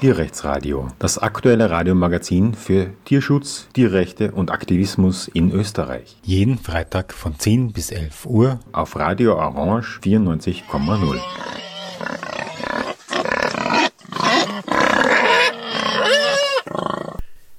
Tierrechtsradio, 0.00 0.88
das 0.98 1.18
aktuelle 1.18 1.68
Radiomagazin 1.68 2.54
für 2.54 2.94
Tierschutz, 3.04 3.68
Tierrechte 3.74 4.32
und 4.32 4.50
Aktivismus 4.50 5.28
in 5.28 5.52
Österreich. 5.52 6.16
Jeden 6.22 6.56
Freitag 6.56 7.12
von 7.12 7.38
10 7.38 7.74
bis 7.74 7.90
11 7.90 8.24
Uhr 8.24 8.60
auf 8.72 8.96
Radio 8.96 9.34
Orange 9.34 10.00
94,0. 10.02 11.20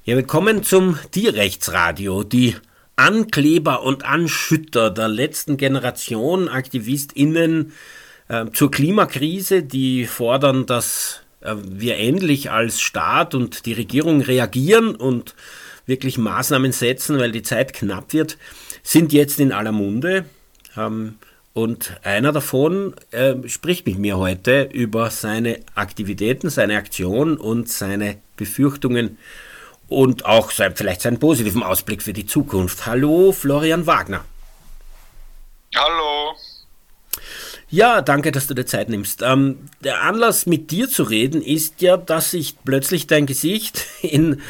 Ja, 0.03 0.15
willkommen 0.15 0.63
zum 0.63 0.97
Tierrechtsradio. 1.11 2.23
Die 2.23 2.55
Ankleber 2.95 3.83
und 3.83 4.03
Anschütter 4.03 4.89
der 4.89 5.09
letzten 5.09 5.57
Generation 5.57 6.49
AktivistInnen 6.49 7.73
äh, 8.29 8.47
zur 8.51 8.71
Klimakrise, 8.71 9.61
die 9.61 10.07
fordern, 10.07 10.65
dass 10.65 11.20
wir 11.41 11.97
endlich 11.97 12.51
als 12.51 12.81
Staat 12.81 13.35
und 13.35 13.65
die 13.65 13.73
Regierung 13.73 14.21
reagieren 14.21 14.95
und 14.95 15.35
wirklich 15.85 16.17
Maßnahmen 16.17 16.71
setzen, 16.71 17.17
weil 17.19 17.31
die 17.31 17.43
Zeit 17.43 17.73
knapp 17.73 18.13
wird, 18.13 18.37
sind 18.83 19.13
jetzt 19.13 19.39
in 19.39 19.51
aller 19.51 19.71
Munde. 19.71 20.25
Ähm, 20.77 21.15
und 21.53 21.97
einer 22.03 22.31
davon 22.31 22.95
äh, 23.11 23.35
spricht 23.47 23.85
mit 23.85 23.97
mir 23.97 24.17
heute 24.17 24.69
über 24.71 25.09
seine 25.09 25.59
Aktivitäten, 25.75 26.49
seine 26.49 26.77
Aktion 26.77 27.37
und 27.37 27.67
seine 27.67 28.19
Befürchtungen 28.37 29.17
und 29.89 30.25
auch 30.25 30.51
vielleicht 30.51 31.01
seinen 31.01 31.19
positiven 31.19 31.63
Ausblick 31.63 32.01
für 32.01 32.13
die 32.13 32.25
Zukunft. 32.25 32.85
Hallo, 32.85 33.33
Florian 33.33 33.85
Wagner. 33.85 34.23
Hallo. 35.75 36.35
Ja, 37.71 38.01
danke, 38.01 38.33
dass 38.33 38.47
du 38.47 38.53
dir 38.53 38.65
Zeit 38.65 38.89
nimmst. 38.89 39.21
Ähm, 39.21 39.69
der 39.79 40.01
Anlass, 40.01 40.45
mit 40.45 40.71
dir 40.71 40.89
zu 40.89 41.03
reden, 41.03 41.41
ist 41.41 41.81
ja, 41.81 41.95
dass 41.95 42.33
ich 42.33 42.61
plötzlich 42.65 43.07
dein 43.07 43.25
Gesicht 43.25 43.85
in 44.01 44.41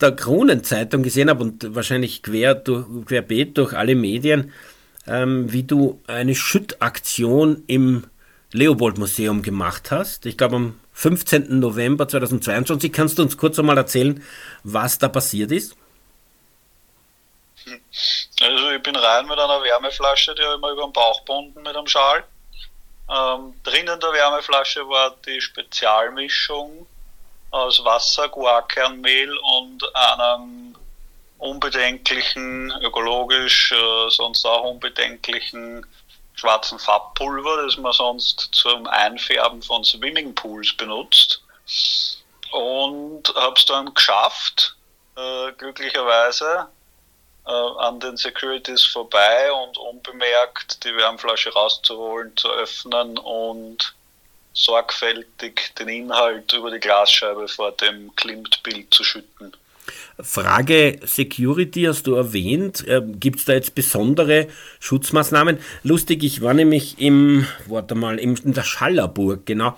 der 0.00 0.12
Kronenzeitung 0.12 1.02
gesehen 1.02 1.28
habe 1.28 1.42
und 1.42 1.74
wahrscheinlich 1.74 2.22
quer 2.22 2.54
durch, 2.54 2.86
querbeet 3.06 3.58
durch 3.58 3.72
alle 3.72 3.96
Medien, 3.96 4.52
ähm, 5.08 5.52
wie 5.52 5.64
du 5.64 6.00
eine 6.06 6.36
Schüttaktion 6.36 7.64
im 7.66 8.04
Leopold-Museum 8.52 9.42
gemacht 9.42 9.90
hast. 9.90 10.24
Ich 10.24 10.38
glaube, 10.38 10.56
am 10.56 10.80
15. 10.92 11.58
November 11.58 12.06
2022. 12.06 12.92
Kannst 12.92 13.18
du 13.18 13.22
uns 13.22 13.36
kurz 13.36 13.58
einmal 13.58 13.76
erzählen, 13.76 14.22
was 14.62 14.98
da 14.98 15.08
passiert 15.08 15.50
ist? 15.50 15.76
Also 18.40 18.70
ich 18.70 18.82
bin 18.84 18.94
rein 18.94 19.26
mit 19.26 19.36
einer 19.36 19.62
Wärmeflasche, 19.64 20.32
die 20.36 20.42
habe 20.42 20.54
ich 20.54 20.60
mir 20.60 20.72
über 20.72 20.84
den 20.84 20.92
Bauch 20.92 21.18
gebunden 21.24 21.60
mit 21.60 21.76
einem 21.76 21.88
Schal. 21.88 22.22
Ähm, 23.10 23.54
drinnen 23.62 23.94
in 23.94 24.00
der 24.00 24.12
Wärmeflasche 24.12 24.88
war 24.88 25.16
die 25.26 25.40
Spezialmischung 25.40 26.86
aus 27.50 27.82
Wasser, 27.84 28.28
Guarkernmehl 28.28 29.34
und 29.38 29.82
einem 29.96 30.76
unbedenklichen, 31.38 32.70
ökologisch, 32.82 33.72
äh, 33.72 34.10
sonst 34.10 34.44
auch 34.44 34.64
unbedenklichen 34.64 35.86
schwarzen 36.34 36.78
Farbpulver, 36.78 37.64
das 37.64 37.76
man 37.78 37.92
sonst 37.92 38.50
zum 38.52 38.86
Einfärben 38.86 39.62
von 39.62 39.84
Swimmingpools 39.84 40.76
benutzt. 40.76 41.42
Und 42.52 43.34
habe 43.34 43.54
es 43.56 43.64
dann 43.66 43.92
geschafft, 43.94 44.76
äh, 45.16 45.52
glücklicherweise, 45.52 46.68
an 47.52 48.00
den 48.00 48.16
Securities 48.16 48.84
vorbei 48.84 49.52
und 49.52 49.78
unbemerkt 49.78 50.84
die 50.84 50.94
Wärmflasche 50.94 51.52
rauszuholen, 51.52 52.36
zu 52.36 52.48
öffnen 52.50 53.18
und 53.18 53.94
sorgfältig 54.52 55.74
den 55.78 55.88
Inhalt 55.88 56.52
über 56.52 56.70
die 56.70 56.80
Glasscheibe 56.80 57.48
vor 57.48 57.72
dem 57.72 58.14
Klimt-Bild 58.16 58.92
zu 58.92 59.04
schütten. 59.04 59.52
Frage 60.20 60.98
Security 61.04 61.84
hast 61.84 62.06
du 62.06 62.14
erwähnt. 62.14 62.86
Äh, 62.86 63.02
Gibt 63.04 63.38
es 63.38 63.44
da 63.44 63.52
jetzt 63.52 63.74
besondere 63.74 64.48
Schutzmaßnahmen? 64.80 65.58
Lustig, 65.84 66.24
ich 66.24 66.42
war 66.42 66.54
nämlich 66.54 66.98
im, 66.98 67.46
warte 67.66 67.94
mal, 67.94 68.18
in 68.18 68.36
der 68.52 68.64
Schallerburg, 68.64 69.46
genau. 69.46 69.76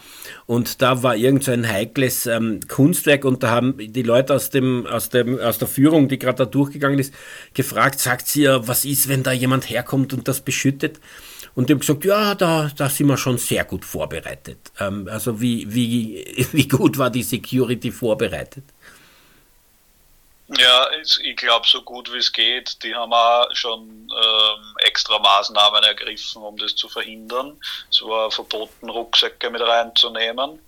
Und 0.51 0.83
da 0.83 1.05
war 1.05 1.15
irgend 1.15 1.45
so 1.45 1.53
ein 1.53 1.69
heikles 1.69 2.27
ähm, 2.27 2.59
Kunstwerk 2.67 3.25
und 3.25 3.45
da 3.45 3.53
haben 3.53 3.77
die 3.79 4.03
Leute 4.03 4.35
aus, 4.35 4.51
dem, 4.51 4.85
aus, 4.85 5.09
dem, 5.09 5.39
aus 5.39 5.59
der 5.59 5.69
Führung, 5.69 6.09
die 6.09 6.19
gerade 6.19 6.39
da 6.39 6.45
durchgegangen 6.45 6.99
ist, 6.99 7.15
gefragt, 7.55 8.01
sagt 8.01 8.27
sie 8.27 8.43
ja, 8.43 8.67
was 8.67 8.85
ist, 8.85 9.09
wenn 9.09 9.23
da 9.23 9.31
jemand 9.31 9.71
herkommt 9.71 10.13
und 10.13 10.27
das 10.27 10.41
beschüttet? 10.41 10.99
Und 11.55 11.69
die 11.69 11.75
haben 11.75 11.79
gesagt, 11.79 12.05
ja, 12.05 12.35
da, 12.35 12.69
da 12.77 12.89
sind 12.89 13.07
wir 13.07 13.17
schon 13.17 13.39
sehr 13.39 13.63
gut 13.65 13.85
vorbereitet. 13.85 14.73
Ähm, 14.81 15.07
also 15.09 15.41
wie, 15.41 15.73
wie, 15.73 16.25
wie 16.53 16.67
gut 16.67 16.99
war 16.99 17.11
die 17.11 17.23
Security 17.23 17.93
vorbereitet? 17.93 18.65
Ja, 20.59 20.89
ich 20.93 21.37
glaube 21.37 21.67
so 21.69 21.81
gut 21.83 22.13
wie 22.13 22.19
es 22.19 22.33
geht. 22.33 22.83
Die 22.83 22.95
haben 22.95 23.13
auch 23.13 23.47
schon 23.55 23.81
ähm, 23.89 24.75
extra 24.79 25.19
Maßnahmen 25.19 25.85
ergriffen, 25.85 26.43
um 26.43 26.57
das 26.57 26.75
zu 26.75 26.89
verhindern. 26.89 27.61
Es 27.91 28.03
war 28.03 28.31
verboten, 28.31 28.91
Rucksäcke 28.91 29.49
mit 29.51 29.61
reinzunehmen. 29.61 30.59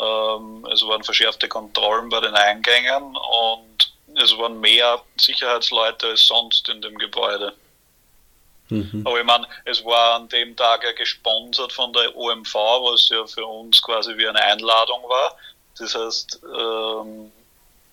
Ähm, 0.00 0.66
es 0.72 0.82
waren 0.82 1.04
verschärfte 1.04 1.48
Kontrollen 1.48 2.08
bei 2.08 2.20
den 2.20 2.34
Eingängen 2.34 3.16
und 3.16 3.92
es 4.16 4.36
waren 4.38 4.58
mehr 4.58 5.00
Sicherheitsleute 5.16 6.08
als 6.08 6.26
sonst 6.26 6.68
in 6.68 6.82
dem 6.82 6.98
Gebäude. 6.98 7.54
Mhm. 8.70 9.04
Aber 9.06 9.20
ich 9.20 9.26
meine, 9.26 9.46
es 9.64 9.84
war 9.84 10.16
an 10.16 10.28
dem 10.28 10.56
Tag 10.56 10.82
ja 10.82 10.92
gesponsert 10.92 11.72
von 11.72 11.92
der 11.92 12.14
OMV, 12.16 12.54
was 12.54 13.08
ja 13.08 13.24
für 13.26 13.46
uns 13.46 13.80
quasi 13.82 14.16
wie 14.16 14.28
eine 14.28 14.42
Einladung 14.42 15.02
war. 15.04 15.36
Das 15.78 15.94
heißt, 15.94 16.40
ähm, 16.44 17.30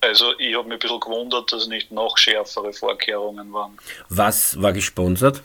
also 0.06 0.38
ich 0.40 0.56
habe 0.56 0.68
mich 0.68 0.76
ein 0.76 0.80
bisschen 0.80 1.00
gewundert, 1.00 1.52
dass 1.52 1.68
nicht 1.68 1.92
noch 1.92 2.18
schärfere 2.18 2.74
Vorkehrungen 2.74 3.52
waren. 3.54 3.78
Was 4.10 4.62
war 4.62 4.74
gesponsert? 4.74 5.42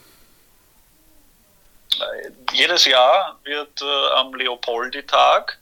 Äh, 1.98 2.30
jedes 2.52 2.84
Jahr 2.84 3.38
wird 3.44 3.82
äh, 3.82 4.08
am 4.14 4.34
Leopoldi-Tag 4.34 5.58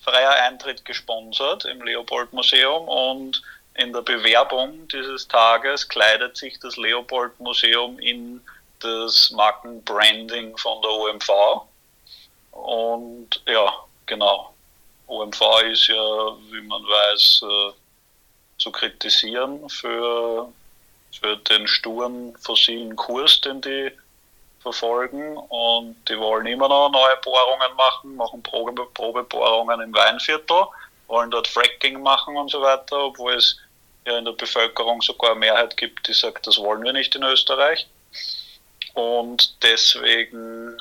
freier 0.00 0.32
Eintritt 0.46 0.84
gesponsert 0.84 1.64
im 1.64 1.82
Leopold-Museum 1.82 2.88
und 2.88 3.42
in 3.74 3.92
der 3.92 4.02
Bewerbung 4.02 4.88
dieses 4.88 5.28
Tages 5.28 5.88
kleidet 5.88 6.36
sich 6.36 6.58
das 6.58 6.76
Leopold-Museum 6.76 7.98
in 7.98 8.42
das 8.80 9.30
Markenbranding 9.30 10.56
von 10.56 10.82
der 10.82 10.90
OMV. 10.90 11.28
Und 12.52 13.42
ja, 13.46 13.72
genau. 14.06 14.52
OMV 15.06 15.40
ist 15.70 15.88
ja, 15.88 16.36
wie 16.50 16.62
man 16.62 16.82
weiß, 16.82 17.42
äh, 17.42 17.72
zu 18.60 18.70
kritisieren 18.70 19.68
für, 19.68 20.52
für 21.18 21.36
den 21.36 21.66
sturen 21.66 22.36
fossilen 22.36 22.94
Kurs, 22.94 23.40
den 23.40 23.60
die 23.62 23.90
verfolgen. 24.60 25.36
Und 25.36 25.96
die 26.08 26.18
wollen 26.18 26.46
immer 26.46 26.68
noch 26.68 26.90
neue 26.90 27.16
Bohrungen 27.24 27.74
machen, 27.76 28.16
machen 28.16 28.42
Probe, 28.42 28.86
Probebohrungen 28.94 29.80
im 29.80 29.94
Weinviertel, 29.94 30.66
wollen 31.08 31.30
dort 31.30 31.48
Fracking 31.48 32.02
machen 32.02 32.36
und 32.36 32.50
so 32.50 32.60
weiter, 32.60 33.06
obwohl 33.06 33.34
es 33.34 33.56
ja 34.06 34.18
in 34.18 34.26
der 34.26 34.32
Bevölkerung 34.32 35.00
sogar 35.02 35.30
eine 35.30 35.40
Mehrheit 35.40 35.76
gibt, 35.76 36.06
die 36.06 36.12
sagt, 36.12 36.46
das 36.46 36.58
wollen 36.58 36.82
wir 36.82 36.92
nicht 36.92 37.14
in 37.14 37.22
Österreich. 37.22 37.86
Und 38.94 39.62
deswegen 39.62 40.76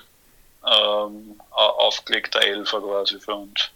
ähm, 0.67 1.39
aufgelegter 1.51 2.41
Elfer 2.41 2.81
quasi 2.81 3.19
für 3.19 3.35
uns. 3.35 3.69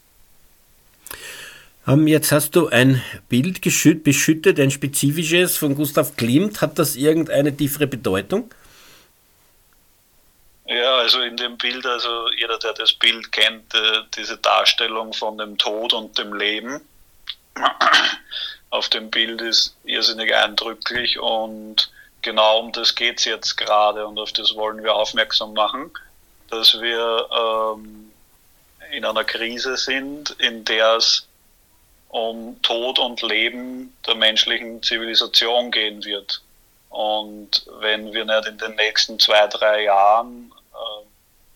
Jetzt 1.85 2.31
hast 2.31 2.55
du 2.55 2.69
ein 2.69 3.03
Bild 3.27 3.59
beschüttet, 4.03 4.57
ein 4.57 4.71
spezifisches 4.71 5.57
von 5.57 5.75
Gustav 5.75 6.15
Klimt. 6.15 6.61
Hat 6.61 6.79
das 6.79 6.95
irgendeine 6.95 7.55
tiefere 7.55 7.87
Bedeutung? 7.87 8.49
Ja, 10.65 10.95
also 10.95 11.19
in 11.19 11.35
dem 11.35 11.57
Bild, 11.57 11.85
also 11.85 12.29
jeder, 12.37 12.57
der 12.57 12.73
das 12.73 12.93
Bild 12.93 13.33
kennt, 13.33 13.75
äh, 13.75 13.99
diese 14.15 14.37
Darstellung 14.37 15.11
von 15.11 15.37
dem 15.37 15.57
Tod 15.57 15.91
und 15.91 16.17
dem 16.17 16.33
Leben 16.33 16.79
auf 18.69 18.87
dem 18.87 19.11
Bild 19.11 19.41
ist 19.41 19.75
irrsinnig 19.83 20.33
eindrücklich 20.33 21.19
und 21.19 21.91
genau 22.21 22.61
um 22.61 22.71
das 22.71 22.95
geht 22.95 23.19
es 23.19 23.25
jetzt 23.25 23.57
gerade 23.57 24.07
und 24.07 24.17
auf 24.17 24.31
das 24.31 24.55
wollen 24.55 24.81
wir 24.83 24.95
aufmerksam 24.95 25.53
machen, 25.53 25.91
dass 26.49 26.79
wir 26.79 27.75
ähm, 27.77 28.11
in 28.91 29.03
einer 29.03 29.25
Krise 29.25 29.75
sind, 29.75 30.31
in 30.39 30.63
der 30.63 30.95
es 30.95 31.27
um 32.13 32.61
Tod 32.61 32.99
und 32.99 33.23
Leben 33.23 33.97
der 34.05 34.13
menschlichen 34.13 34.83
Zivilisation 34.83 35.71
gehen 35.71 36.05
wird. 36.05 36.43
Und 36.89 37.65
wenn 37.79 38.13
wir 38.13 38.23
nicht 38.23 38.45
in 38.45 38.57
den 38.59 38.75
nächsten 38.75 39.17
zwei, 39.17 39.47
drei 39.47 39.85
Jahren 39.85 40.53
äh, 40.73 41.05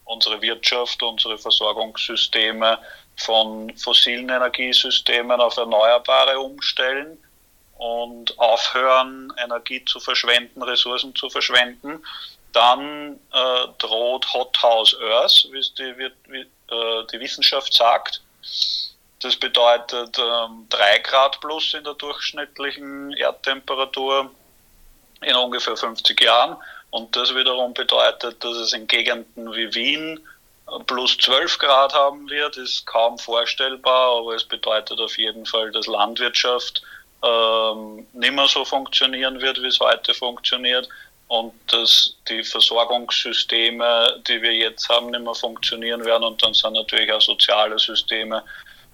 unsere 0.05 0.41
Wirtschaft, 0.41 1.03
unsere 1.03 1.37
Versorgungssysteme 1.37 2.79
von 3.17 3.71
fossilen 3.77 4.29
Energiesystemen 4.29 5.39
auf 5.39 5.57
erneuerbare 5.57 6.39
umstellen 6.39 7.19
und 7.77 8.37
aufhören, 8.39 9.31
Energie 9.37 9.85
zu 9.85 9.99
verschwenden, 9.99 10.63
Ressourcen 10.63 11.13
zu 11.13 11.29
verschwenden, 11.29 12.03
dann 12.53 13.19
äh, 13.31 13.67
droht 13.77 14.33
Hot 14.33 14.59
House 14.63 14.97
Earth, 14.99 15.47
wie 15.51 15.59
es 15.59 15.71
die, 15.75 15.93
wie, 15.99 16.39
äh, 16.39 17.05
die 17.11 17.19
Wissenschaft 17.19 17.71
sagt. 17.75 18.23
Das 19.19 19.35
bedeutet 19.35 20.17
ähm, 20.19 20.67
3 20.69 20.99
Grad 20.99 21.39
plus 21.41 21.73
in 21.73 21.83
der 21.83 21.95
durchschnittlichen 21.95 23.13
Erdtemperatur 23.13 24.29
in 25.21 25.35
ungefähr 25.35 25.75
50 25.75 26.21
Jahren. 26.21 26.57
Und 26.91 27.15
das 27.15 27.33
wiederum 27.33 27.73
bedeutet, 27.73 28.43
dass 28.43 28.57
es 28.57 28.73
in 28.73 28.87
Gegenden 28.87 29.53
wie 29.53 29.73
Wien 29.73 30.19
plus 30.85 31.17
12 31.17 31.57
Grad 31.59 31.93
haben 31.93 32.29
wird, 32.29 32.57
ist 32.57 32.85
kaum 32.85 33.17
vorstellbar, 33.17 34.19
aber 34.19 34.35
es 34.35 34.43
bedeutet 34.43 34.99
auf 34.99 35.17
jeden 35.17 35.45
Fall, 35.45 35.71
dass 35.71 35.87
Landwirtschaft 35.87 36.81
ähm, 37.23 38.05
nicht 38.13 38.33
mehr 38.33 38.47
so 38.47 38.65
funktionieren 38.65 39.41
wird, 39.41 39.61
wie 39.61 39.67
es 39.67 39.79
heute 39.79 40.13
funktioniert. 40.13 40.87
Und 41.29 41.53
dass 41.67 42.15
die 42.29 42.41
Versorgungssysteme, 42.41 44.23
die 44.27 44.41
wir 44.41 44.53
jetzt 44.53 44.87
haben, 44.87 45.11
nicht 45.11 45.23
mehr 45.23 45.35
funktionieren 45.35 46.05
werden. 46.05 46.23
Und 46.23 46.41
dann 46.41 46.53
sind 46.53 46.73
natürlich 46.73 47.11
auch 47.11 47.19
soziale 47.19 47.77
Systeme, 47.77 48.43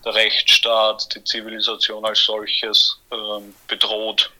der 0.06 0.16
Rechtsstaat, 0.16 1.14
die 1.16 1.24
Zivilisation 1.24 2.06
als 2.06 2.24
solches 2.24 3.00
ähm, 3.12 3.54
bedroht. 3.68 4.32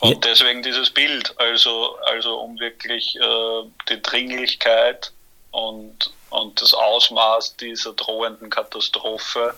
Und 0.00 0.24
deswegen 0.24 0.62
dieses 0.62 0.90
Bild, 0.90 1.34
also, 1.38 1.96
also 2.06 2.38
um 2.38 2.58
wirklich 2.60 3.16
äh, 3.16 3.62
die 3.88 4.00
Dringlichkeit 4.00 5.12
und, 5.50 6.12
und 6.30 6.60
das 6.62 6.72
Ausmaß 6.72 7.56
dieser 7.56 7.94
drohenden 7.94 8.48
Katastrophe 8.48 9.54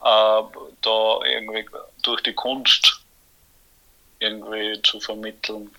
äh, 0.00 0.42
da 0.82 1.20
irgendwie 1.24 1.66
durch 2.02 2.22
die 2.22 2.32
Kunst 2.32 3.00
irgendwie 4.18 4.80
zu 4.82 4.98
vermitteln. 5.00 5.70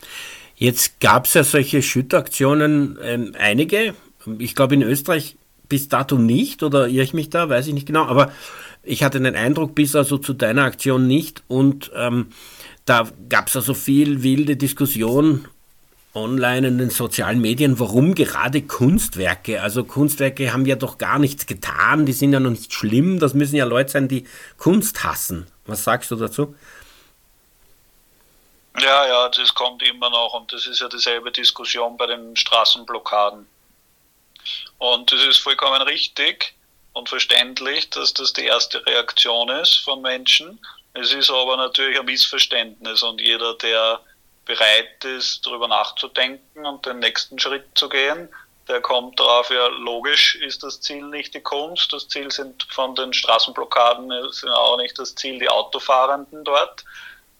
Jetzt 0.55 0.99
gab 0.99 1.25
es 1.25 1.33
ja 1.33 1.43
solche 1.43 1.81
Schüttaktionen, 1.81 2.99
ähm, 3.01 3.35
einige. 3.37 3.95
Ich 4.37 4.55
glaube 4.55 4.75
in 4.75 4.83
Österreich 4.83 5.35
bis 5.73 5.89
dato 5.89 6.19
nicht, 6.19 6.61
oder 6.61 6.87
irre 6.87 7.03
ich 7.03 7.15
mich 7.15 7.31
da, 7.31 7.49
weiß 7.49 7.65
ich 7.65 7.73
nicht 7.73 7.87
genau, 7.87 8.05
aber 8.05 8.31
ich 8.83 9.03
hatte 9.03 9.19
den 9.19 9.35
Eindruck 9.35 9.73
bis 9.73 9.95
also 9.95 10.19
zu 10.19 10.33
deiner 10.33 10.65
Aktion 10.65 11.07
nicht 11.07 11.41
und 11.47 11.89
ähm, 11.95 12.27
da 12.85 13.09
gab 13.27 13.47
es 13.47 13.55
also 13.55 13.73
viel 13.73 14.21
wilde 14.21 14.55
Diskussion 14.55 15.47
online 16.13 16.67
in 16.67 16.77
den 16.77 16.91
sozialen 16.91 17.41
Medien, 17.41 17.79
warum 17.79 18.13
gerade 18.13 18.61
Kunstwerke? 18.61 19.63
Also 19.63 19.83
Kunstwerke 19.83 20.53
haben 20.53 20.67
ja 20.67 20.75
doch 20.75 20.99
gar 20.99 21.17
nichts 21.17 21.47
getan, 21.47 22.05
die 22.05 22.13
sind 22.13 22.33
ja 22.33 22.39
noch 22.39 22.51
nicht 22.51 22.71
schlimm, 22.71 23.17
das 23.17 23.33
müssen 23.33 23.55
ja 23.55 23.65
Leute 23.65 23.93
sein, 23.93 24.07
die 24.07 24.27
Kunst 24.59 25.03
hassen. 25.03 25.47
Was 25.65 25.83
sagst 25.83 26.11
du 26.11 26.17
dazu? 26.17 26.53
Ja, 28.79 29.07
ja, 29.07 29.27
das 29.29 29.55
kommt 29.55 29.81
immer 29.81 30.11
noch 30.11 30.35
und 30.35 30.53
das 30.53 30.67
ist 30.67 30.81
ja 30.81 30.87
dieselbe 30.87 31.31
Diskussion 31.31 31.97
bei 31.97 32.05
den 32.05 32.35
Straßenblockaden. 32.35 33.47
Und 34.77 35.11
es 35.11 35.23
ist 35.23 35.39
vollkommen 35.39 35.81
richtig 35.83 36.53
und 36.93 37.09
verständlich, 37.09 37.89
dass 37.89 38.13
das 38.13 38.33
die 38.33 38.45
erste 38.45 38.85
Reaktion 38.85 39.49
ist 39.49 39.77
von 39.77 40.01
Menschen. 40.01 40.59
Es 40.93 41.13
ist 41.13 41.29
aber 41.29 41.57
natürlich 41.57 41.99
ein 41.99 42.05
Missverständnis 42.05 43.01
und 43.01 43.19
jeder, 43.19 43.55
der 43.55 43.99
bereit 44.45 45.03
ist, 45.03 45.45
darüber 45.45 45.67
nachzudenken 45.67 46.65
und 46.65 46.85
den 46.85 46.99
nächsten 46.99 47.39
Schritt 47.39 47.65
zu 47.75 47.89
gehen, 47.89 48.29
der 48.67 48.81
kommt 48.81 49.19
darauf, 49.19 49.49
ja, 49.49 49.67
logisch 49.67 50.35
ist 50.35 50.63
das 50.63 50.79
Ziel 50.79 51.03
nicht 51.03 51.33
die 51.33 51.41
Kunst, 51.41 51.91
das 51.91 52.07
Ziel 52.07 52.31
sind 52.31 52.63
von 52.69 52.95
den 52.95 53.13
Straßenblockaden 53.13 54.31
sind 54.31 54.49
auch 54.49 54.77
nicht 54.77 54.97
das 54.97 55.15
Ziel 55.15 55.39
die 55.39 55.49
Autofahrenden 55.49 56.43
dort, 56.45 56.85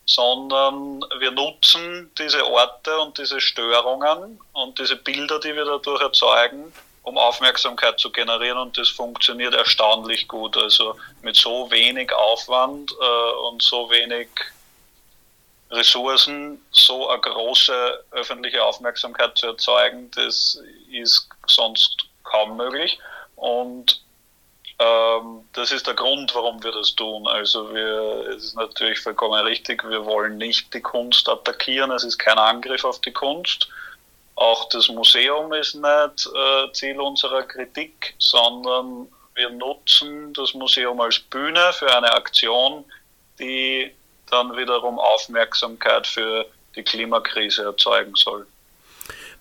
sondern 0.05 1.01
wir 1.19 1.31
nutzen 1.31 2.11
diese 2.17 2.45
Orte 2.45 2.97
und 2.99 3.17
diese 3.17 3.39
Störungen 3.39 4.39
und 4.51 4.77
diese 4.79 4.97
Bilder, 4.97 5.39
die 5.39 5.55
wir 5.55 5.63
dadurch 5.63 6.01
erzeugen, 6.01 6.73
um 7.03 7.17
Aufmerksamkeit 7.17 7.99
zu 7.99 8.11
generieren 8.11 8.57
und 8.57 8.77
das 8.77 8.89
funktioniert 8.89 9.53
erstaunlich 9.53 10.27
gut. 10.27 10.57
Also 10.57 10.95
mit 11.21 11.35
so 11.35 11.69
wenig 11.69 12.11
Aufwand 12.13 12.91
äh, 12.91 13.47
und 13.47 13.61
so 13.61 13.89
wenig 13.89 14.29
Ressourcen 15.69 16.63
so 16.71 17.09
eine 17.09 17.21
große 17.21 18.05
öffentliche 18.11 18.63
Aufmerksamkeit 18.63 19.37
zu 19.37 19.47
erzeugen, 19.47 20.09
das 20.11 20.59
ist 20.91 21.27
sonst 21.47 22.05
kaum 22.23 22.57
möglich. 22.57 22.99
Und 23.35 24.01
ähm, 24.79 25.47
das 25.53 25.71
ist 25.71 25.87
der 25.87 25.95
Grund, 25.95 26.33
warum 26.35 26.63
wir 26.63 26.71
das 26.71 26.95
tun. 26.95 27.27
Also 27.27 27.73
wir, 27.73 28.27
es 28.29 28.45
ist 28.45 28.55
natürlich 28.55 28.99
vollkommen 28.99 29.43
richtig, 29.45 29.83
wir 29.83 30.05
wollen 30.05 30.37
nicht 30.37 30.73
die 30.73 30.81
Kunst 30.81 31.27
attackieren, 31.27 31.91
es 31.91 32.03
ist 32.03 32.17
kein 32.17 32.37
Angriff 32.37 32.83
auf 32.83 33.01
die 33.01 33.11
Kunst. 33.11 33.67
Auch 34.35 34.67
das 34.69 34.89
Museum 34.89 35.53
ist 35.53 35.75
nicht 35.75 36.29
äh, 36.35 36.71
Ziel 36.73 36.99
unserer 36.99 37.43
Kritik, 37.43 38.15
sondern 38.17 39.07
wir 39.35 39.49
nutzen 39.49 40.33
das 40.33 40.53
Museum 40.53 40.99
als 41.01 41.19
Bühne 41.19 41.71
für 41.73 41.95
eine 41.95 42.11
Aktion, 42.13 42.83
die 43.39 43.91
dann 44.29 44.55
wiederum 44.55 44.99
Aufmerksamkeit 44.99 46.07
für 46.07 46.45
die 46.75 46.83
Klimakrise 46.83 47.63
erzeugen 47.63 48.15
soll. 48.15 48.45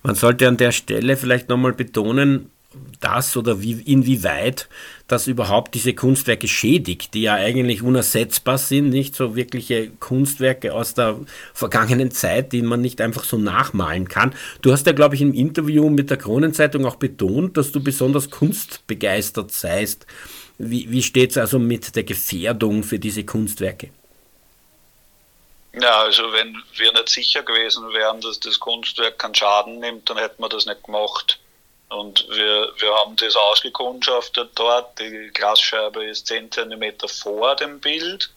Man 0.02 0.14
sollte 0.14 0.48
an 0.48 0.56
der 0.56 0.72
Stelle 0.72 1.16
vielleicht 1.16 1.48
nochmal 1.48 1.72
betonen, 1.72 2.50
dass 3.00 3.36
oder 3.36 3.60
wie, 3.60 3.80
inwieweit 3.82 4.68
das 5.12 5.26
überhaupt 5.26 5.74
diese 5.74 5.92
Kunstwerke 5.92 6.48
schädigt, 6.48 7.12
die 7.12 7.22
ja 7.22 7.34
eigentlich 7.34 7.82
unersetzbar 7.82 8.56
sind, 8.56 8.88
nicht 8.88 9.14
so 9.14 9.36
wirkliche 9.36 9.90
Kunstwerke 9.90 10.72
aus 10.72 10.94
der 10.94 11.20
vergangenen 11.52 12.10
Zeit, 12.10 12.52
die 12.52 12.62
man 12.62 12.80
nicht 12.80 13.00
einfach 13.02 13.24
so 13.24 13.36
nachmalen 13.36 14.08
kann. 14.08 14.34
Du 14.62 14.72
hast 14.72 14.86
ja, 14.86 14.92
glaube 14.92 15.14
ich, 15.14 15.20
im 15.20 15.34
Interview 15.34 15.90
mit 15.90 16.08
der 16.08 16.16
Kronenzeitung 16.16 16.86
auch 16.86 16.96
betont, 16.96 17.58
dass 17.58 17.72
du 17.72 17.82
besonders 17.82 18.30
kunstbegeistert 18.30 19.52
seist. 19.52 20.06
Wie, 20.56 20.90
wie 20.90 21.02
steht 21.02 21.32
es 21.32 21.36
also 21.36 21.58
mit 21.58 21.94
der 21.94 22.04
Gefährdung 22.04 22.82
für 22.82 22.98
diese 22.98 23.24
Kunstwerke? 23.24 23.90
Ja, 25.74 26.02
also 26.02 26.32
wenn 26.32 26.56
wir 26.76 26.92
nicht 26.92 27.08
sicher 27.10 27.42
gewesen 27.42 27.92
wären, 27.92 28.20
dass 28.22 28.40
das 28.40 28.58
Kunstwerk 28.58 29.18
keinen 29.18 29.34
Schaden 29.34 29.78
nimmt, 29.78 30.08
dann 30.08 30.16
hätten 30.16 30.42
wir 30.42 30.48
das 30.48 30.64
nicht 30.64 30.84
gemacht. 30.84 31.38
Und 31.92 32.26
wir, 32.30 32.72
wir 32.78 32.94
haben 32.94 33.16
das 33.16 33.36
ausgekundschaftet 33.36 34.50
dort. 34.54 34.98
Die 34.98 35.30
Glasscheibe 35.34 36.04
ist 36.04 36.26
10 36.26 36.50
cm 36.50 36.94
vor 37.06 37.54
dem 37.56 37.80
Bild 37.80 38.30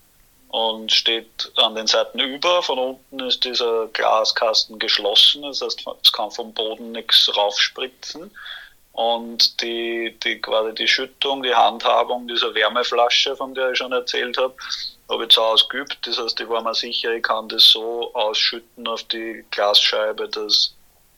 und 0.50 0.92
steht 0.92 1.52
an 1.56 1.76
den 1.76 1.88
Seiten 1.88 2.20
über. 2.20 2.62
Von 2.64 2.80
unten 2.80 3.20
ist 3.22 3.44
dieser 3.46 3.88
Glaskasten 3.88 4.78
geschlossen, 4.78 5.44
das 5.44 5.62
heißt, 5.62 5.86
es 6.04 6.12
kann 6.12 6.32
vom 6.32 6.54
Boden 6.54 6.92
nichts 6.92 7.30
raufspritzen. 7.36 8.32
Und 8.92 9.62
die, 9.62 10.18
die, 10.24 10.40
quasi 10.40 10.74
die 10.74 10.88
Schüttung, 10.88 11.44
die 11.44 11.54
Handhabung 11.54 12.28
dieser 12.28 12.56
Wärmeflasche, 12.56 13.36
von 13.36 13.54
der 13.54 13.72
ich 13.72 13.78
schon 13.78 13.92
erzählt 13.92 14.38
habe, 14.38 14.56
habe 15.10 15.24
ich 15.24 15.30
zu 15.30 15.42
Hause 15.42 15.66
geübt. 15.70 15.98
Das 16.04 16.18
heißt, 16.18 16.40
ich 16.40 16.48
war 16.48 16.62
mir 16.62 16.74
sicher, 16.74 17.14
ich 17.14 17.24
kann 17.24 17.50
das 17.50 17.64
so 17.70 18.14
ausschütten 18.14 18.88
auf 18.88 19.04
die 19.04 19.44
Glasscheibe, 19.52 20.30
dass 20.30 20.74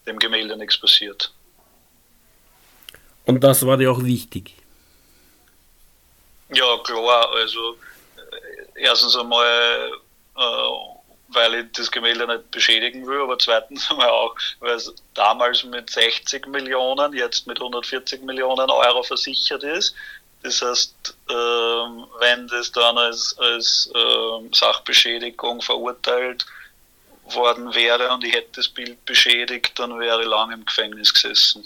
dem 0.08 0.18
Gemälde 0.18 0.58
nichts 0.58 0.80
passiert. 0.80 1.32
Und 3.28 3.44
das 3.44 3.66
war 3.66 3.78
dir 3.78 3.92
auch 3.92 4.04
wichtig? 4.04 4.56
Ja, 6.50 6.78
klar. 6.84 7.30
Also, 7.34 7.74
äh, 8.16 8.82
erstens 8.82 9.18
einmal, 9.18 9.92
äh, 10.38 10.42
weil 11.28 11.56
ich 11.56 11.66
das 11.74 11.92
Gemälde 11.92 12.26
nicht 12.26 12.50
beschädigen 12.52 13.06
will, 13.06 13.22
aber 13.22 13.38
zweitens 13.38 13.92
einmal 13.92 14.10
auch, 14.10 14.34
weil 14.60 14.76
es 14.76 14.94
damals 15.14 15.66
mit 15.66 15.90
60 15.90 16.48
Millionen, 16.48 17.14
jetzt 17.14 17.48
mit 17.48 17.60
140 17.60 18.24
Millionen 18.24 18.70
Euro 18.70 19.04
versichert 19.04 19.64
ist. 19.64 19.94
Das 20.44 20.62
heißt, 20.62 21.18
ähm, 21.30 22.06
wenn 22.20 22.48
das 22.48 22.72
dann 22.72 22.98
als, 22.98 23.36
als 23.40 23.92
ähm, 23.94 24.54
Sachbeschädigung 24.54 25.62
verurteilt 25.62 26.46
worden 27.26 27.76
wäre 27.76 28.10
und 28.14 28.24
ich 28.24 28.34
hätte 28.34 28.52
das 28.56 28.70
Bild 28.70 29.04
beschädigt, 29.06 29.78
dann 29.78 30.00
wäre 30.00 30.22
ich 30.22 30.28
lange 30.30 30.54
im 30.54 30.66
Gefängnis 30.66 31.14
gesessen. 31.14 31.66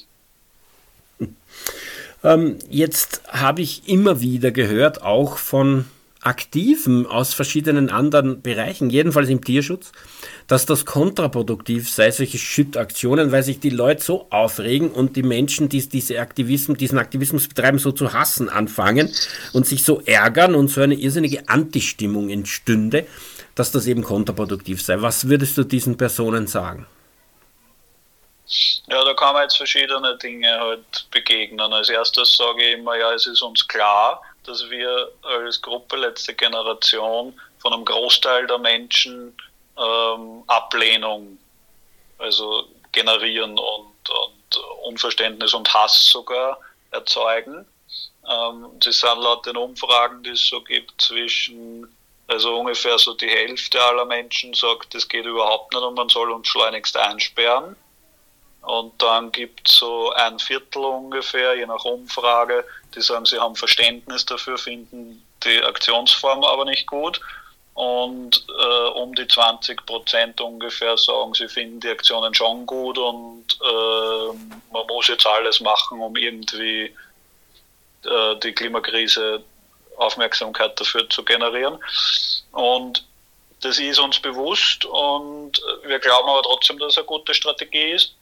Ähm, 2.24 2.58
jetzt 2.70 3.22
habe 3.28 3.62
ich 3.62 3.88
immer 3.88 4.22
wieder 4.22 4.52
gehört, 4.52 5.02
auch 5.02 5.38
von 5.38 5.86
Aktiven 6.24 7.08
aus 7.08 7.34
verschiedenen 7.34 7.90
anderen 7.90 8.44
Bereichen, 8.44 8.92
jedenfalls 8.92 9.28
im 9.30 9.44
Tierschutz, 9.44 9.92
dass 10.46 10.68
das 10.68 10.86
kontraproduktiv 10.86 11.90
sei, 11.90 12.12
solche 12.12 12.38
Schüttaktionen, 12.38 13.32
weil 13.32 13.42
sich 13.42 13.60
die 13.60 13.72
Leute 13.72 14.04
so 14.04 14.28
aufregen 14.30 14.92
und 14.92 15.16
die 15.16 15.24
Menschen, 15.24 15.68
die 15.68 15.88
diese 15.90 16.20
Aktivismus, 16.20 16.78
diesen 16.78 17.00
Aktivismus 17.00 17.48
betreiben, 17.48 17.80
so 17.80 17.92
zu 17.92 18.14
hassen 18.14 18.50
anfangen 18.50 19.10
und 19.54 19.66
sich 19.66 19.84
so 19.84 20.02
ärgern 20.02 20.54
und 20.54 20.68
so 20.68 20.82
eine 20.82 20.94
irrsinnige 20.94 21.50
Antistimmung 21.50 22.30
entstünde, 22.30 23.08
dass 23.56 23.72
das 23.72 23.88
eben 23.88 24.04
kontraproduktiv 24.04 24.80
sei. 24.84 25.02
Was 25.02 25.28
würdest 25.28 25.58
du 25.58 25.64
diesen 25.64 25.98
Personen 25.98 26.46
sagen? 26.46 26.86
Ja, 28.88 29.04
da 29.06 29.14
kann 29.14 29.34
man 29.34 29.44
jetzt 29.44 29.58
verschiedene 29.58 30.18
Dinge 30.18 30.60
halt 30.60 31.10
begegnen. 31.12 31.72
Als 31.74 31.90
erstes 31.90 32.36
sage 32.36 32.64
ich 32.64 32.74
immer, 32.74 32.98
ja, 32.98 33.14
es 33.14 33.26
ist 33.26 33.42
uns 33.42 33.66
klar, 33.68 34.22
dass 34.44 34.70
wir 34.70 35.12
als 35.24 35.62
Gruppe 35.62 35.96
letzte 35.96 36.34
Generation 36.34 37.40
von 37.60 37.74
einem 37.74 37.86
Großteil 37.86 38.48
der 38.48 38.58
Menschen 38.58 39.36
ähm, 39.78 40.44
Ablehnung 40.48 41.38
also 42.18 42.68
generieren 42.92 43.58
und, 43.58 44.10
und 44.10 44.58
Unverständnis 44.84 45.54
und 45.54 45.74
Hass 45.74 46.10
sogar 46.10 46.60
erzeugen. 46.92 47.66
Ähm, 48.30 48.68
das 48.80 49.00
sind 49.00 49.18
laut 49.18 49.46
den 49.46 49.58
Umfragen, 49.58 50.24
die 50.24 50.32
es 50.32 50.48
so 50.48 50.62
gibt, 50.62 51.02
zwischen, 51.02 51.96
also 52.28 52.60
ungefähr 52.60 52.98
so 53.00 53.14
die 53.14 53.30
Hälfte 53.30 53.82
aller 53.82 54.06
Menschen 54.06 54.54
sagt, 54.54 54.94
das 54.94 55.08
geht 55.08 55.26
überhaupt 55.26 55.74
nicht 55.74 55.84
und 55.84 55.96
man 55.96 56.10
soll 56.10 56.32
uns 56.32 56.48
schleunigst 56.48 56.96
einsperren. 56.98 57.76
Und 58.62 59.02
dann 59.02 59.32
gibt 59.32 59.70
es 59.70 59.78
so 59.78 60.12
ein 60.12 60.38
Viertel 60.40 60.86
ungefähr, 60.86 61.56
je 61.56 61.66
nach 61.66 61.84
Umfrage, 61.84 62.64
die 62.94 63.02
sagen, 63.02 63.26
sie 63.26 63.40
haben 63.40 63.56
Verständnis 63.56 64.26
dafür, 64.26 64.58
finden 64.58 65.26
die 65.44 65.64
Aktionsform 65.64 66.44
aber 66.44 66.66
nicht 66.66 66.86
gut. 66.88 67.20
Und 67.74 68.46
äh, 68.50 68.90
um 68.90 69.16
die 69.16 69.28
20 69.28 69.86
Prozent 69.86 70.42
ungefähr 70.42 70.98
sagen, 70.98 71.34
sie 71.34 71.48
finden 71.48 71.80
die 71.80 71.90
Aktionen 71.90 72.36
schon 72.36 72.66
gut 72.66 72.98
und 72.98 73.46
äh, 73.64 74.34
man 74.72 74.86
muss 74.88 75.08
jetzt 75.08 75.26
alles 75.26 75.62
machen, 75.62 76.02
um 76.02 76.16
irgendwie 76.18 76.94
äh, 78.04 78.36
die 78.44 78.52
Klimakrise 78.52 79.42
Aufmerksamkeit 79.98 80.80
dafür 80.80 81.10
zu 81.10 81.24
generieren. 81.24 81.80
Und 82.52 83.06
das 83.62 83.80
ist 83.80 84.00
uns 84.00 84.20
bewusst 84.20 84.86
und 84.86 85.62
wir 85.84 86.00
glauben 86.00 86.30
aber 86.30 86.42
trotzdem, 86.44 86.78
dass 86.80 86.94
es 86.94 86.98
eine 86.98 87.06
gute 87.06 87.34
Strategie 87.34 87.92
ist, 87.92 88.16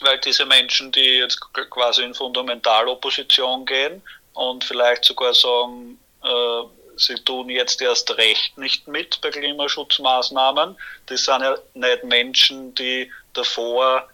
weil 0.00 0.18
diese 0.18 0.44
Menschen, 0.44 0.92
die 0.92 1.18
jetzt 1.18 1.40
quasi 1.70 2.02
in 2.02 2.14
Fundamentalopposition 2.14 3.64
gehen 3.66 4.02
und 4.34 4.64
vielleicht 4.64 5.04
sogar 5.04 5.34
sagen, 5.34 5.98
äh, 6.22 6.62
sie 6.96 7.14
tun 7.16 7.48
jetzt 7.48 7.80
erst 7.82 8.16
recht 8.16 8.56
nicht 8.58 8.86
mit 8.88 9.20
bei 9.20 9.30
Klimaschutzmaßnahmen, 9.30 10.76
das 11.06 11.24
sind 11.24 11.42
ja 11.42 11.56
nicht 11.74 12.04
Menschen, 12.04 12.74
die 12.74 13.10
davor 13.32 14.08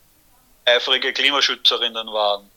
eifrige 0.65 1.13
Klimaschützerinnen 1.13 2.13
waren. 2.13 2.51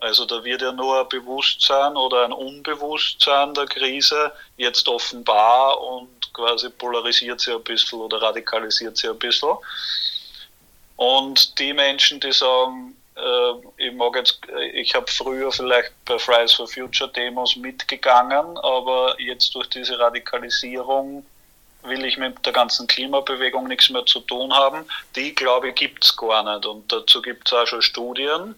Also 0.00 0.24
da 0.24 0.42
wird 0.42 0.62
ja 0.62 0.72
nur 0.72 1.00
ein 1.00 1.08
Bewusstsein 1.10 1.94
oder 1.94 2.24
ein 2.24 2.32
Unbewusstsein 2.32 3.52
der 3.52 3.66
Krise 3.66 4.32
jetzt 4.56 4.88
offenbar 4.88 5.78
und 5.78 6.08
quasi 6.32 6.70
polarisiert 6.70 7.40
sie 7.40 7.52
ein 7.52 7.62
bisschen 7.62 8.00
oder 8.00 8.20
radikalisiert 8.22 8.96
sie 8.96 9.08
ein 9.08 9.18
bisschen. 9.18 9.54
Und 11.00 11.58
die 11.58 11.72
Menschen, 11.72 12.20
die 12.20 12.32
sagen, 12.32 12.94
äh, 13.16 13.86
ich 13.86 13.92
mag 13.94 14.16
jetzt, 14.16 14.40
ich 14.74 14.94
habe 14.94 15.10
früher 15.10 15.50
vielleicht 15.50 15.92
bei 16.04 16.18
Fridays 16.18 16.52
for 16.52 16.68
Future 16.68 17.10
Demos 17.10 17.56
mitgegangen, 17.56 18.58
aber 18.58 19.18
jetzt 19.18 19.54
durch 19.54 19.68
diese 19.70 19.98
Radikalisierung 19.98 21.24
will 21.84 22.04
ich 22.04 22.18
mit 22.18 22.44
der 22.44 22.52
ganzen 22.52 22.86
Klimabewegung 22.86 23.66
nichts 23.66 23.88
mehr 23.88 24.04
zu 24.04 24.20
tun 24.20 24.52
haben. 24.52 24.84
Die, 25.16 25.34
glaube 25.34 25.70
ich, 25.70 25.76
gibt 25.76 26.04
es 26.04 26.14
gar 26.14 26.42
nicht. 26.42 26.66
Und 26.66 26.92
dazu 26.92 27.22
gibt 27.22 27.48
es 27.48 27.54
auch 27.54 27.66
schon 27.66 27.80
Studien 27.80 28.54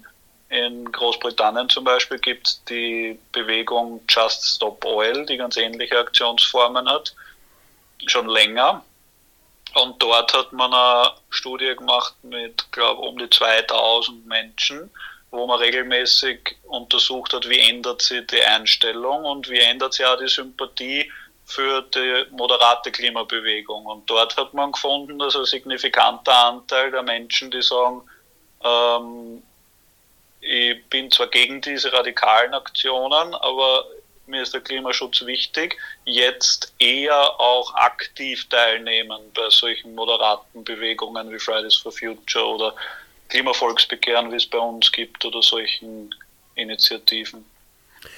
in 0.52 0.92
Großbritannien 0.92 1.70
zum 1.70 1.84
Beispiel 1.84 2.18
gibt 2.18 2.46
es 2.46 2.62
die 2.64 3.18
Bewegung 3.32 4.02
Just 4.06 4.44
Stop 4.44 4.84
Oil, 4.84 5.24
die 5.24 5.38
ganz 5.38 5.56
ähnliche 5.56 5.98
Aktionsformen 5.98 6.86
hat, 6.86 7.14
schon 8.06 8.28
länger. 8.28 8.84
Und 9.74 10.02
dort 10.02 10.34
hat 10.34 10.52
man 10.52 10.72
eine 10.72 11.12
Studie 11.30 11.74
gemacht 11.76 12.14
mit, 12.22 12.70
glaube 12.72 13.00
um 13.00 13.18
die 13.18 13.30
2000 13.30 14.26
Menschen, 14.26 14.90
wo 15.30 15.46
man 15.46 15.58
regelmäßig 15.60 16.56
untersucht 16.64 17.32
hat, 17.32 17.48
wie 17.48 17.58
ändert 17.58 18.02
sich 18.02 18.26
die 18.26 18.42
Einstellung 18.42 19.24
und 19.24 19.48
wie 19.48 19.58
ändert 19.58 19.94
sich 19.94 20.04
auch 20.04 20.18
die 20.18 20.28
Sympathie 20.28 21.10
für 21.46 21.82
die 21.82 22.26
moderate 22.30 22.92
Klimabewegung. 22.92 23.86
Und 23.86 24.08
dort 24.08 24.36
hat 24.36 24.52
man 24.54 24.72
gefunden, 24.72 25.18
dass 25.18 25.36
ein 25.36 25.44
signifikanter 25.46 26.36
Anteil 26.46 26.90
der 26.90 27.02
Menschen, 27.02 27.50
die 27.50 27.62
sagen, 27.62 28.02
ähm, 28.62 29.42
ich 30.40 30.84
bin 30.86 31.10
zwar 31.10 31.28
gegen 31.28 31.60
diese 31.60 31.92
radikalen 31.92 32.52
Aktionen, 32.52 33.34
aber 33.34 33.86
mir 34.32 34.42
ist 34.42 34.54
der 34.54 34.62
Klimaschutz 34.62 35.24
wichtig, 35.24 35.78
jetzt 36.04 36.72
eher 36.78 37.38
auch 37.38 37.72
aktiv 37.74 38.48
teilnehmen 38.48 39.20
bei 39.34 39.48
solchen 39.50 39.94
moderaten 39.94 40.64
Bewegungen 40.64 41.30
wie 41.30 41.38
Fridays 41.38 41.76
for 41.76 41.92
Future 41.92 42.46
oder 42.46 42.74
Klimavolksbegehren, 43.28 44.32
wie 44.32 44.36
es 44.36 44.46
bei 44.46 44.58
uns 44.58 44.90
gibt, 44.90 45.24
oder 45.24 45.42
solchen 45.42 46.14
Initiativen. 46.54 47.44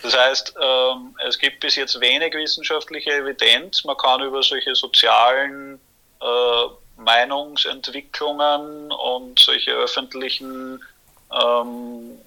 Das 0.02 0.16
heißt, 0.16 0.54
ähm, 0.60 1.14
es 1.28 1.38
gibt 1.38 1.60
bis 1.60 1.76
jetzt 1.76 2.00
wenig 2.00 2.32
wissenschaftliche 2.34 3.10
Evidenz. 3.10 3.84
Man 3.84 3.96
kann 3.96 4.22
über 4.22 4.42
solche 4.42 4.74
sozialen 4.74 5.78
äh, 6.22 6.66
Meinungsentwicklungen 6.96 8.92
und 8.92 9.38
solche 9.38 9.72
öffentlichen 9.72 10.82
ähm, 11.30 12.18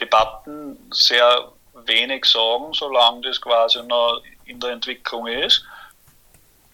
Debatten 0.00 0.78
sehr 0.92 1.52
wenig 1.84 2.24
sagen, 2.24 2.72
solange 2.72 3.22
das 3.22 3.40
quasi 3.40 3.82
noch 3.82 4.22
in 4.46 4.60
der 4.60 4.70
Entwicklung 4.70 5.26
ist, 5.26 5.64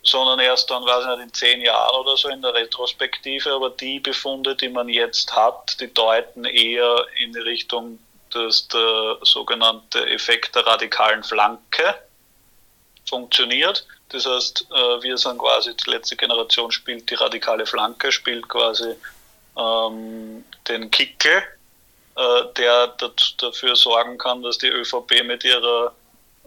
sondern 0.02 0.40
erst 0.40 0.70
dann, 0.70 0.84
weiß 0.84 1.04
ich 1.04 1.10
nicht, 1.10 1.22
in 1.22 1.32
zehn 1.32 1.62
Jahren 1.62 1.94
oder 2.00 2.16
so 2.16 2.28
in 2.28 2.42
der 2.42 2.54
Retrospektive. 2.54 3.52
Aber 3.52 3.70
die 3.70 4.00
Befunde, 4.00 4.56
die 4.56 4.68
man 4.68 4.88
jetzt 4.88 5.34
hat, 5.34 5.80
die 5.80 5.92
deuten 5.92 6.44
eher 6.44 7.06
in 7.18 7.32
die 7.32 7.40
Richtung, 7.40 7.98
dass 8.30 8.66
der 8.68 9.18
sogenannte 9.22 10.06
Effekt 10.10 10.54
der 10.54 10.66
radikalen 10.66 11.22
Flanke 11.22 11.94
funktioniert. 13.08 13.86
Das 14.08 14.26
heißt, 14.26 14.66
äh, 14.70 15.02
wir 15.02 15.16
sind 15.18 15.38
quasi, 15.38 15.74
die 15.76 15.90
letzte 15.90 16.16
Generation 16.16 16.70
spielt 16.70 17.08
die 17.10 17.14
radikale 17.14 17.66
Flanke, 17.66 18.10
spielt 18.10 18.48
quasi 18.48 18.94
ähm, 19.56 20.44
den 20.68 20.90
Kickel 20.90 21.42
der 22.14 22.94
dafür 23.38 23.74
sorgen 23.74 24.18
kann, 24.18 24.42
dass 24.42 24.58
die 24.58 24.68
ÖVP 24.68 25.24
mit 25.24 25.44
ihrer 25.44 25.94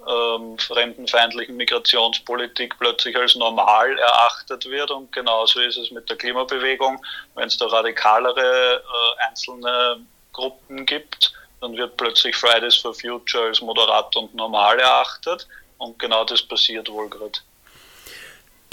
ähm, 0.07 0.57
fremdenfeindlichen 0.59 1.57
Migrationspolitik 1.57 2.77
plötzlich 2.77 3.15
als 3.17 3.35
normal 3.35 3.97
erachtet 3.97 4.65
wird. 4.69 4.91
Und 4.91 5.11
genauso 5.11 5.59
ist 5.61 5.77
es 5.77 5.91
mit 5.91 6.09
der 6.09 6.17
Klimabewegung. 6.17 7.03
Wenn 7.33 7.47
es 7.47 7.57
da 7.57 7.65
radikalere 7.67 8.75
äh, 8.75 9.23
einzelne 9.27 9.99
Gruppen 10.33 10.85
gibt, 10.85 11.33
dann 11.61 11.75
wird 11.75 11.97
plötzlich 11.97 12.35
Fridays 12.35 12.75
for 12.75 12.93
Future 12.93 13.45
als 13.45 13.61
moderat 13.61 14.15
und 14.15 14.35
normal 14.35 14.79
erachtet. 14.79 15.47
Und 15.77 15.97
genau 15.97 16.23
das 16.23 16.41
passiert 16.41 16.89
wohl 16.89 17.09
gerade. 17.09 17.39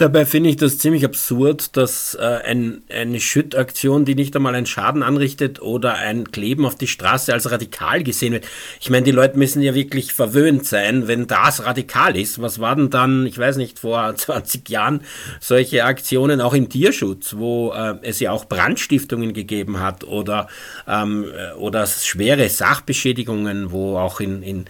Dabei 0.03 0.27
finde 0.27 0.51
ich 0.51 0.57
das 0.57 0.79
ziemlich 0.79 1.05
absurd, 1.05 1.77
dass 1.77 2.17
äh, 2.17 2.25
ein, 2.25 2.83
eine 2.91 3.21
Schüttaktion, 3.21 4.05
die 4.05 4.17
nicht 4.17 4.35
einmal 4.35 4.57
einen 4.57 4.67
Schaden 4.67 5.05
anrichtet 5.05 5.63
oder 5.63 5.95
ein 5.95 6.33
Kleben 6.33 6.67
auf 6.67 6.75
die 6.75 6.89
Straße 6.89 7.33
als 7.33 7.53
radikal 7.53 8.03
gesehen 8.03 8.33
wird. 8.33 8.49
Ich 8.81 8.91
meine, 8.91 9.05
die 9.05 9.13
Leute 9.13 9.39
müssen 9.39 9.63
ja 9.63 9.77
wirklich 9.77 10.13
verwöhnt 10.13 10.67
sein, 10.67 11.07
wenn 11.07 11.29
das 11.29 11.65
radikal 11.65 12.17
ist. 12.17 12.43
Was 12.43 12.59
war 12.59 12.75
denn 12.75 12.91
dann, 12.91 13.27
ich 13.27 13.39
weiß 13.39 13.59
nicht, 13.59 13.79
vor 13.79 14.13
20 14.17 14.69
Jahren 14.69 15.03
solche 15.39 15.85
Aktionen 15.85 16.41
auch 16.41 16.55
im 16.55 16.69
Tierschutz, 16.69 17.37
wo 17.37 17.71
äh, 17.71 17.95
es 18.03 18.19
ja 18.19 18.33
auch 18.33 18.47
Brandstiftungen 18.47 19.33
gegeben 19.33 19.79
hat 19.79 20.03
oder, 20.03 20.49
ähm, 20.89 21.27
äh, 21.33 21.53
oder 21.55 21.87
schwere 21.87 22.49
Sachbeschädigungen, 22.49 23.71
wo 23.71 23.99
auch 23.99 24.19
in, 24.19 24.43
in, 24.43 24.65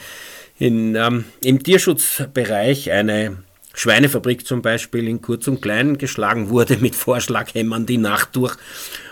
in, 0.58 0.94
ähm, 0.94 1.24
im 1.40 1.62
Tierschutzbereich 1.62 2.92
eine 2.92 3.38
Schweinefabrik 3.74 4.46
zum 4.46 4.62
Beispiel 4.62 5.08
in 5.08 5.22
Kurz 5.22 5.48
und 5.48 5.60
Klein 5.62 5.98
geschlagen 5.98 6.50
wurde 6.50 6.76
mit 6.76 6.94
Vorschlaghämmern 6.94 7.86
die 7.86 7.98
Nacht 7.98 8.36
durch 8.36 8.56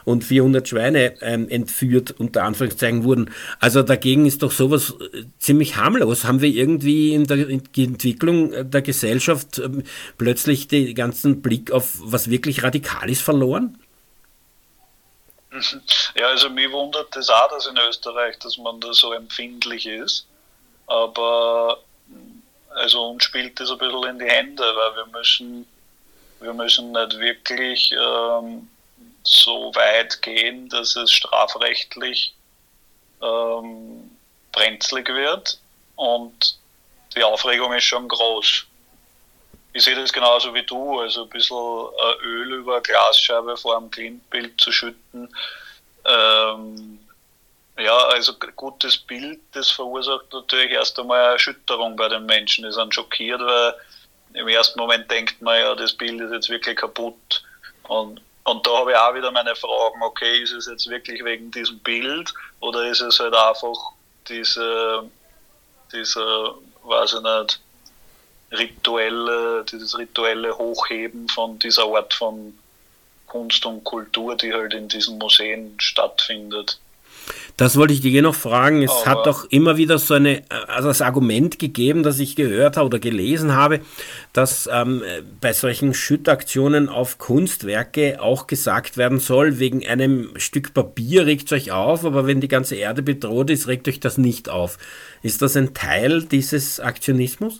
und 0.04 0.24
400 0.24 0.68
Schweine 0.68 1.14
ähm, 1.20 1.48
entführt, 1.48 2.14
unter 2.18 2.44
Anführungszeichen 2.44 3.04
wurden. 3.04 3.30
Also 3.58 3.82
dagegen 3.82 4.26
ist 4.26 4.42
doch 4.42 4.52
sowas 4.52 4.94
äh, 5.12 5.24
ziemlich 5.38 5.76
harmlos. 5.76 6.24
Haben 6.24 6.40
wir 6.40 6.50
irgendwie 6.50 7.14
in 7.14 7.26
der 7.26 7.48
Entwicklung 7.48 8.70
der 8.70 8.82
Gesellschaft 8.82 9.58
ähm, 9.58 9.84
plötzlich 10.18 10.68
den 10.68 10.94
ganzen 10.94 11.42
Blick 11.42 11.70
auf 11.70 11.98
was 12.00 12.30
wirklich 12.30 12.62
radikal 12.62 13.08
ist 13.08 13.22
verloren? 13.22 13.78
Ja, 16.14 16.28
also 16.28 16.48
mich 16.48 16.70
wundert 16.70 17.14
das 17.14 17.28
auch, 17.28 17.48
dass 17.48 17.66
in 17.66 17.76
Österreich, 17.88 18.38
dass 18.38 18.56
man 18.58 18.80
da 18.80 18.92
so 18.92 19.12
empfindlich 19.12 19.86
ist. 19.86 20.26
Aber 20.86 21.78
also 22.70 23.10
uns 23.10 23.24
spielt 23.24 23.58
das 23.60 23.70
ein 23.70 23.78
bisschen 23.78 24.04
in 24.04 24.18
die 24.18 24.30
Hände, 24.30 24.62
weil 24.62 24.96
wir 24.96 25.06
müssen, 25.06 25.66
wir 26.40 26.52
müssen 26.52 26.92
nicht 26.92 27.18
wirklich 27.18 27.92
ähm, 27.92 28.68
so 29.22 29.74
weit 29.74 30.22
gehen, 30.22 30.68
dass 30.68 30.96
es 30.96 31.10
strafrechtlich 31.12 32.34
ähm, 33.22 34.10
brenzlig 34.52 35.08
wird 35.08 35.58
und 35.96 36.58
die 37.16 37.24
Aufregung 37.24 37.72
ist 37.72 37.84
schon 37.84 38.08
groß. 38.08 38.66
Ich 39.72 39.84
sehe 39.84 39.94
das 39.94 40.12
genauso 40.12 40.52
wie 40.54 40.64
du, 40.64 41.00
also 41.00 41.24
ein 41.24 41.28
bisschen 41.28 41.56
äh, 41.56 42.24
Öl 42.24 42.52
über 42.54 42.80
Glasscheibe 42.80 43.56
vor 43.56 43.76
einem 43.76 43.90
Clean-Bild 43.90 44.60
zu 44.60 44.72
schütten, 44.72 45.28
ähm, 46.04 46.98
ja, 47.80 47.96
also 48.08 48.34
gutes 48.56 48.98
Bild, 48.98 49.40
das 49.52 49.70
verursacht 49.70 50.32
natürlich 50.32 50.72
erst 50.72 50.98
einmal 50.98 51.32
Erschütterung 51.32 51.96
bei 51.96 52.08
den 52.08 52.26
Menschen. 52.26 52.64
Die 52.64 52.72
sind 52.72 52.94
schockiert, 52.94 53.40
weil 53.40 53.74
im 54.34 54.48
ersten 54.48 54.78
Moment 54.78 55.10
denkt 55.10 55.40
man 55.42 55.58
ja, 55.58 55.74
das 55.74 55.92
Bild 55.92 56.20
ist 56.20 56.32
jetzt 56.32 56.48
wirklich 56.48 56.76
kaputt. 56.76 57.42
Und, 57.84 58.20
und 58.44 58.66
da 58.66 58.78
habe 58.78 58.92
ich 58.92 58.96
auch 58.96 59.14
wieder 59.14 59.30
meine 59.30 59.54
Fragen, 59.56 60.02
okay, 60.02 60.42
ist 60.42 60.52
es 60.52 60.66
jetzt 60.66 60.88
wirklich 60.88 61.24
wegen 61.24 61.50
diesem 61.50 61.78
Bild 61.80 62.32
oder 62.60 62.88
ist 62.88 63.00
es 63.00 63.18
halt 63.18 63.34
einfach 63.34 63.76
diese, 64.28 65.10
dieser 65.92 66.54
weiß 66.84 67.14
ich 67.14 67.22
nicht, 67.22 67.60
rituelle, 68.52 69.64
dieses 69.64 69.96
rituelle 69.96 70.56
Hochheben 70.56 71.28
von 71.28 71.58
dieser 71.58 71.84
Art 71.84 72.14
von 72.14 72.58
Kunst 73.26 73.64
und 73.64 73.84
Kultur, 73.84 74.36
die 74.36 74.52
halt 74.52 74.74
in 74.74 74.88
diesen 74.88 75.18
Museen 75.18 75.74
stattfindet. 75.78 76.78
Das 77.60 77.76
wollte 77.76 77.92
ich 77.92 78.00
dir 78.00 78.22
noch 78.22 78.34
fragen. 78.34 78.82
Es 78.82 78.90
Aber 78.90 79.04
hat 79.04 79.26
doch 79.26 79.44
immer 79.50 79.76
wieder 79.76 79.98
so 79.98 80.14
eine, 80.14 80.42
also 80.66 80.88
das 80.88 81.02
Argument 81.02 81.58
gegeben, 81.58 82.02
das 82.02 82.18
ich 82.18 82.34
gehört 82.34 82.78
habe 82.78 82.86
oder 82.86 82.98
gelesen 82.98 83.54
habe, 83.54 83.80
dass 84.32 84.66
ähm, 84.72 85.02
bei 85.42 85.52
solchen 85.52 85.92
Schüttaktionen 85.92 86.88
auf 86.88 87.18
Kunstwerke 87.18 88.22
auch 88.22 88.46
gesagt 88.46 88.96
werden 88.96 89.20
soll, 89.20 89.58
wegen 89.58 89.86
einem 89.86 90.32
Stück 90.38 90.72
Papier 90.72 91.26
regt 91.26 91.52
euch 91.52 91.70
auf, 91.70 92.06
aber 92.06 92.26
wenn 92.26 92.40
die 92.40 92.48
ganze 92.48 92.76
Erde 92.76 93.02
bedroht 93.02 93.50
ist, 93.50 93.68
regt 93.68 93.88
euch 93.88 94.00
das 94.00 94.16
nicht 94.16 94.48
auf. 94.48 94.78
Ist 95.22 95.42
das 95.42 95.54
ein 95.54 95.74
Teil 95.74 96.22
dieses 96.22 96.80
Aktionismus? 96.80 97.58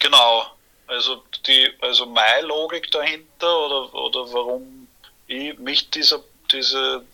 Genau. 0.00 0.44
Also 0.86 1.22
die, 1.46 1.66
also 1.80 2.04
meine 2.04 2.46
Logik 2.46 2.90
dahinter 2.90 3.58
oder, 3.66 3.94
oder 3.94 4.20
warum 4.34 4.86
ich 5.28 5.58
mich 5.58 5.88
dieser, 5.88 6.20
diese 6.52 7.04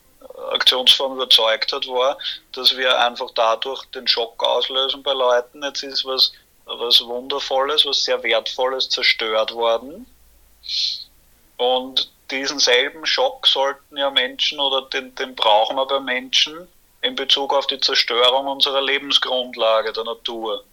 Aktionsform 0.52 1.14
überzeugt 1.14 1.72
hat, 1.72 1.86
war, 1.86 2.18
dass 2.52 2.76
wir 2.76 2.98
einfach 3.00 3.30
dadurch 3.34 3.84
den 3.86 4.06
Schock 4.08 4.42
auslösen 4.42 5.02
bei 5.02 5.12
Leuten. 5.12 5.62
Jetzt 5.62 5.82
ist 5.82 6.04
was, 6.04 6.32
was 6.66 7.00
Wundervolles, 7.04 7.86
was 7.86 8.04
sehr 8.04 8.22
Wertvolles 8.22 8.88
zerstört 8.88 9.52
worden. 9.52 10.06
Und 11.56 12.10
diesen 12.30 12.58
selben 12.58 13.06
Schock 13.06 13.46
sollten 13.46 13.96
ja 13.96 14.10
Menschen 14.10 14.58
oder 14.58 14.82
den, 14.88 15.14
den 15.14 15.34
brauchen 15.34 15.76
wir 15.76 15.86
bei 15.86 16.00
Menschen 16.00 16.68
in 17.02 17.14
Bezug 17.14 17.52
auf 17.52 17.66
die 17.66 17.80
Zerstörung 17.80 18.46
unserer 18.46 18.80
Lebensgrundlage, 18.80 19.92
der 19.92 20.04
Natur. 20.04 20.64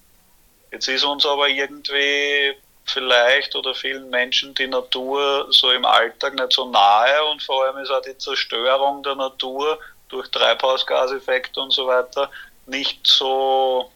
Jetzt 0.72 0.88
ist 0.88 1.03
uns 1.03 1.25
aber 1.25 1.50
irgendwie 1.50 2.56
vielleicht 2.85 3.55
oder 3.55 3.73
vielen 3.73 4.09
Menschen 4.09 4.53
die 4.55 4.67
Natur 4.67 5.47
so 5.50 5.71
im 5.71 5.85
Alltag 5.85 6.35
nicht 6.35 6.53
so 6.53 6.69
nahe 6.69 7.23
und 7.25 7.41
vor 7.43 7.65
allem 7.65 7.77
ist 7.77 7.91
auch 7.91 8.01
die 8.01 8.17
Zerstörung 8.17 9.03
der 9.03 9.15
Natur 9.15 9.79
durch 10.09 10.29
Treibhausgaseffekte 10.29 11.59
und 11.59 11.71
so 11.71 11.88
weiter 11.88 12.29
nicht 12.65 13.05
so 13.05 13.91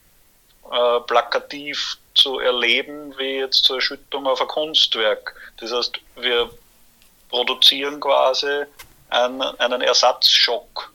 äh, 0.71 0.99
plakativ 1.01 1.97
zu 2.15 2.39
erleben 2.39 3.13
wie 3.17 3.37
jetzt 3.37 3.65
zur 3.65 3.77
Erschüttung 3.77 4.25
auf 4.25 4.41
ein 4.41 4.47
Kunstwerk. 4.47 5.35
Das 5.57 5.71
heißt, 5.71 5.99
wir 6.15 6.49
produzieren 7.29 7.99
quasi 7.99 8.63
einen, 9.09 9.41
einen 9.41 9.81
Ersatzschock, 9.81 10.91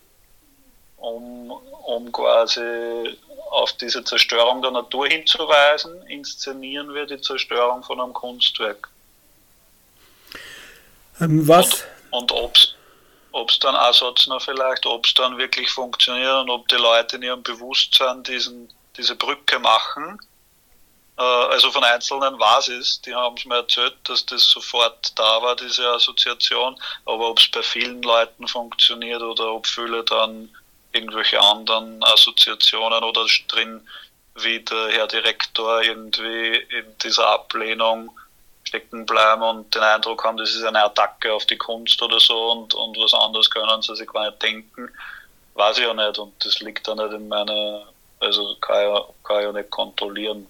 um, 0.97 1.51
um 1.51 2.11
quasi 2.11 3.19
auf 3.51 3.73
diese 3.75 4.03
Zerstörung 4.05 4.63
der 4.63 4.71
Natur 4.71 5.09
hinzuweisen, 5.09 6.03
inszenieren 6.07 6.95
wir 6.95 7.07
die 7.07 7.21
Zerstörung 7.21 7.83
von 7.83 8.01
einem 8.01 8.13
Kunstwerk. 8.13 8.89
Ähm, 11.21 11.47
was? 11.47 11.85
Und, 12.11 12.33
und 12.33 12.77
ob 13.33 13.51
es 13.51 13.59
dann 13.59 13.77
auch 13.77 13.93
Satz 13.93 14.27
noch 14.27 14.43
vielleicht, 14.43 14.87
ob 14.87 15.05
es 15.05 15.15
dann 15.15 15.37
wirklich 15.37 15.71
funktioniert 15.71 16.43
und 16.43 16.51
ob 16.51 16.69
die 16.69 16.77
Leute 16.77 17.17
in 17.17 17.23
ihrem 17.23 17.43
Bewusstsein 17.43 18.23
diesen, 18.23 18.73
diese 18.97 19.17
Brücke 19.17 19.59
machen. 19.59 20.19
Äh, 21.19 21.23
also 21.23 21.71
von 21.71 21.85
Einzelnen 21.85 22.39
war 22.39 22.59
es, 22.59 23.01
die 23.03 23.15
haben 23.15 23.37
es 23.37 23.45
mir 23.45 23.57
erzählt, 23.57 23.97
dass 24.05 24.25
das 24.27 24.49
sofort 24.49 25.19
da 25.19 25.43
war, 25.43 25.57
diese 25.57 25.87
Assoziation, 25.89 26.77
aber 27.05 27.31
ob 27.31 27.39
es 27.39 27.51
bei 27.51 27.63
vielen 27.63 28.03
Leuten 28.03 28.47
funktioniert 28.49 29.23
oder 29.23 29.53
ob 29.53 29.67
viele 29.67 30.05
dann 30.05 30.49
irgendwelche 30.93 31.41
anderen 31.41 32.03
Assoziationen 32.03 33.03
oder 33.03 33.25
drin, 33.49 33.87
wie 34.37 34.61
der 34.61 34.89
Herr 34.91 35.07
Direktor 35.07 35.83
irgendwie 35.83 36.57
in 36.57 36.85
dieser 37.03 37.29
Ablehnung 37.29 38.11
stecken 38.65 39.05
bleiben 39.05 39.43
und 39.43 39.75
den 39.75 39.83
Eindruck 39.83 40.25
haben, 40.25 40.37
das 40.37 40.55
ist 40.55 40.63
eine 40.63 40.85
Attacke 40.85 41.33
auf 41.33 41.45
die 41.47 41.57
Kunst 41.57 42.01
oder 42.03 42.21
so 42.21 42.53
und, 42.53 42.75
und 42.75 42.97
was 42.99 43.13
anderes 43.15 43.51
können 43.51 43.83
sie 43.83 43.97
sich 43.97 44.07
gar 44.07 44.27
nicht 44.27 44.43
denken, 44.43 44.89
weiß 45.55 45.79
ich 45.79 45.85
ja 45.85 45.95
nicht 45.95 46.19
und 46.19 46.33
das 46.45 46.61
liegt 46.61 46.87
dann 46.87 46.99
nicht 46.99 47.13
in 47.13 47.29
meiner, 47.29 47.87
also 48.21 48.57
kann 48.61 48.95
ich, 48.95 49.25
kann 49.25 49.43
ja 49.43 49.53
nicht 49.53 49.71
kontrollieren. 49.71 50.47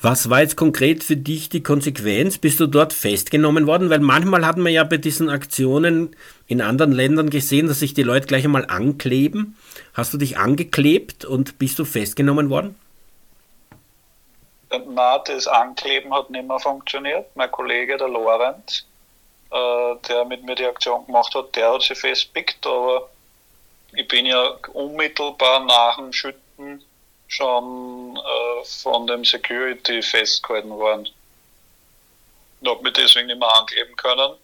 Was 0.00 0.28
war 0.28 0.40
jetzt 0.40 0.56
konkret 0.56 1.02
für 1.02 1.16
dich 1.16 1.48
die 1.48 1.62
Konsequenz? 1.62 2.36
Bist 2.36 2.60
du 2.60 2.66
dort 2.66 2.92
festgenommen 2.92 3.66
worden? 3.66 3.88
Weil 3.88 4.00
manchmal 4.00 4.44
hat 4.44 4.58
man 4.58 4.70
ja 4.70 4.84
bei 4.84 4.98
diesen 4.98 5.30
Aktionen 5.30 6.14
in 6.54 6.62
anderen 6.62 6.92
Ländern 6.92 7.30
gesehen, 7.30 7.66
dass 7.66 7.80
sich 7.80 7.94
die 7.94 8.02
Leute 8.02 8.26
gleich 8.26 8.44
einmal 8.44 8.66
ankleben. 8.66 9.56
Hast 9.92 10.14
du 10.14 10.18
dich 10.18 10.38
angeklebt 10.38 11.24
und 11.24 11.58
bist 11.58 11.78
du 11.78 11.84
festgenommen 11.84 12.48
worden? 12.48 12.78
Na, 14.88 15.18
das 15.18 15.46
Ankleben 15.46 16.14
hat 16.14 16.30
nicht 16.30 16.46
mehr 16.46 16.58
funktioniert. 16.58 17.26
Mein 17.34 17.50
Kollege, 17.50 17.96
der 17.96 18.08
Lorenz, 18.08 18.86
äh, 19.50 19.94
der 20.08 20.24
mit 20.24 20.44
mir 20.44 20.54
die 20.54 20.66
Aktion 20.66 21.04
gemacht 21.06 21.34
hat, 21.34 21.54
der 21.54 21.72
hat 21.72 21.82
sich 21.82 21.98
festpickt, 21.98 22.66
aber 22.66 23.08
ich 23.94 24.08
bin 24.08 24.26
ja 24.26 24.56
unmittelbar 24.72 25.64
nach 25.64 25.96
dem 25.96 26.12
Schütten 26.12 26.82
schon 27.28 28.16
äh, 28.16 28.64
von 28.64 29.06
dem 29.06 29.24
Security 29.24 30.02
festgehalten 30.02 30.70
worden. 30.70 31.08
Ich 32.60 32.68
habe 32.68 32.82
mich 32.82 32.92
deswegen 32.94 33.26
nicht 33.26 33.38
mehr 33.38 33.56
ankleben 33.56 33.94
können. 33.96 34.34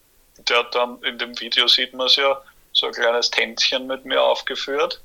Der 0.49 0.59
hat 0.59 0.75
dann, 0.75 1.03
in 1.03 1.19
dem 1.19 1.39
Video 1.41 1.67
sieht 1.69 1.93
man 1.95 2.07
es 2.07 2.17
ja, 2.17 2.41
so 2.73 2.87
ein 2.87 2.93
kleines 2.93 3.31
Tänzchen 3.31 3.87
mit 3.87 4.05
mir 4.05 4.23
aufgeführt. 4.23 5.01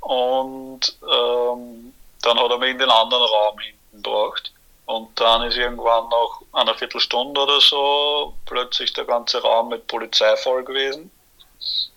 Und 0.00 0.96
ähm, 1.02 1.94
dann 2.22 2.38
hat 2.38 2.50
er 2.50 2.58
mich 2.58 2.70
in 2.70 2.78
den 2.78 2.90
anderen 2.90 3.24
Raum 3.24 3.58
hinten 3.58 4.02
gebracht. 4.02 4.52
Und 4.86 5.18
dann 5.18 5.42
ist 5.42 5.56
irgendwann 5.56 6.08
nach 6.08 6.60
einer 6.60 6.74
Viertelstunde 6.74 7.40
oder 7.40 7.60
so 7.60 8.34
plötzlich 8.44 8.92
der 8.92 9.04
ganze 9.04 9.40
Raum 9.40 9.70
mit 9.70 9.86
Polizei 9.86 10.36
voll 10.36 10.62
gewesen. 10.64 11.10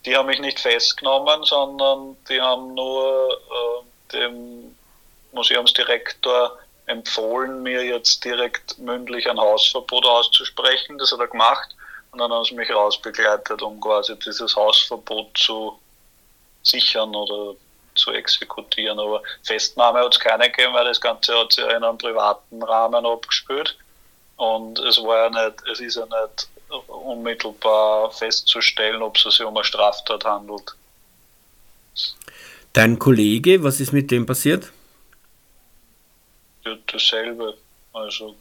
Die 0.06 0.16
haben 0.16 0.28
mich 0.28 0.40
nicht 0.40 0.60
festgenommen, 0.60 1.44
sondern 1.44 2.16
die 2.30 2.40
haben 2.40 2.74
nur 2.76 3.32
äh, 3.34 4.14
dem 4.14 4.76
Museumsdirektor 5.34 6.58
empfohlen, 6.86 7.62
mir 7.62 7.84
jetzt 7.84 8.24
direkt 8.24 8.78
mündlich 8.80 9.30
ein 9.30 9.38
Hausverbot 9.38 10.06
auszusprechen. 10.06 10.98
Das 10.98 11.12
hat 11.12 11.20
er 11.20 11.28
gemacht. 11.28 11.76
Haben 12.20 12.46
sie 12.46 12.56
mich 12.56 12.70
rausbegleitet, 12.70 13.62
um 13.62 13.80
quasi 13.80 14.18
dieses 14.20 14.56
Hausverbot 14.56 15.38
zu 15.38 15.78
sichern 16.64 17.16
oder 17.16 17.56
zu 17.96 18.12
exekutieren. 18.12 19.00
Aber 19.00 19.22
Festnahme 19.44 20.00
hat 20.00 20.14
es 20.14 20.20
keine 20.20 20.50
gegeben, 20.50 20.74
weil 20.74 20.86
das 20.86 21.02
Ganze 21.02 21.38
hat 21.38 21.54
sich 21.54 21.64
ja 21.64 21.76
in 21.76 21.84
einem 21.84 21.98
privaten 21.98 22.62
Rahmen 22.64 23.06
abgespielt. 23.06 23.78
Und 24.36 24.80
es 24.80 25.02
war 25.02 25.32
ja 25.32 25.48
nicht, 25.48 25.64
es 25.72 25.80
ist 25.80 25.96
ja 25.96 26.06
nicht 26.06 26.48
unmittelbar 26.88 28.12
festzustellen, 28.12 29.02
ob 29.02 29.16
es 29.16 29.24
sich 29.24 29.44
um 29.44 29.56
eine 29.56 29.64
Straftat 29.64 30.26
handelt. 30.26 30.76
Dein 32.74 33.00
Kollege, 33.00 33.64
was 33.64 33.80
ist 33.80 33.94
mit 33.94 34.12
dem 34.12 34.26
passiert? 34.26 34.72
dasselbe. 36.88 37.58
Also 37.94 38.36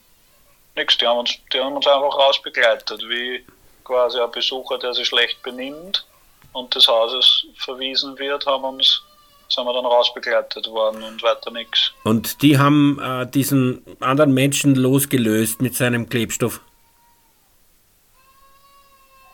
nichts, 0.74 0.98
die 0.98 1.06
haben 1.06 1.18
uns, 1.18 1.38
die 1.52 1.60
haben 1.60 1.76
uns 1.76 1.86
einfach 1.86 2.18
rausbegleitet, 2.18 3.00
wie 3.08 3.44
quasi 3.86 4.20
ein 4.20 4.30
Besucher, 4.30 4.78
der 4.78 4.92
sich 4.94 5.06
schlecht 5.06 5.42
benimmt 5.42 6.04
und 6.52 6.74
des 6.74 6.86
Hauses 6.88 7.46
verwiesen 7.56 8.18
wird, 8.18 8.46
haben 8.46 8.64
uns 8.64 9.02
sind 9.48 9.64
wir 9.64 9.72
dann 9.72 9.86
rausbegleitet 9.86 10.66
worden 10.68 11.04
und 11.04 11.22
weiter 11.22 11.52
nichts. 11.52 11.92
Und 12.02 12.42
die 12.42 12.58
haben 12.58 12.98
äh, 13.00 13.26
diesen 13.26 13.84
anderen 14.00 14.34
Menschen 14.34 14.74
losgelöst 14.74 15.62
mit 15.62 15.76
seinem 15.76 16.08
Klebstoff? 16.08 16.60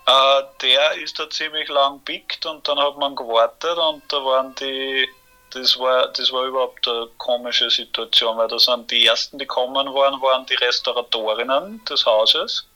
Äh, 0.06 0.42
der 0.60 1.02
ist 1.02 1.18
da 1.18 1.30
ziemlich 1.30 1.68
lang 1.70 2.00
pickt 2.04 2.44
und 2.44 2.68
dann 2.68 2.78
hat 2.78 2.98
man 2.98 3.16
gewartet 3.16 3.78
und 3.78 4.02
da 4.08 4.22
waren 4.22 4.54
die 4.56 5.08
das 5.54 5.78
war, 5.78 6.08
das 6.08 6.32
war 6.32 6.46
überhaupt 6.46 6.88
eine 6.88 7.08
komische 7.18 7.68
Situation, 7.68 8.38
weil 8.38 8.48
da 8.48 8.58
sind 8.58 8.90
die 8.90 9.04
ersten, 9.04 9.38
die 9.38 9.46
kommen 9.46 9.86
waren, 9.92 10.20
waren 10.22 10.46
die 10.46 10.54
Restauratorinnen 10.54 11.84
des 11.84 12.06
Hauses. 12.06 12.66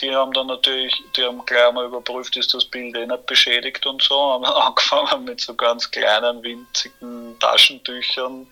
Die 0.00 0.14
haben 0.14 0.32
dann 0.32 0.46
natürlich, 0.46 0.94
die 1.16 1.24
haben 1.24 1.44
gleich 1.46 1.72
mal 1.72 1.86
überprüft, 1.86 2.36
ist 2.36 2.54
das 2.54 2.64
Bild 2.64 2.96
eh 2.96 3.06
nicht 3.06 3.26
beschädigt 3.26 3.84
und 3.86 4.02
so, 4.02 4.32
haben 4.32 4.44
angefangen 4.44 5.24
mit 5.24 5.40
so 5.40 5.54
ganz 5.54 5.90
kleinen, 5.90 6.42
winzigen 6.42 7.38
Taschentüchern 7.38 8.46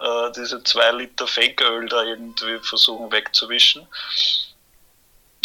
äh, 0.00 0.32
diese 0.36 0.62
zwei 0.64 0.90
Liter 0.92 1.26
Fakeöl 1.26 1.88
da 1.88 2.02
irgendwie 2.02 2.58
versuchen 2.58 3.10
wegzuwischen. 3.10 3.86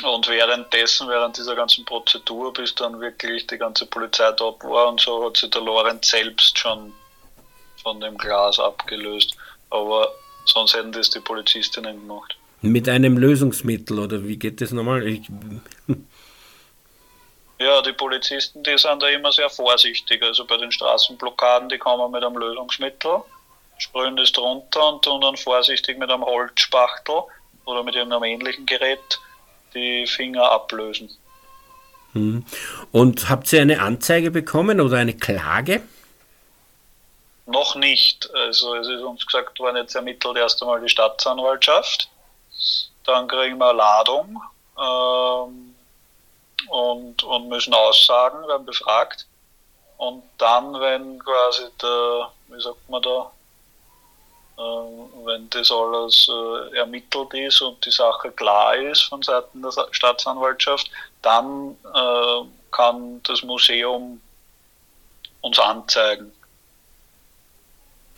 Und 0.03 0.27
währenddessen, 0.27 1.07
während 1.07 1.37
dieser 1.37 1.55
ganzen 1.55 1.85
Prozedur, 1.85 2.51
bis 2.51 2.73
dann 2.73 2.99
wirklich 2.99 3.45
die 3.47 3.57
ganze 3.57 3.85
Polizei 3.85 4.31
dort 4.31 4.63
war 4.63 4.87
und 4.87 4.99
so, 4.99 5.25
hat 5.25 5.37
sich 5.37 5.49
der 5.51 5.61
Lorenz 5.61 6.09
selbst 6.09 6.57
schon 6.57 6.93
von 7.81 8.01
dem 8.01 8.17
Glas 8.17 8.59
abgelöst. 8.59 9.35
Aber 9.69 10.11
sonst 10.45 10.73
hätten 10.73 10.91
das 10.91 11.09
die 11.11 11.19
Polizistinnen 11.19 11.99
gemacht. 11.99 12.35
Mit 12.61 12.87
einem 12.87 13.17
Lösungsmittel 13.17 13.97
oder 13.99 14.23
wie 14.27 14.37
geht 14.37 14.61
das 14.61 14.71
nochmal? 14.71 15.07
Ich 15.07 15.29
ja, 17.61 17.81
die 17.83 17.93
Polizisten, 17.93 18.63
die 18.63 18.77
sind 18.77 19.01
da 19.03 19.07
immer 19.07 19.31
sehr 19.31 19.49
vorsichtig. 19.49 20.23
Also 20.23 20.45
bei 20.45 20.57
den 20.57 20.71
Straßenblockaden, 20.71 21.69
die 21.69 21.77
kommen 21.77 22.11
mit 22.11 22.23
einem 22.23 22.37
Lösungsmittel, 22.37 23.21
sprühen 23.77 24.17
das 24.17 24.31
drunter 24.31 24.93
und 24.93 25.03
tun 25.03 25.21
dann 25.21 25.37
vorsichtig 25.37 25.97
mit 25.97 26.09
einem 26.09 26.23
Holzspachtel 26.23 27.21
oder 27.65 27.83
mit 27.83 27.95
irgendeinem 27.95 28.23
ähnlichen 28.23 28.65
Gerät 28.65 29.19
die 29.75 30.05
Finger 30.07 30.49
ablösen. 30.49 31.09
Hm. 32.13 32.45
Und 32.91 33.29
habt 33.29 33.51
ihr 33.53 33.61
eine 33.61 33.81
Anzeige 33.81 34.31
bekommen 34.31 34.81
oder 34.81 34.97
eine 34.97 35.13
Klage? 35.13 35.81
Noch 37.45 37.75
nicht. 37.75 38.29
Also 38.33 38.75
es 38.75 38.87
ist 38.87 39.01
uns 39.01 39.25
gesagt 39.25 39.59
worden, 39.59 39.77
jetzt 39.77 39.95
ermittelt 39.95 40.37
erst 40.37 40.61
einmal 40.61 40.81
die 40.81 40.89
Staatsanwaltschaft. 40.89 42.09
Dann 43.05 43.27
kriegen 43.27 43.57
wir 43.57 43.73
Ladung 43.73 44.41
ähm, 44.77 45.75
und, 46.69 47.23
und 47.23 47.49
müssen 47.49 47.73
aussagen, 47.73 48.47
werden 48.47 48.65
befragt. 48.65 49.25
Und 49.97 50.23
dann, 50.37 50.73
wenn 50.79 51.19
quasi 51.19 51.63
der, 51.81 52.31
wie 52.47 52.61
sagt 52.61 52.89
man 52.89 53.01
da, 53.01 53.31
äh, 54.57 55.25
wenn 55.25 55.49
das 55.49 55.71
alles 55.71 56.27
äh, 56.29 56.77
ermittelt 56.77 57.33
ist 57.33 57.61
und 57.61 57.83
die 57.85 57.91
Sache 57.91 58.31
klar 58.31 58.75
ist 58.75 59.03
von 59.03 59.21
Seiten 59.21 59.61
der 59.61 59.71
Staatsanwaltschaft, 59.91 60.89
dann 61.21 61.77
äh, 61.93 62.45
kann 62.71 63.21
das 63.23 63.43
Museum 63.43 64.21
uns 65.41 65.59
anzeigen. 65.59 66.31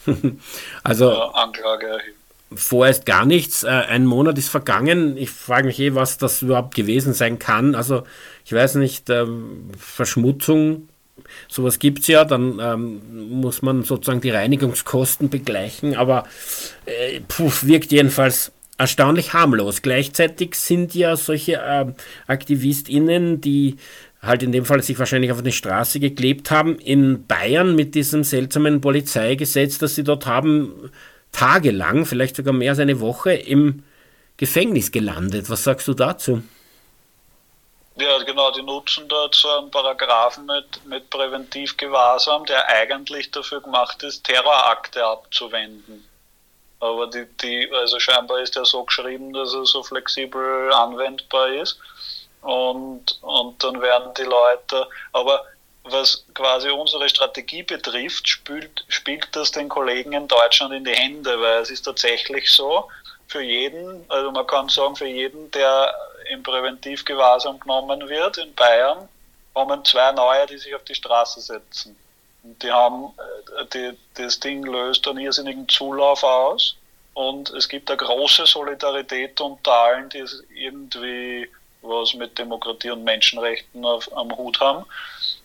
also 0.84 1.12
Anklage 1.32 1.88
erheben. 1.88 2.23
Vorerst 2.56 3.06
gar 3.06 3.26
nichts. 3.26 3.64
ein 3.66 4.06
Monat 4.06 4.38
ist 4.38 4.50
vergangen. 4.50 5.18
Ich 5.18 5.30
frage 5.30 5.68
mich 5.68 5.80
eh, 5.80 5.96
was 5.96 6.18
das 6.18 6.42
überhaupt 6.42 6.76
gewesen 6.76 7.14
sein 7.14 7.40
kann. 7.40 7.76
Also 7.76 8.04
ich 8.46 8.54
weiß 8.54 8.76
nicht, 8.76 9.10
ähm, 9.10 9.72
Verschmutzung 9.78 10.90
sowas 11.48 11.80
gibt 11.80 12.00
es 12.00 12.08
ja, 12.08 12.26
dann 12.26 12.60
ähm, 12.60 13.30
muss 13.30 13.62
man 13.62 13.84
sozusagen 13.84 14.22
die 14.22 14.30
Reinigungskosten 14.30 15.30
begleichen, 15.30 15.96
aber 15.96 16.26
äh, 16.86 17.22
puh, 17.28 17.52
wirkt 17.62 17.92
jedenfalls 17.92 18.52
erstaunlich 18.78 19.34
harmlos. 19.34 19.82
Gleichzeitig 19.82 20.56
sind 20.56 20.96
ja 20.96 21.16
solche 21.16 21.54
äh, 21.54 21.86
AktivistInnen, 22.28 23.42
die 23.42 23.78
halt 24.22 24.42
in 24.42 24.52
dem 24.52 24.66
Fall 24.66 24.82
sich 24.82 24.98
wahrscheinlich 24.98 25.32
auf 25.32 25.40
eine 25.40 25.52
Straße 25.52 26.00
geklebt 26.00 26.50
haben, 26.50 26.80
in 26.80 27.28
Bayern 27.28 27.76
mit 27.76 27.94
diesem 27.94 28.24
seltsamen 28.24 28.82
Polizeigesetz, 28.82 29.78
das 29.78 29.96
sie 29.96 30.04
dort 30.04 30.26
haben, 30.26 30.90
tagelang, 31.34 32.06
vielleicht 32.06 32.38
sogar 32.38 32.54
mehr 32.54 32.72
als 32.72 32.80
eine 32.80 33.02
Woche 33.02 33.34
im 33.34 33.84
Gefängnis 34.38 34.92
gelandet. 34.92 35.50
Was 35.50 35.64
sagst 35.66 35.88
du 35.88 35.94
dazu? 35.94 36.42
Ja, 37.96 38.18
genau, 38.24 38.50
die 38.52 38.64
nutzen 38.64 39.08
dort 39.08 39.36
so 39.36 39.50
einen 39.50 39.70
Paragraphen 39.70 40.46
mit, 40.48 40.86
mit 40.86 41.10
Präventivgewahrsam, 41.12 42.46
der 42.46 42.68
eigentlich 42.68 43.30
dafür 43.30 43.62
gemacht 43.62 44.02
ist, 44.02 44.24
Terrorakte 44.24 45.06
abzuwenden. 45.06 46.08
Aber 46.80 47.08
die, 47.08 47.26
die, 47.42 47.70
also 47.72 48.00
scheinbar 48.00 48.42
ist 48.42 48.56
der 48.56 48.66
so 48.66 48.84
geschrieben, 48.84 49.32
dass 49.32 49.54
er 49.54 49.66
so 49.66 49.84
flexibel 49.84 50.74
anwendbar 50.74 51.50
ist. 51.50 51.80
Und, 52.42 53.20
und 53.22 53.64
dann 53.64 53.80
werden 53.80 54.12
die 54.18 54.24
Leute, 54.24 54.88
aber 55.14 55.46
was 55.84 56.26
quasi 56.34 56.70
unsere 56.70 57.10
Strategie 57.10 57.64
betrifft, 57.64 58.28
spielt, 58.28 58.86
spielt 58.88 59.28
das 59.36 59.52
den 59.52 59.70
Kollegen 59.70 60.14
in 60.14 60.28
Deutschland 60.28 60.74
in 60.74 60.86
die 60.86 60.96
Hände, 60.96 61.40
weil 61.42 61.62
es 61.62 61.70
ist 61.70 61.84
tatsächlich 61.84 62.50
so, 62.50 62.90
für 63.28 63.42
jeden, 63.42 64.06
also 64.10 64.32
man 64.32 64.46
kann 64.48 64.70
sagen, 64.70 64.96
für 64.96 65.08
jeden, 65.08 65.50
der 65.52 65.94
im 66.30 66.44
Präventivgewahrsam 66.44 67.60
genommen 67.60 68.08
wird 68.08 68.38
in 68.38 68.54
Bayern, 68.54 69.10
kommen 69.54 69.84
zwei 69.86 70.12
neue, 70.12 70.46
die 70.48 70.58
sich 70.58 70.74
auf 70.76 70.84
die 70.84 70.96
Straße 70.96 71.42
setzen. 71.42 71.98
Und 72.44 72.62
die 72.62 72.72
haben, 72.72 73.14
äh, 73.60 73.66
die, 73.74 73.98
das 74.16 74.40
Ding 74.40 74.64
löst 74.64 75.08
einen 75.08 75.20
irrsinnigen 75.20 75.68
Zulauf 75.70 76.24
aus 76.24 76.76
und 77.14 77.50
es 77.52 77.68
gibt 77.68 77.90
eine 77.90 77.98
große 77.98 78.46
Solidarität 78.46 79.40
unter 79.40 79.72
allen, 79.72 80.10
die 80.10 80.26
irgendwie 80.54 81.50
was 81.82 82.14
mit 82.14 82.38
Demokratie 82.38 82.92
und 82.92 83.04
Menschenrechten 83.04 83.84
auf, 83.84 84.16
am 84.16 84.36
Hut 84.36 84.60
haben. 84.60 84.86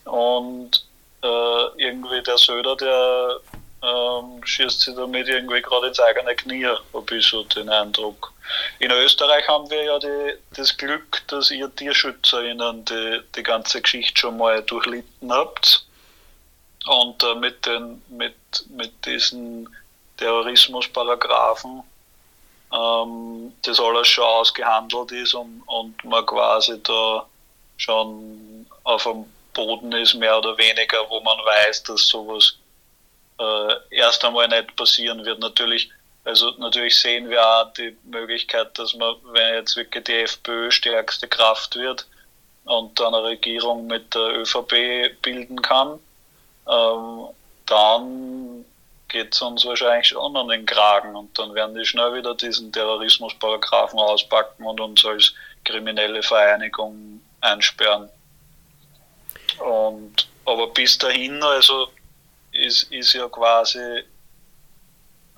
Und 0.08 0.84
äh, 1.22 1.66
irgendwie 1.76 2.22
der 2.22 2.38
Söder, 2.38 2.76
der 2.76 3.40
ähm, 3.82 4.44
schießt 4.44 4.80
sich 4.80 4.94
damit 4.94 5.28
irgendwie 5.28 5.62
gerade 5.62 5.88
ins 5.88 6.00
eigene 6.00 6.34
Knie, 6.34 6.66
habe 6.66 7.16
ich 7.16 7.26
so 7.26 7.44
den 7.44 7.68
Eindruck. 7.68 8.32
In 8.78 8.90
Österreich 8.90 9.46
haben 9.46 9.68
wir 9.70 9.84
ja 9.84 9.98
die, 9.98 10.34
das 10.56 10.76
Glück, 10.76 11.22
dass 11.28 11.50
ihr 11.50 11.74
TierschützerInnen 11.74 12.84
die, 12.84 13.20
die 13.36 13.42
ganze 13.42 13.82
Geschichte 13.82 14.18
schon 14.18 14.38
mal 14.38 14.62
durchlitten 14.62 15.32
habt 15.32 15.84
und 16.86 17.22
äh, 17.22 17.34
mit, 17.34 17.66
den, 17.66 18.02
mit, 18.08 18.34
mit 18.70 18.92
diesen 19.04 19.68
Terrorismusparagraphen 20.16 21.82
ähm, 22.72 23.52
das 23.62 23.80
alles 23.80 24.08
schon 24.08 24.24
ausgehandelt 24.24 25.12
ist 25.12 25.34
und, 25.34 25.62
und 25.66 26.04
man 26.04 26.26
quasi 26.26 26.82
da 26.82 27.26
schon 27.76 28.66
auf 28.84 29.04
dem 29.04 29.26
Boden 29.58 29.90
ist, 29.92 30.14
mehr 30.14 30.38
oder 30.38 30.56
weniger, 30.56 30.98
wo 31.10 31.20
man 31.20 31.36
weiß, 31.38 31.82
dass 31.82 32.06
sowas 32.06 32.58
äh, 33.40 33.74
erst 33.90 34.24
einmal 34.24 34.46
nicht 34.46 34.76
passieren 34.76 35.24
wird. 35.24 35.40
Natürlich, 35.40 35.90
also 36.24 36.52
natürlich 36.58 36.96
sehen 36.96 37.28
wir 37.28 37.44
auch 37.44 37.72
die 37.72 37.96
Möglichkeit, 38.04 38.78
dass 38.78 38.94
man, 38.94 39.16
wenn 39.32 39.54
jetzt 39.54 39.74
wirklich 39.76 40.04
die 40.04 40.14
FPÖ 40.14 40.70
stärkste 40.70 41.26
Kraft 41.26 41.74
wird 41.74 42.06
und 42.66 43.00
dann 43.00 43.14
eine 43.14 43.24
Regierung 43.24 43.88
mit 43.88 44.14
der 44.14 44.38
ÖVP 44.38 45.20
bilden 45.22 45.60
kann, 45.60 45.98
ähm, 46.68 47.26
dann 47.66 48.64
geht 49.08 49.34
es 49.34 49.42
uns 49.42 49.64
wahrscheinlich 49.64 50.06
schon 50.06 50.36
an 50.36 50.48
den 50.48 50.66
Kragen 50.66 51.16
und 51.16 51.36
dann 51.36 51.52
werden 51.54 51.74
die 51.74 51.84
schnell 51.84 52.14
wieder 52.14 52.36
diesen 52.36 52.70
Terrorismusparagraphen 52.70 53.98
auspacken 53.98 54.64
und 54.64 54.80
uns 54.80 55.04
als 55.04 55.34
kriminelle 55.64 56.22
Vereinigung 56.22 57.20
einsperren. 57.40 58.08
Und 59.60 60.28
aber 60.44 60.68
bis 60.68 60.96
dahin, 60.98 61.42
also 61.42 61.88
ist, 62.52 62.84
ist 62.92 63.12
ja 63.12 63.28
quasi 63.28 63.78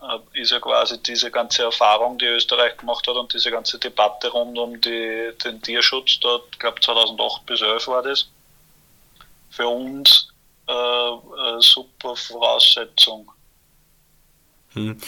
äh, 0.03 0.41
ist 0.41 0.53
ja 0.53 0.61
quasi 0.61 1.03
diese 1.03 1.31
ganze 1.31 1.65
Erfahrung, 1.65 2.19
die 2.19 2.27
Österreich 2.27 2.77
gemacht 2.77 3.07
hat 3.07 3.17
und 3.17 3.33
diese 3.35 3.51
ganze 3.51 3.79
Debatte 3.79 4.29
rund 4.29 4.59
um 4.59 4.81
die, 4.81 5.33
den 5.45 5.61
Tierschutz, 5.61 6.19
dort, 6.21 6.49
ich 6.53 6.59
glaube 6.59 6.81
2008 6.81 7.47
bis 7.47 7.59
2011 7.59 7.89
war 7.89 8.03
das, 8.03 8.29
für 9.51 9.67
uns 9.67 10.33
äh, 10.67 10.73
eine 10.73 11.61
super 11.61 12.17
Voraussetzung. 12.17 13.31
Hm. 14.73 14.99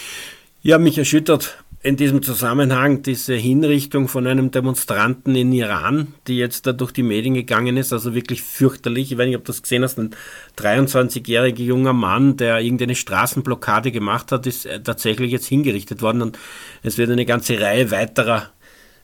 Ja, 0.63 0.79
mich 0.79 0.99
erschüttert 0.99 1.62
in 1.85 1.97
diesem 1.97 2.23
Zusammenhang 2.23 3.03
diese 3.03 3.35
Hinrichtung 3.35 4.07
von 4.07 4.29
einem 4.29 4.53
Demonstranten 4.53 5.35
in 5.35 5.53
Iran, 5.53 6.15
die 6.29 6.37
jetzt 6.37 6.67
da 6.67 6.73
durch 6.73 6.93
die 6.93 7.03
Medien 7.03 7.35
gegangen 7.35 7.77
ist, 7.77 7.93
also 7.93 8.15
wirklich 8.15 8.41
fürchterlich. 8.41 9.11
Ich 9.11 9.19
weiß 9.19 9.27
nicht, 9.27 9.37
ob 9.37 9.45
du 9.45 9.51
das 9.51 9.63
gesehen 9.63 9.83
hast, 9.83 9.99
ein 9.99 10.15
23-jähriger 10.57 11.63
junger 11.63 11.93
Mann, 11.93 12.37
der 12.37 12.61
irgendeine 12.61 12.95
Straßenblockade 12.95 13.91
gemacht 13.91 14.31
hat, 14.31 14.47
ist 14.47 14.65
äh, 14.65 14.81
tatsächlich 14.81 15.33
jetzt 15.33 15.47
hingerichtet 15.47 16.03
worden 16.03 16.23
und 16.23 16.39
es 16.85 16.99
wird 16.99 17.11
eine 17.11 17.27
ganze 17.27 17.61
Reihe 17.61 17.91
weiterer 17.91 18.53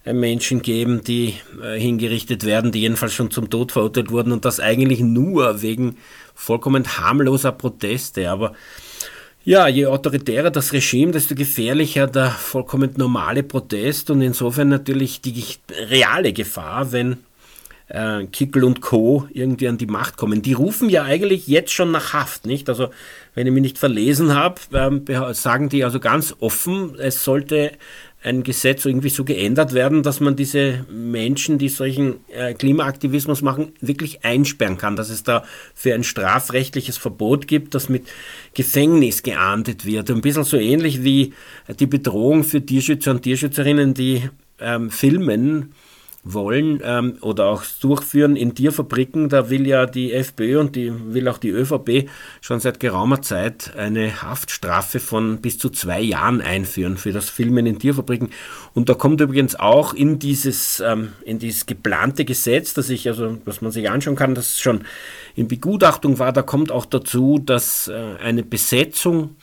äh, 0.05 0.13
Menschen 0.13 0.63
geben, 0.63 1.03
die 1.03 1.35
äh, 1.61 1.81
hingerichtet 1.81 2.47
werden, 2.47 2.71
die 2.71 2.83
jedenfalls 2.83 3.13
schon 3.13 3.33
zum 3.33 3.51
Tod 3.51 3.73
verurteilt 3.73 4.13
wurden 4.13 4.31
und 4.31 4.45
das 4.45 4.61
eigentlich 4.61 5.01
nur 5.01 5.63
wegen 5.63 5.97
vollkommen 6.33 6.87
harmloser 6.97 7.51
Proteste. 7.51 8.31
Aber 8.31 8.53
ja, 9.49 9.67
je 9.67 9.87
autoritärer 9.87 10.51
das 10.51 10.75
Regime, 10.75 11.11
desto 11.11 11.35
gefährlicher 11.35 12.07
der 12.07 12.31
vollkommen 12.31 12.93
normale 12.99 13.43
Protest 13.43 14.11
und 14.11 14.21
insofern 14.21 14.69
natürlich 14.69 15.23
die 15.23 15.43
reale 15.89 16.35
Gefahr, 16.35 16.93
wenn 16.93 17.17
äh, 17.87 18.27
Kickel 18.27 18.63
und 18.63 18.83
Co. 18.83 19.27
irgendwie 19.33 19.67
an 19.67 19.79
die 19.79 19.87
Macht 19.87 20.19
kommen. 20.19 20.43
Die 20.43 20.53
rufen 20.53 20.91
ja 20.91 21.05
eigentlich 21.05 21.47
jetzt 21.47 21.73
schon 21.73 21.93
nach 21.93 22.13
Haft, 22.13 22.45
nicht? 22.45 22.69
Also, 22.69 22.91
wenn 23.35 23.47
ich 23.47 23.53
mich 23.55 23.63
nicht 23.63 23.79
verlesen 23.79 24.35
habe, 24.35 24.61
ähm, 24.75 25.07
sagen 25.33 25.71
die 25.71 25.83
also 25.83 25.99
ganz 25.99 26.37
offen, 26.41 26.97
es 26.99 27.25
sollte 27.25 27.73
ein 28.29 28.43
Gesetz 28.43 28.85
irgendwie 28.85 29.09
so 29.09 29.25
geändert 29.25 29.73
werden, 29.73 30.03
dass 30.03 30.21
man 30.21 30.37
diese 30.37 30.85
Menschen, 30.91 31.57
die 31.57 31.71
solchen 31.71 32.17
äh, 32.29 32.53
Klimaaktivismus 32.53 33.41
machen, 33.41 33.73
wirklich 33.81 34.25
einsperren 34.25 34.77
kann, 34.77 34.97
dass 34.97 35.09
es 35.09 35.23
da 35.23 35.45
für 35.75 35.95
ein 35.95 36.05
strafrechtliches 36.05 36.99
Verbot 36.99 37.49
gibt, 37.49 37.75
das 37.75 37.89
mit 37.89 38.07
Gefängnis 38.53 39.23
geahndet 39.23 39.87
wird. 39.87 40.11
Ein 40.11 40.21
bisschen 40.21 40.45
so 40.45 40.59
ähnlich 40.59 41.03
wie 41.03 41.33
die 41.81 41.87
Bedrohung 41.87 42.45
für 42.45 42.65
Tierschützer 42.65 43.13
und 43.13 43.23
Tierschützerinnen, 43.23 43.95
die 43.95 44.29
ähm, 44.61 44.91
filmen, 44.91 45.73
wollen 46.25 46.81
ähm, 46.85 47.17
oder 47.21 47.47
auch 47.47 47.63
durchführen 47.81 48.37
in 48.37 48.55
Tierfabriken. 48.55 49.29
Da 49.29 49.51
will 49.51 49.67
ja 49.67 49.87
die 49.87 50.13
FPÖ 50.13 50.61
und 50.61 50.77
die 50.77 50.93
will 51.15 51.29
auch 51.29 51.39
die 51.39 51.51
ÖVP 51.51 52.09
schon 52.41 52.61
seit 52.61 52.81
geraumer 52.81 53.23
Zeit 53.23 53.75
eine 53.77 54.23
Haftstrafe 54.23 55.01
von 55.01 55.41
bis 55.41 55.59
zu 55.59 55.71
zwei 55.71 56.01
Jahren 56.01 56.41
einführen 56.41 56.97
für 56.97 57.13
das 57.13 57.31
Filmen 57.31 57.67
in 57.67 57.79
Tierfabriken. 57.79 58.31
Und 58.75 58.89
da 58.89 58.95
kommt 58.95 59.21
übrigens 59.21 59.55
auch 59.57 59.95
in 59.95 60.19
dieses, 60.19 60.81
ähm, 60.81 61.13
in 61.25 61.39
dieses 61.39 61.67
geplante 61.67 62.25
Gesetz, 62.25 62.75
das 62.75 62.91
ich, 62.91 63.09
also, 63.09 63.39
was 63.45 63.63
man 63.63 63.73
sich 63.73 63.89
anschauen 63.89 64.17
kann, 64.17 64.35
das 64.35 64.59
schon 64.59 64.83
in 65.35 65.49
Begutachtung 65.49 66.19
war, 66.19 66.33
da 66.33 66.43
kommt 66.43 66.73
auch 66.73 66.85
dazu, 66.85 67.39
dass 67.39 67.89
äh, 67.89 68.17
eine 68.23 68.43
Besetzung 68.43 69.37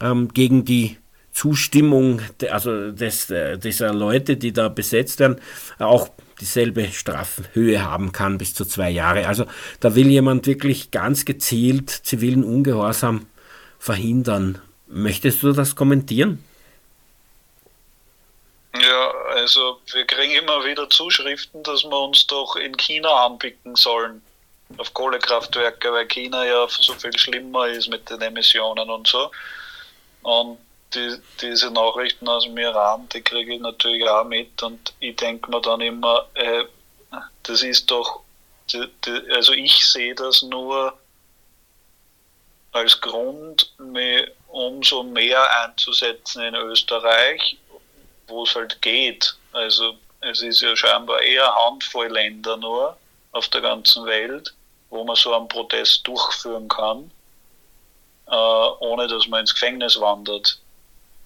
ähm, 0.00 0.28
gegen 0.28 0.64
die 0.64 0.96
Zustimmung 1.40 2.20
also 2.50 2.90
des, 2.90 3.30
äh, 3.30 3.56
dieser 3.56 3.94
Leute, 3.94 4.36
die 4.36 4.52
da 4.52 4.68
besetzt 4.68 5.20
werden, 5.20 5.40
auch 5.78 6.10
dieselbe 6.38 6.88
Strafhöhe 6.88 7.82
haben 7.82 8.12
kann, 8.12 8.36
bis 8.36 8.52
zu 8.52 8.66
zwei 8.66 8.90
Jahre. 8.90 9.26
Also 9.26 9.46
da 9.80 9.94
will 9.94 10.08
jemand 10.08 10.46
wirklich 10.46 10.90
ganz 10.90 11.24
gezielt 11.24 11.88
zivilen 11.88 12.44
Ungehorsam 12.44 13.26
verhindern. 13.78 14.60
Möchtest 14.86 15.42
du 15.42 15.52
das 15.52 15.76
kommentieren? 15.76 16.44
Ja, 18.74 19.10
also 19.30 19.80
wir 19.94 20.04
kriegen 20.04 20.34
immer 20.34 20.62
wieder 20.66 20.90
Zuschriften, 20.90 21.62
dass 21.62 21.84
wir 21.84 22.00
uns 22.00 22.26
doch 22.26 22.56
in 22.56 22.76
China 22.76 23.24
anbieten 23.24 23.76
sollen 23.76 24.20
auf 24.76 24.92
Kohlekraftwerke, 24.92 25.90
weil 25.90 26.06
China 26.06 26.44
ja 26.44 26.66
so 26.68 26.92
viel 26.92 27.16
schlimmer 27.18 27.66
ist 27.68 27.88
mit 27.88 28.10
den 28.10 28.20
Emissionen 28.20 28.90
und 28.90 29.06
so. 29.06 29.30
Und 30.20 30.58
die, 30.94 31.16
diese 31.40 31.70
Nachrichten 31.70 32.28
aus 32.28 32.44
dem 32.44 32.58
Iran, 32.58 33.08
die 33.10 33.22
kriege 33.22 33.54
ich 33.54 33.60
natürlich 33.60 34.08
auch 34.08 34.24
mit 34.24 34.62
und 34.62 34.92
ich 35.00 35.16
denke 35.16 35.50
mir 35.50 35.60
dann 35.60 35.80
immer, 35.80 36.26
äh, 36.34 36.64
das 37.42 37.62
ist 37.62 37.90
doch, 37.90 38.20
die, 38.72 38.86
die, 39.04 39.32
also 39.32 39.52
ich 39.52 39.84
sehe 39.86 40.14
das 40.14 40.42
nur 40.42 40.96
als 42.72 43.00
Grund, 43.00 43.72
mich 43.78 44.28
umso 44.48 45.02
mehr 45.02 45.44
einzusetzen 45.62 46.42
in 46.42 46.54
Österreich, 46.54 47.56
wo 48.26 48.44
es 48.44 48.54
halt 48.54 48.80
geht. 48.82 49.36
Also 49.52 49.96
es 50.20 50.42
ist 50.42 50.60
ja 50.60 50.76
scheinbar 50.76 51.20
eher 51.22 51.52
Handvoll 51.54 52.08
Länder 52.08 52.56
nur 52.56 52.96
auf 53.32 53.48
der 53.48 53.60
ganzen 53.60 54.06
Welt, 54.06 54.54
wo 54.90 55.04
man 55.04 55.16
so 55.16 55.34
einen 55.34 55.48
Protest 55.48 56.06
durchführen 56.06 56.68
kann, 56.68 57.10
äh, 58.28 58.34
ohne 58.34 59.08
dass 59.08 59.26
man 59.28 59.40
ins 59.40 59.54
Gefängnis 59.54 60.00
wandert. 60.00 60.60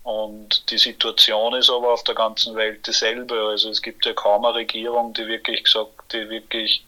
Und 0.04 0.70
die 0.70 0.78
Situation 0.78 1.54
ist 1.54 1.70
aber 1.70 1.94
auf 1.94 2.04
der 2.04 2.14
ganzen 2.14 2.54
Welt 2.54 2.86
dieselbe. 2.86 3.34
Also 3.48 3.70
es 3.70 3.80
gibt 3.80 4.04
ja 4.04 4.12
kaum 4.12 4.44
eine 4.44 4.54
Regierung, 4.54 5.14
die 5.14 5.26
wirklich 5.26 5.64
gesagt, 5.64 6.12
die 6.12 6.28
wirklich 6.28 6.84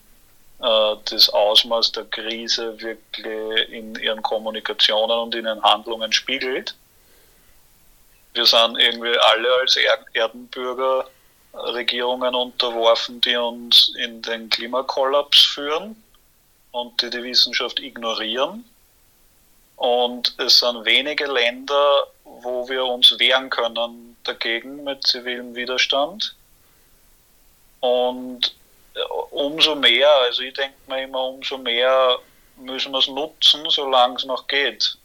äh, 0.61 0.97
das 1.11 1.31
Ausmaß 1.31 1.93
der 1.93 2.05
Krise 2.05 2.79
wirklich 2.81 3.71
in 3.71 3.95
ihren 3.97 4.23
Kommunikationen 4.23 5.19
und 5.19 5.35
in 5.35 5.47
ihren 5.47 5.63
Handlungen 5.63 6.13
spiegelt. 6.13 6.75
Wir 8.35 8.45
sind 8.45 8.79
irgendwie 8.79 9.17
alle 9.19 9.49
als 9.61 9.79
Erdenbürger 10.13 11.09
Regierungen 11.55 12.35
unterworfen, 12.35 13.23
die 13.23 13.35
uns 13.37 13.95
in 13.97 14.21
den 14.21 14.51
Klimakollaps 14.51 15.43
führen 15.43 15.97
und 16.73 17.01
die 17.01 17.09
die 17.09 17.23
Wissenschaft 17.23 17.81
ignorieren. 17.81 18.63
Und 19.77 20.35
es 20.39 20.59
sind 20.59 20.85
wenige 20.85 21.25
Länder, 21.25 22.09
wo 22.43 22.69
wir 22.69 22.85
uns 22.85 23.19
wehren 23.19 23.51
können 23.51 24.17
dagegen 24.25 24.85
mit 24.85 25.07
zivilem 25.07 25.55
Widerstand. 25.55 26.35
Und 27.81 28.55
äh, 28.95 29.01
umso 29.31 29.75
mehr, 29.75 30.11
also 30.23 30.43
ich 30.43 30.55
denke 30.55 30.75
mir 30.89 31.05
immer, 31.05 31.25
umso 31.25 31.59
mehr 31.59 32.19
müssen 32.57 32.93
wir 32.93 32.99
es 32.99 33.09
nutzen, 33.09 33.63
solange 33.69 34.17
es 34.17 34.25
noch 34.25 34.47
geht. 34.47 34.97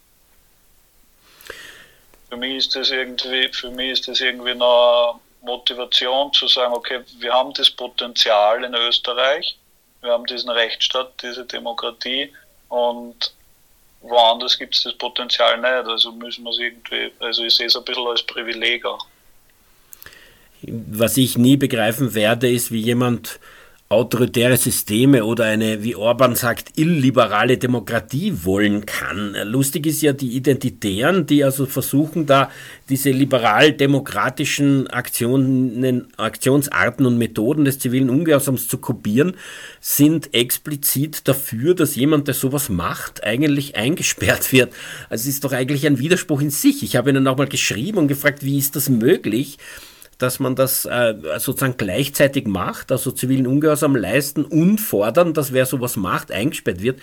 Für 2.28 2.36
mich 2.36 2.56
ist 2.56 2.76
das 2.76 2.90
irgendwie, 2.90 3.48
für 3.48 3.70
mich 3.70 3.90
ist 3.90 4.08
das 4.08 4.20
irgendwie 4.20 4.54
noch 4.54 5.20
Motivation 5.42 6.32
zu 6.32 6.48
sagen, 6.48 6.72
okay, 6.72 7.00
wir 7.18 7.32
haben 7.32 7.52
das 7.52 7.70
Potenzial 7.70 8.64
in 8.64 8.74
Österreich, 8.74 9.58
wir 10.00 10.12
haben 10.12 10.24
diesen 10.26 10.50
Rechtsstaat, 10.50 11.12
diese 11.22 11.44
Demokratie 11.44 12.32
und 12.68 13.34
woanders 14.02 14.58
gibt 14.58 14.74
es 14.74 14.82
das 14.82 14.94
Potenzial 14.94 15.56
nicht. 15.58 15.88
Also 15.88 16.12
müssen 16.12 16.44
wir 16.44 16.50
es 16.50 16.58
irgendwie, 16.58 17.12
also 17.20 17.44
ich 17.44 17.54
sehe 17.54 17.66
es 17.66 17.76
ein 17.76 17.84
bisschen 17.84 18.06
als 18.06 18.22
Privileg 18.22 18.84
auch. 18.84 19.06
Was 20.62 21.16
ich 21.16 21.36
nie 21.36 21.56
begreifen 21.56 22.14
werde, 22.14 22.50
ist, 22.50 22.70
wie 22.70 22.80
jemand 22.80 23.40
autoritäre 23.92 24.56
Systeme 24.56 25.24
oder 25.24 25.44
eine, 25.44 25.82
wie 25.84 25.94
Orban 25.94 26.34
sagt, 26.34 26.78
illiberale 26.78 27.58
Demokratie 27.58 28.32
wollen 28.42 28.86
kann. 28.86 29.36
Lustig 29.44 29.86
ist 29.86 30.00
ja 30.00 30.12
die 30.12 30.34
Identitären, 30.34 31.26
die 31.26 31.44
also 31.44 31.66
versuchen, 31.66 32.24
da 32.26 32.50
diese 32.88 33.10
liberal-demokratischen 33.10 34.86
Aktionen, 34.88 36.08
Aktionsarten 36.16 37.04
und 37.04 37.18
Methoden 37.18 37.66
des 37.66 37.78
zivilen 37.78 38.08
Ungehorsams 38.08 38.66
zu 38.66 38.78
kopieren, 38.78 39.34
sind 39.80 40.34
explizit 40.34 41.28
dafür, 41.28 41.74
dass 41.74 41.94
jemand, 41.94 42.28
der 42.28 42.34
sowas 42.34 42.70
macht, 42.70 43.22
eigentlich 43.24 43.76
eingesperrt 43.76 44.52
wird. 44.52 44.72
Also 45.10 45.28
es 45.28 45.34
ist 45.34 45.44
doch 45.44 45.52
eigentlich 45.52 45.86
ein 45.86 45.98
Widerspruch 45.98 46.40
in 46.40 46.50
sich. 46.50 46.82
Ich 46.82 46.96
habe 46.96 47.10
ihnen 47.10 47.26
auch 47.26 47.36
mal 47.36 47.46
geschrieben 47.46 47.98
und 47.98 48.08
gefragt, 48.08 48.42
wie 48.42 48.58
ist 48.58 48.74
das 48.74 48.88
möglich? 48.88 49.58
Dass 50.22 50.38
man 50.38 50.54
das 50.54 50.84
äh, 50.84 51.14
sozusagen 51.38 51.74
gleichzeitig 51.76 52.46
macht, 52.46 52.92
also 52.92 53.10
zivilen 53.10 53.46
Ungehorsam 53.46 53.96
leisten 53.96 54.44
und 54.44 54.78
fordern, 54.80 55.34
dass 55.34 55.52
wer 55.52 55.66
sowas 55.66 55.96
macht, 55.96 56.30
eingesperrt 56.30 56.80
wird. 56.80 57.00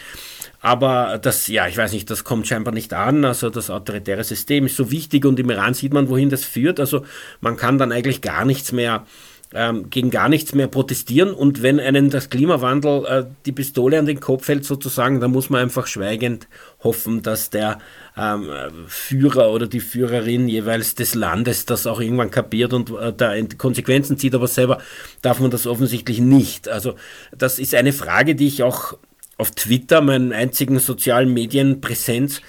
Aber 0.62 1.20
das, 1.22 1.48
ja, 1.48 1.68
ich 1.68 1.78
weiß 1.78 1.94
nicht, 1.94 2.10
das 2.10 2.24
kommt 2.24 2.48
scheinbar 2.48 2.74
nicht 2.74 2.94
an. 2.94 3.26
Also 3.26 3.50
das 3.50 3.70
autoritäre 3.70 4.24
System 4.24 4.66
ist 4.66 4.76
so 4.78 4.92
wichtig 4.92 5.26
und 5.26 5.40
im 5.40 5.50
Iran 5.50 5.74
sieht 5.74 5.94
man, 5.94 6.10
wohin 6.10 6.30
das 6.30 6.44
führt. 6.44 6.80
Also 6.80 7.04
man 7.42 7.58
kann 7.58 7.78
dann 7.78 7.92
eigentlich 7.92 8.22
gar 8.22 8.46
nichts 8.46 8.72
mehr 8.72 9.06
ähm, 9.54 9.90
gegen 9.90 10.12
gar 10.12 10.30
nichts 10.30 10.54
mehr 10.54 10.68
protestieren 10.68 11.34
und 11.34 11.64
wenn 11.64 11.80
einen 11.80 12.12
das 12.12 12.30
Klimawandel 12.30 13.06
äh, 13.06 13.26
die 13.46 13.52
Pistole 13.52 13.98
an 13.98 14.06
den 14.06 14.20
Kopf 14.20 14.48
hält 14.48 14.64
sozusagen, 14.64 15.20
dann 15.20 15.32
muss 15.32 15.50
man 15.50 15.62
einfach 15.62 15.88
schweigend 15.88 16.48
hoffen, 16.84 17.24
dass 17.24 17.50
der 17.50 17.80
ähm, 18.20 18.50
Führer 18.88 19.52
oder 19.52 19.68
die 19.68 19.80
Führerin 19.80 20.48
jeweils 20.48 20.96
des 20.96 21.16
Landes 21.16 21.66
das 21.66 21.88
auch 21.88 22.02
irgendwann 22.02 22.32
kapiert 22.32 22.74
und 22.74 22.90
äh, 22.90 23.14
da 23.16 23.34
Konsequenzen 23.58 24.18
zieht, 24.18 24.36
aber 24.36 24.48
selber 24.48 24.80
darf 25.22 25.40
man 25.40 25.52
das 25.52 25.68
offensichtlich 25.68 26.20
nicht. 26.20 26.68
Also 26.68 26.96
das 27.38 27.60
ist 27.60 27.74
eine 27.76 27.94
Frage, 27.94 28.36
die 28.36 28.48
ich 28.48 28.64
auch 28.64 28.98
auf 29.38 29.52
Twitter, 29.52 30.02
meinen 30.02 30.34
einzigen 30.34 30.80
sozialen 30.80 31.34
Medienpräsenz, 31.34 32.42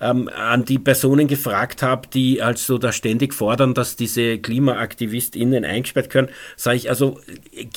ähm, 0.00 0.28
an 0.28 0.64
die 0.64 0.78
Personen 0.78 1.26
gefragt 1.26 1.82
habe, 1.82 2.08
die 2.08 2.42
also 2.42 2.78
da 2.78 2.92
ständig 2.92 3.34
fordern, 3.34 3.74
dass 3.74 3.96
diese 3.96 4.38
KlimaaktivistInnen 4.38 5.64
eingesperrt 5.64 6.10
können, 6.10 6.28
sage 6.56 6.76
ich 6.76 6.88
also, 6.88 7.20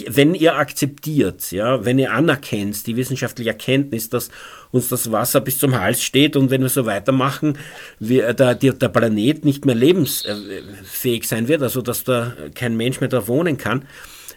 wenn 0.08 0.36
ihr 0.36 0.56
akzeptiert, 0.56 1.52
ja, 1.52 1.84
wenn 1.84 2.00
ihr 2.00 2.12
anerkennt, 2.12 2.86
die 2.88 2.96
wissenschaftliche 2.96 3.52
Erkenntnis, 3.52 4.10
dass 4.10 4.30
uns 4.72 4.90
das 4.90 5.12
Wasser 5.12 5.42
bis 5.42 5.58
zum 5.58 5.80
Hals 5.80 6.02
steht 6.04 6.36
und 6.36 6.50
wenn 6.50 6.62
wir 6.62 6.70
so 6.70 6.86
weitermachen, 6.86 7.58
wir, 8.00 8.34
der, 8.34 8.56
der 8.56 8.90
Planet 8.90 9.44
nicht 9.44 9.66
mehr 9.66 9.76
lebensfähig 9.76 11.28
sein 11.28 11.48
wird, 11.48 11.62
also 11.62 11.82
dass 11.82 12.04
da 12.04 12.34
kein 12.56 12.78
Mensch 12.78 13.00
mehr 13.00 13.10
da 13.10 13.28
wohnen 13.28 13.58
kann, 13.58 13.86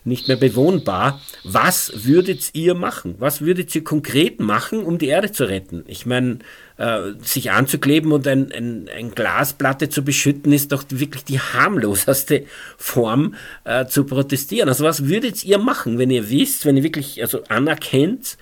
nicht 0.04 0.28
mehr 0.28 0.36
bewohnbar. 0.36 1.20
Was 1.44 2.04
würdet 2.04 2.50
ihr 2.52 2.74
machen? 2.74 3.14
Was 3.18 3.40
würdet 3.40 3.74
ihr 3.74 3.82
konkret 3.82 4.38
machen, 4.38 4.84
um 4.84 4.98
die 4.98 5.08
Erde 5.08 5.32
zu 5.32 5.44
retten? 5.44 5.84
Ich 5.86 6.04
meine, 6.04 6.40
äh, 6.76 7.12
sich 7.22 7.50
anzukleben 7.50 8.12
und 8.12 8.26
ein, 8.26 8.52
ein, 8.52 8.88
ein, 8.94 9.10
Glasplatte 9.12 9.88
zu 9.88 10.04
beschütten, 10.04 10.52
ist 10.52 10.72
doch 10.72 10.84
wirklich 10.90 11.24
die 11.24 11.40
harmloseste 11.40 12.44
Form 12.76 13.34
äh, 13.64 13.86
zu 13.86 14.04
protestieren. 14.04 14.68
Also 14.68 14.84
was 14.84 15.06
würdet 15.06 15.42
ihr 15.44 15.58
machen, 15.58 15.98
wenn 15.98 16.10
ihr 16.10 16.28
wisst, 16.30 16.66
wenn 16.66 16.76
ihr 16.76 16.82
wirklich 16.82 17.22
also 17.22 17.42
anerkennt, 17.44 18.36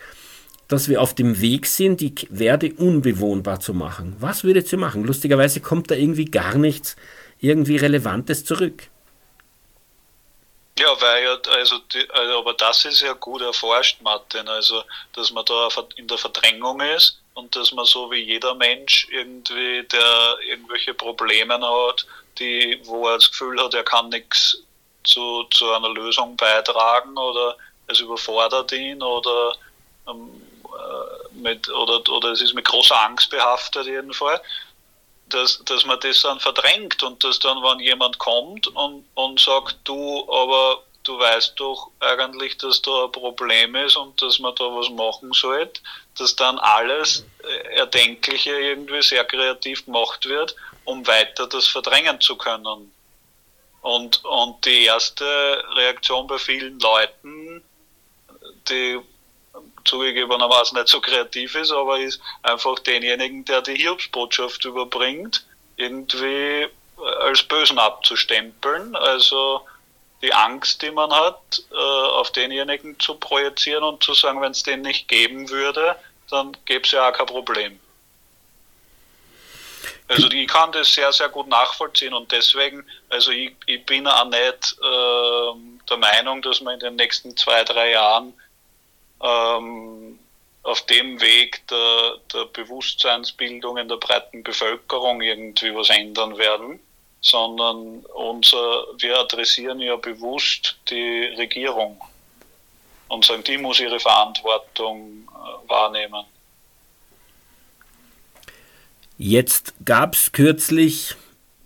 dass 0.67 0.89
wir 0.89 1.01
auf 1.01 1.15
dem 1.15 1.41
Weg 1.41 1.67
sind, 1.67 2.01
die 2.01 2.15
Erde 2.37 2.73
unbewohnbar 2.77 3.61
zu 3.61 3.75
machen? 3.75 4.17
Was 4.19 4.43
würdet 4.43 4.73
ihr 4.73 4.79
machen? 4.79 5.05
Lustigerweise 5.05 5.61
kommt 5.61 5.91
da 5.91 5.95
irgendwie 5.95 6.25
gar 6.25 6.57
nichts 6.59 6.97
irgendwie 7.39 7.77
Relevantes 7.77 8.45
zurück. 8.45 8.85
Ja, 10.79 11.01
weil 11.01 11.23
ja, 11.25 11.37
also, 11.53 11.79
die, 11.79 12.09
also, 12.11 12.39
aber 12.39 12.55
das 12.55 12.85
ist 12.85 13.03
ja 13.03 13.13
gut 13.13 13.43
erforscht, 13.43 14.01
Martin, 14.01 14.49
also, 14.49 14.83
dass 15.13 15.31
man 15.31 15.45
da 15.45 15.69
in 15.97 16.09
der 16.09 16.17
Verdrängung 16.17 16.81
ist 16.81 17.21
und 17.35 17.55
dass 17.55 17.73
man 17.73 17.85
so 17.85 18.11
wie 18.11 18.23
jeder 18.23 18.55
Mensch 18.55 19.07
irgendwie, 19.11 19.83
der 19.89 20.37
irgendwelche 20.47 20.95
Probleme 20.95 21.55
hat, 21.55 22.07
die, 22.39 22.81
wo 22.85 23.07
er 23.07 23.17
das 23.17 23.31
Gefühl 23.31 23.63
hat, 23.63 23.75
er 23.75 23.85
kann 23.85 24.09
nichts 24.09 24.63
zu, 25.05 25.45
zu 25.51 25.71
einer 25.73 25.91
Lösung 25.91 26.37
beitragen 26.37 27.19
oder 27.19 27.57
es 27.89 28.01
überfordert 28.01 28.73
ihn 28.73 29.03
oder, 29.03 29.55
ähm, 30.09 30.31
äh, 30.65 31.35
mit, 31.35 31.69
oder, 31.69 32.01
oder 32.11 32.31
es 32.31 32.41
ist 32.41 32.55
mit 32.55 32.65
großer 32.65 32.99
Angst 33.05 33.31
behaftet 33.31 33.87
jedenfalls 33.87 34.41
dass, 35.33 35.63
dass 35.65 35.85
man 35.85 35.99
das 36.01 36.23
dann 36.23 36.41
verdrängt 36.41 37.03
und 37.03 37.23
dass 37.25 37.39
dann, 37.39 37.63
wenn 37.63 37.81
jemand 37.81 38.19
kommt 38.19 38.67
und, 38.69 39.05
und 39.15 39.41
sagt, 39.41 39.77
du, 39.85 40.31
aber 40.31 40.83
du 41.05 41.19
weißt 41.19 41.55
doch 41.57 41.91
eigentlich, 42.01 42.59
dass 42.59 42.83
da 42.83 43.05
ein 43.05 43.13
Problem 43.13 43.75
ist 43.77 43.97
und 43.97 44.21
dass 44.23 44.39
man 44.39 44.55
da 44.55 44.65
was 44.65 44.89
machen 44.91 45.33
sollte, 45.33 45.81
dass 46.19 46.37
dann 46.37 46.59
alles 46.59 47.25
äh, 47.43 47.77
Erdenkliche 47.77 48.51
irgendwie 48.51 49.03
sehr 49.03 49.25
kreativ 49.25 49.85
gemacht 49.85 50.25
wird, 50.27 50.55
um 50.85 51.07
weiter 51.07 51.47
das 51.47 51.67
verdrängen 51.67 52.21
zu 52.21 52.37
können. 52.37 52.93
Und, 53.81 54.25
und 54.25 54.65
die 54.65 54.85
erste 54.85 55.25
Reaktion 55.75 56.27
bei 56.29 56.39
vielen 56.39 56.79
Leuten, 56.79 57.65
die 58.69 59.01
zugegebenermaßen 59.85 60.77
nicht 60.77 60.89
so 60.89 61.01
kreativ 61.01 61.55
ist, 61.55 61.73
aber 61.73 61.99
ist 61.99 62.21
einfach 62.43 62.79
denjenigen, 62.81 63.45
der 63.45 63.63
die 63.63 63.75
Hiobsbotschaft 63.75 64.65
überbringt, 64.65 65.45
irgendwie 65.77 66.69
als 67.21 67.43
Bösen 67.43 67.79
abzustempeln. 67.79 68.95
Also 68.97 69.63
die 70.23 70.33
Angst, 70.33 70.83
die 70.83 70.91
man 70.91 71.13
hat, 71.13 71.63
äh, 71.73 71.75
auf 71.75 72.31
denjenigen 72.31 72.99
zu 73.01 73.15
projizieren 73.15 73.83
und 73.83 74.03
zu 74.03 74.15
sagen, 74.15 74.41
wenn 74.41 74.53
es 74.53 74.63
den 74.63 74.83
nicht 74.83 75.09
geben 75.09 75.51
würde, 75.51 75.97
dann 76.31 76.57
gäbe 76.65 76.85
es 76.85 76.93
ja 76.93 77.09
auch 77.09 77.13
kein 77.13 77.27
Problem. 77.27 77.81
Also 80.09 80.29
ich 80.31 80.47
kann 80.47 80.73
das 80.73 80.93
sehr, 80.93 81.13
sehr 81.13 81.29
gut 81.29 81.49
nachvollziehen 81.49 82.13
und 82.13 82.31
deswegen, 82.33 82.85
also 83.09 83.31
ich, 83.31 83.55
ich 83.67 83.85
bin 83.87 84.07
auch 84.07 84.27
nicht 84.27 84.77
äh, 84.83 85.87
der 85.89 85.97
Meinung, 85.97 86.43
dass 86.43 86.61
man 86.61 86.75
in 86.75 86.81
den 86.81 86.97
nächsten 86.97 87.37
zwei, 87.37 87.65
drei 87.65 87.93
Jahren 87.93 88.35
ähm, 89.23 90.19
auf 90.63 90.81
dem 90.87 91.21
Weg 91.21 91.67
der, 91.69 92.19
der 92.33 92.45
Bewusstseinsbildung 92.47 93.77
in 93.79 93.89
der 93.89 93.97
breiten 93.97 94.43
Bevölkerung 94.43 95.21
irgendwie 95.21 95.75
was 95.75 95.91
ändern 95.91 96.39
werden 96.39 96.81
sondern 97.23 98.01
unser, 98.15 98.85
wir 98.99 99.19
adressieren 99.19 99.79
ja 99.81 99.97
bewusst 99.97 100.77
die 100.91 101.33
Regierung 101.39 101.99
und 103.09 103.25
sagen, 103.25 103.45
die 103.45 103.57
muss 103.57 103.81
ihre 103.81 104.01
Verantwortung 104.01 105.29
äh, 105.29 105.69
wahrnehmen. 105.71 106.25
Jetzt 109.17 109.75
gab 109.85 110.15
es 110.15 110.33
kürzlich 110.33 111.15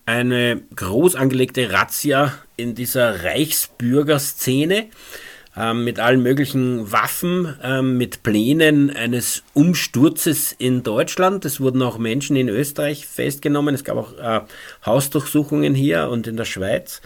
eine 0.05 0.63
groß 0.77 1.15
angelegte 1.17 1.73
Razzia 1.73 2.39
in 2.57 2.75
dieser 2.75 3.25
Reichsbürgerszene 3.25 4.91
ähm, 5.57 5.85
mit 5.85 5.99
allen 5.99 6.23
möglichen 6.23 6.93
Waffen, 6.93 7.57
ähm, 7.63 7.97
mit 7.97 8.23
Plänen 8.23 8.91
eines 8.91 9.43
Umsturzes 9.55 10.53
in 10.53 10.83
Deutschland. 10.83 11.45
Es 11.45 11.61
wurden 11.61 11.83
auch 11.83 11.99
Menschen 11.99 12.37
in 12.37 12.49
Österreich 12.49 13.07
festgenommen. 13.07 13.75
Es 13.75 13.85
gab 13.85 13.97
auch 13.97 14.19
äh, 14.19 14.41
Hausdurchsuchungen 14.85 15.75
hier 15.75 16.09
und 16.09 16.27
in 16.27 16.37
der 16.37 16.45
Schweiz. 16.45 17.01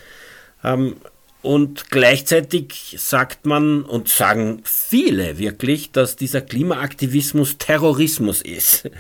Ähm, 0.65 0.97
und 1.43 1.91
gleichzeitig 1.91 2.97
sagt 2.99 3.47
man 3.47 3.83
und 3.83 4.09
sagen 4.09 4.61
viele 4.65 5.39
wirklich, 5.39 5.91
dass 5.91 6.17
dieser 6.17 6.43
Klimaaktivismus 6.43 7.57
Terrorismus 7.57 8.43
ist. 8.43 8.91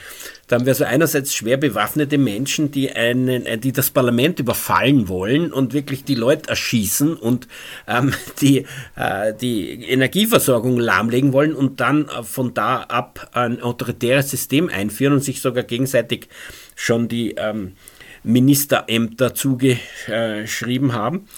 Da 0.50 0.56
haben 0.56 0.66
wir 0.66 0.72
also 0.72 0.82
einerseits 0.82 1.32
schwer 1.32 1.58
bewaffnete 1.58 2.18
Menschen, 2.18 2.72
die, 2.72 2.90
einen, 2.90 3.46
äh, 3.46 3.56
die 3.56 3.70
das 3.70 3.92
Parlament 3.92 4.40
überfallen 4.40 5.06
wollen 5.06 5.52
und 5.52 5.74
wirklich 5.74 6.02
die 6.02 6.16
Leute 6.16 6.50
erschießen 6.50 7.14
und 7.14 7.46
ähm, 7.86 8.12
die, 8.40 8.66
äh, 8.96 9.32
die 9.40 9.84
Energieversorgung 9.84 10.76
lahmlegen 10.76 11.32
wollen 11.32 11.54
und 11.54 11.78
dann 11.78 12.08
äh, 12.08 12.24
von 12.24 12.52
da 12.52 12.78
ab 12.80 13.30
ein 13.32 13.62
autoritäres 13.62 14.28
System 14.28 14.68
einführen 14.68 15.12
und 15.12 15.22
sich 15.22 15.40
sogar 15.40 15.62
gegenseitig 15.62 16.26
schon 16.74 17.06
die 17.06 17.36
ähm, 17.36 17.76
Ministerämter 18.24 19.36
zugeschrieben 19.36 20.92
haben. 20.94 21.28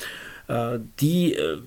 Äh, 0.52 0.80
die 1.00 1.34
äh, 1.34 1.62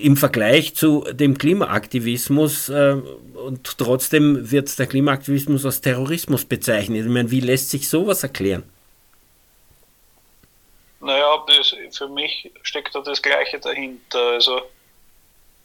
im 0.00 0.16
Vergleich 0.16 0.74
zu 0.74 1.04
dem 1.12 1.36
Klimaaktivismus 1.36 2.70
äh, 2.70 2.96
und 3.34 3.76
trotzdem 3.76 4.50
wird 4.50 4.78
der 4.78 4.86
Klimaaktivismus 4.86 5.66
als 5.66 5.82
Terrorismus 5.82 6.46
bezeichnet. 6.46 7.04
Ich 7.04 7.12
meine, 7.12 7.30
wie 7.30 7.40
lässt 7.40 7.68
sich 7.68 7.86
sowas 7.86 8.22
erklären? 8.22 8.62
Naja, 11.00 11.44
das, 11.48 11.74
für 11.94 12.08
mich 12.08 12.50
steckt 12.62 12.94
da 12.94 13.00
das 13.00 13.20
Gleiche 13.20 13.60
dahinter. 13.60 14.30
Also 14.32 14.62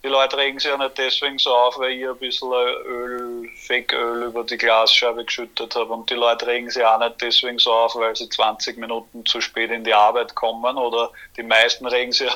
die 0.06 0.12
Leute 0.12 0.38
regen 0.38 0.60
sich 0.60 0.70
ja 0.70 0.78
nicht 0.78 1.00
deswegen 1.00 1.40
so 1.40 1.50
auf, 1.50 1.80
weil 1.80 1.94
ich 1.94 2.08
ein 2.08 2.16
bisschen 2.18 2.52
Öl, 2.52 3.50
Fake-Öl 3.56 4.26
über 4.26 4.44
die 4.44 4.56
Glasscheibe 4.56 5.26
geschüttet 5.26 5.76
habe. 5.76 5.92
Und 5.94 6.08
die 6.12 6.14
Leute 6.14 6.46
regen 6.46 6.70
sich 6.70 6.86
auch 6.86 7.00
nicht 7.00 7.20
deswegen 7.22 7.58
so 7.58 7.72
auf, 7.72 7.96
weil 7.96 8.16
sie 8.16 8.30
20 8.30 8.78
Minuten 8.78 9.26
zu 9.26 9.42
spät 9.42 9.72
in 9.72 9.84
die 9.84 9.96
Arbeit 9.96 10.36
kommen. 10.36 10.78
Oder 10.78 11.10
die 11.38 11.42
meisten 11.42 11.88
regen 11.88 12.12
sich, 12.12 12.30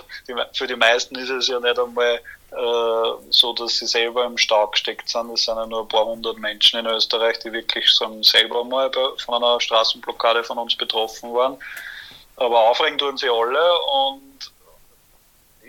für 0.54 0.66
die 0.66 0.76
meisten 0.76 1.16
ist 1.16 1.30
es 1.30 1.48
ja 1.48 1.60
nicht 1.60 1.78
einmal 1.78 2.16
äh, 2.16 3.30
so, 3.30 3.54
dass 3.54 3.78
sie 3.78 3.86
selber 3.86 4.26
im 4.26 4.40
Stau 4.40 4.66
gesteckt 4.66 5.08
sind. 5.08 5.32
Es 5.32 5.46
sind 5.46 5.56
ja 5.56 5.68
nur 5.68 5.82
ein 5.82 5.88
paar 5.88 6.06
hundert 6.06 6.40
Menschen 6.40 6.80
in 6.80 6.88
Österreich, 6.88 7.38
die 7.38 7.54
wirklich 7.54 7.88
so 7.92 8.24
selber 8.24 8.64
mal 8.64 8.90
von 9.24 9.36
einer 9.36 9.62
Straßenblockade 9.62 10.44
von 10.44 10.58
uns 10.58 10.76
betroffen 10.76 11.36
waren. 11.36 11.56
Aber 12.38 12.72
aufregen 12.72 12.98
tun 12.98 13.16
sie 13.16 13.30
alle 13.30 13.62
und 13.84 14.29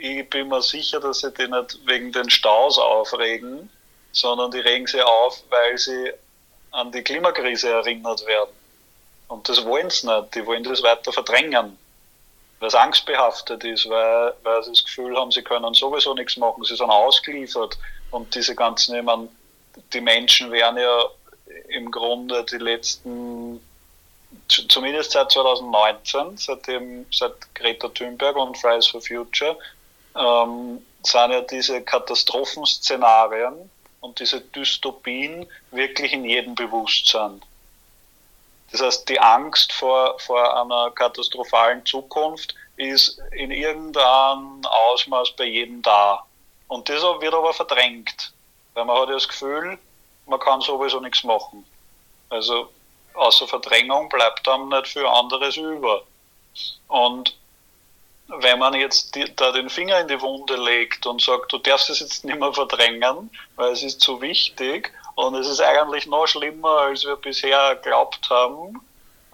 ich 0.00 0.28
bin 0.30 0.48
mir 0.48 0.62
sicher, 0.62 1.00
dass 1.00 1.20
sie 1.20 1.32
die 1.32 1.48
nicht 1.48 1.78
wegen 1.86 2.12
den 2.12 2.30
Staus 2.30 2.78
aufregen, 2.78 3.70
sondern 4.12 4.50
die 4.50 4.60
regen 4.60 4.86
sie 4.86 5.02
auf, 5.02 5.42
weil 5.50 5.76
sie 5.78 6.12
an 6.72 6.90
die 6.92 7.02
Klimakrise 7.02 7.70
erinnert 7.70 8.24
werden. 8.26 8.50
Und 9.28 9.48
das 9.48 9.64
wollen 9.64 9.90
sie 9.90 10.06
nicht. 10.06 10.34
Die 10.34 10.46
wollen 10.46 10.64
das 10.64 10.82
weiter 10.82 11.12
verdrängen. 11.12 11.78
Weil 12.58 12.68
es 12.68 12.74
angstbehaftet 12.74 13.64
ist, 13.64 13.88
weil, 13.88 14.34
weil 14.42 14.62
sie 14.64 14.70
das 14.70 14.84
Gefühl 14.84 15.16
haben, 15.16 15.30
sie 15.30 15.42
können 15.42 15.72
sowieso 15.74 16.14
nichts 16.14 16.36
machen, 16.36 16.64
sie 16.64 16.76
sind 16.76 16.90
ausgeliefert. 16.90 17.78
Und 18.10 18.34
diese 18.34 18.54
ganzen, 18.54 18.96
ich 18.96 19.02
meine, 19.02 19.28
die 19.92 20.00
Menschen 20.00 20.50
werden 20.50 20.78
ja 20.78 21.04
im 21.68 21.90
Grunde 21.90 22.44
die 22.44 22.58
letzten, 22.58 23.60
zumindest 24.48 25.12
seit 25.12 25.30
2019, 25.30 26.36
seitdem, 26.36 27.06
seit 27.12 27.32
Greta 27.54 27.88
Thunberg 27.88 28.36
und 28.36 28.58
Fridays 28.58 28.88
for 28.88 29.00
Future, 29.00 29.56
ähm, 30.16 30.84
sind 31.02 31.30
ja 31.30 31.40
diese 31.42 31.82
Katastrophenszenarien 31.82 33.70
und 34.00 34.18
diese 34.20 34.40
Dystopien 34.40 35.46
wirklich 35.70 36.12
in 36.12 36.24
jedem 36.24 36.54
Bewusstsein. 36.54 37.42
Das 38.72 38.82
heißt, 38.82 39.08
die 39.08 39.18
Angst 39.18 39.72
vor, 39.72 40.18
vor 40.20 40.60
einer 40.60 40.90
katastrophalen 40.92 41.84
Zukunft 41.84 42.54
ist 42.76 43.20
in 43.32 43.50
irgendeinem 43.50 44.64
Ausmaß 44.64 45.32
bei 45.32 45.44
jedem 45.44 45.82
da. 45.82 46.24
Und 46.68 46.88
das 46.88 47.02
wird 47.02 47.34
aber 47.34 47.52
verdrängt, 47.52 48.32
weil 48.74 48.84
man 48.84 48.96
hat 48.96 49.08
ja 49.08 49.14
das 49.14 49.28
Gefühl, 49.28 49.78
man 50.26 50.38
kann 50.38 50.60
sowieso 50.60 51.00
nichts 51.00 51.24
machen. 51.24 51.66
Also 52.28 52.70
außer 53.14 53.48
Verdrängung 53.48 54.08
bleibt 54.08 54.46
dann 54.46 54.68
nicht 54.68 54.86
viel 54.86 55.06
anderes 55.06 55.56
über. 55.56 56.02
Und 56.86 57.36
wenn 58.38 58.58
man 58.58 58.74
jetzt 58.74 59.14
die, 59.14 59.24
da 59.36 59.52
den 59.52 59.68
Finger 59.68 60.00
in 60.00 60.08
die 60.08 60.20
Wunde 60.20 60.56
legt 60.56 61.06
und 61.06 61.20
sagt, 61.20 61.52
du 61.52 61.58
darfst 61.58 61.90
es 61.90 62.00
jetzt 62.00 62.24
nicht 62.24 62.38
mehr 62.38 62.52
verdrängen, 62.52 63.30
weil 63.56 63.72
es 63.72 63.82
ist 63.82 64.00
zu 64.00 64.20
wichtig 64.20 64.92
und 65.14 65.34
es 65.34 65.48
ist 65.48 65.60
eigentlich 65.60 66.06
noch 66.06 66.26
schlimmer, 66.26 66.80
als 66.80 67.04
wir 67.04 67.16
bisher 67.16 67.76
geglaubt 67.76 68.28
haben, 68.30 68.80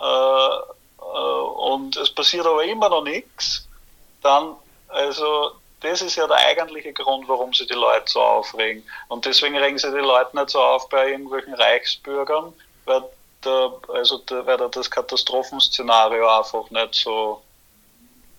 äh, 0.01 0.57
äh, 1.01 1.41
und 1.71 1.97
es 1.97 2.11
passiert 2.11 2.47
aber 2.47 2.65
immer 2.65 2.89
noch 2.89 3.05
nichts, 3.05 3.67
dann, 4.23 4.57
also, 4.89 5.53
das 5.81 6.03
ist 6.03 6.17
ja 6.17 6.27
der 6.27 6.39
eigentliche 6.39 6.93
Grund, 6.93 7.29
warum 7.29 7.53
sie 7.53 7.67
die 7.67 7.75
Leute 7.75 8.11
so 8.11 8.21
aufregen. 8.21 8.83
Und 9.09 9.25
deswegen 9.25 9.57
regen 9.57 9.79
sie 9.79 9.91
die 9.91 9.99
Leute 9.99 10.37
nicht 10.37 10.51
so 10.51 10.61
auf 10.61 10.89
bei 10.89 11.11
irgendwelchen 11.11 11.55
Reichsbürgern, 11.55 12.53
weil, 12.87 13.05
der, 13.45 13.73
also 13.89 14.19
der, 14.19 14.47
weil 14.47 14.57
da 14.57 14.69
das 14.69 14.91
Katastrophenszenario 14.91 16.27
einfach 16.27 16.71
nicht 16.71 16.95
so 16.95 17.43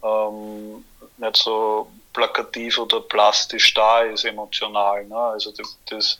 ähm, 0.07 0.83
nicht 1.17 1.37
so 1.37 1.87
plakativ 2.13 2.77
oder 2.79 2.99
plastisch 3.01 3.73
da 3.73 4.01
ist, 4.01 4.25
emotional. 4.25 5.05
Ne? 5.05 5.15
Also 5.15 5.51
das, 5.51 5.77
das, 5.89 6.19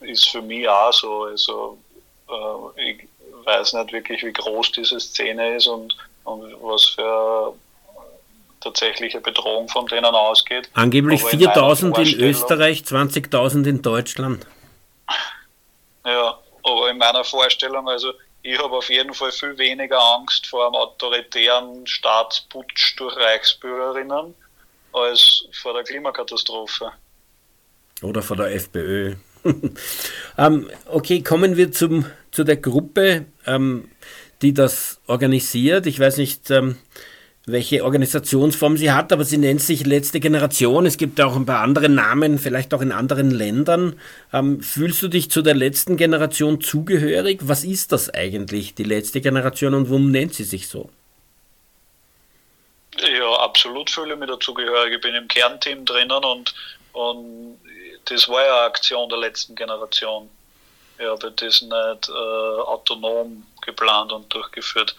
ist 0.00 0.28
für 0.28 0.40
mich 0.40 0.68
auch 0.68 0.92
so. 0.92 1.24
Also 1.24 1.78
äh, 2.28 2.90
ich 2.90 3.08
weiß 3.44 3.74
nicht 3.74 3.92
wirklich, 3.92 4.22
wie 4.24 4.32
groß 4.32 4.72
diese 4.72 4.98
Szene 4.98 5.56
ist 5.56 5.66
und, 5.66 5.94
und 6.24 6.54
was 6.62 6.86
für 6.86 7.54
tatsächliche 8.60 9.20
Bedrohung 9.20 9.68
von 9.68 9.86
denen 9.86 10.06
ausgeht. 10.06 10.68
Angeblich 10.74 11.22
4000 11.22 11.98
in, 11.98 12.06
in 12.06 12.20
Österreich, 12.20 12.80
20.000 12.80 13.66
in 13.66 13.82
Deutschland. 13.82 14.46
Ja, 16.04 16.38
aber 16.64 16.90
in 16.90 16.98
meiner 16.98 17.24
Vorstellung, 17.24 17.88
also 17.88 18.12
ich 18.50 18.58
habe 18.58 18.76
auf 18.76 18.88
jeden 18.88 19.12
Fall 19.12 19.30
viel 19.30 19.58
weniger 19.58 20.00
Angst 20.00 20.46
vor 20.46 20.66
einem 20.66 20.74
autoritären 20.74 21.86
Staatsputsch 21.86 22.94
durch 22.96 23.14
Reichsbürgerinnen 23.16 24.34
als 24.92 25.44
vor 25.52 25.74
der 25.74 25.82
Klimakatastrophe. 25.82 26.92
Oder 28.00 28.22
vor 28.22 28.36
der 28.38 28.54
FPÖ. 28.54 29.16
ähm, 30.38 30.70
okay, 30.86 31.22
kommen 31.22 31.58
wir 31.58 31.72
zum, 31.72 32.06
zu 32.30 32.42
der 32.42 32.56
Gruppe, 32.56 33.26
ähm, 33.46 33.90
die 34.40 34.54
das 34.54 35.00
organisiert. 35.06 35.86
Ich 35.86 36.00
weiß 36.00 36.16
nicht, 36.16 36.50
ähm, 36.50 36.78
welche 37.50 37.84
Organisationsform 37.84 38.76
sie 38.76 38.92
hat, 38.92 39.12
aber 39.12 39.24
sie 39.24 39.38
nennt 39.38 39.60
sich 39.60 39.86
Letzte 39.86 40.20
Generation. 40.20 40.86
Es 40.86 40.98
gibt 40.98 41.20
auch 41.20 41.36
ein 41.36 41.46
paar 41.46 41.60
andere 41.60 41.88
Namen, 41.88 42.38
vielleicht 42.38 42.74
auch 42.74 42.80
in 42.80 42.92
anderen 42.92 43.30
Ländern. 43.30 43.98
Ähm, 44.32 44.62
fühlst 44.62 45.02
du 45.02 45.08
dich 45.08 45.30
zu 45.30 45.42
der 45.42 45.54
letzten 45.54 45.96
Generation 45.96 46.60
zugehörig? 46.60 47.40
Was 47.42 47.64
ist 47.64 47.92
das 47.92 48.10
eigentlich, 48.10 48.74
die 48.74 48.84
letzte 48.84 49.20
Generation, 49.20 49.74
und 49.74 49.88
warum 49.88 50.10
nennt 50.10 50.34
sie 50.34 50.44
sich 50.44 50.68
so? 50.68 50.90
Ja, 53.00 53.32
absolut 53.40 53.90
fühle 53.90 54.14
ich 54.14 54.18
mich 54.18 54.28
dazugehörig. 54.28 54.94
Ich 54.94 55.00
bin 55.00 55.14
im 55.14 55.28
Kernteam 55.28 55.84
drinnen 55.84 56.24
und, 56.24 56.54
und 56.92 57.58
das 58.06 58.28
war 58.28 58.44
ja 58.44 58.56
eine 58.58 58.66
Aktion 58.66 59.08
der 59.08 59.18
letzten 59.18 59.54
Generation. 59.54 60.28
Ich 60.98 61.06
habe 61.06 61.30
das 61.30 61.62
nicht 61.62 62.08
äh, 62.08 62.12
autonom 62.12 63.46
geplant 63.62 64.12
und 64.12 64.32
durchgeführt. 64.32 64.96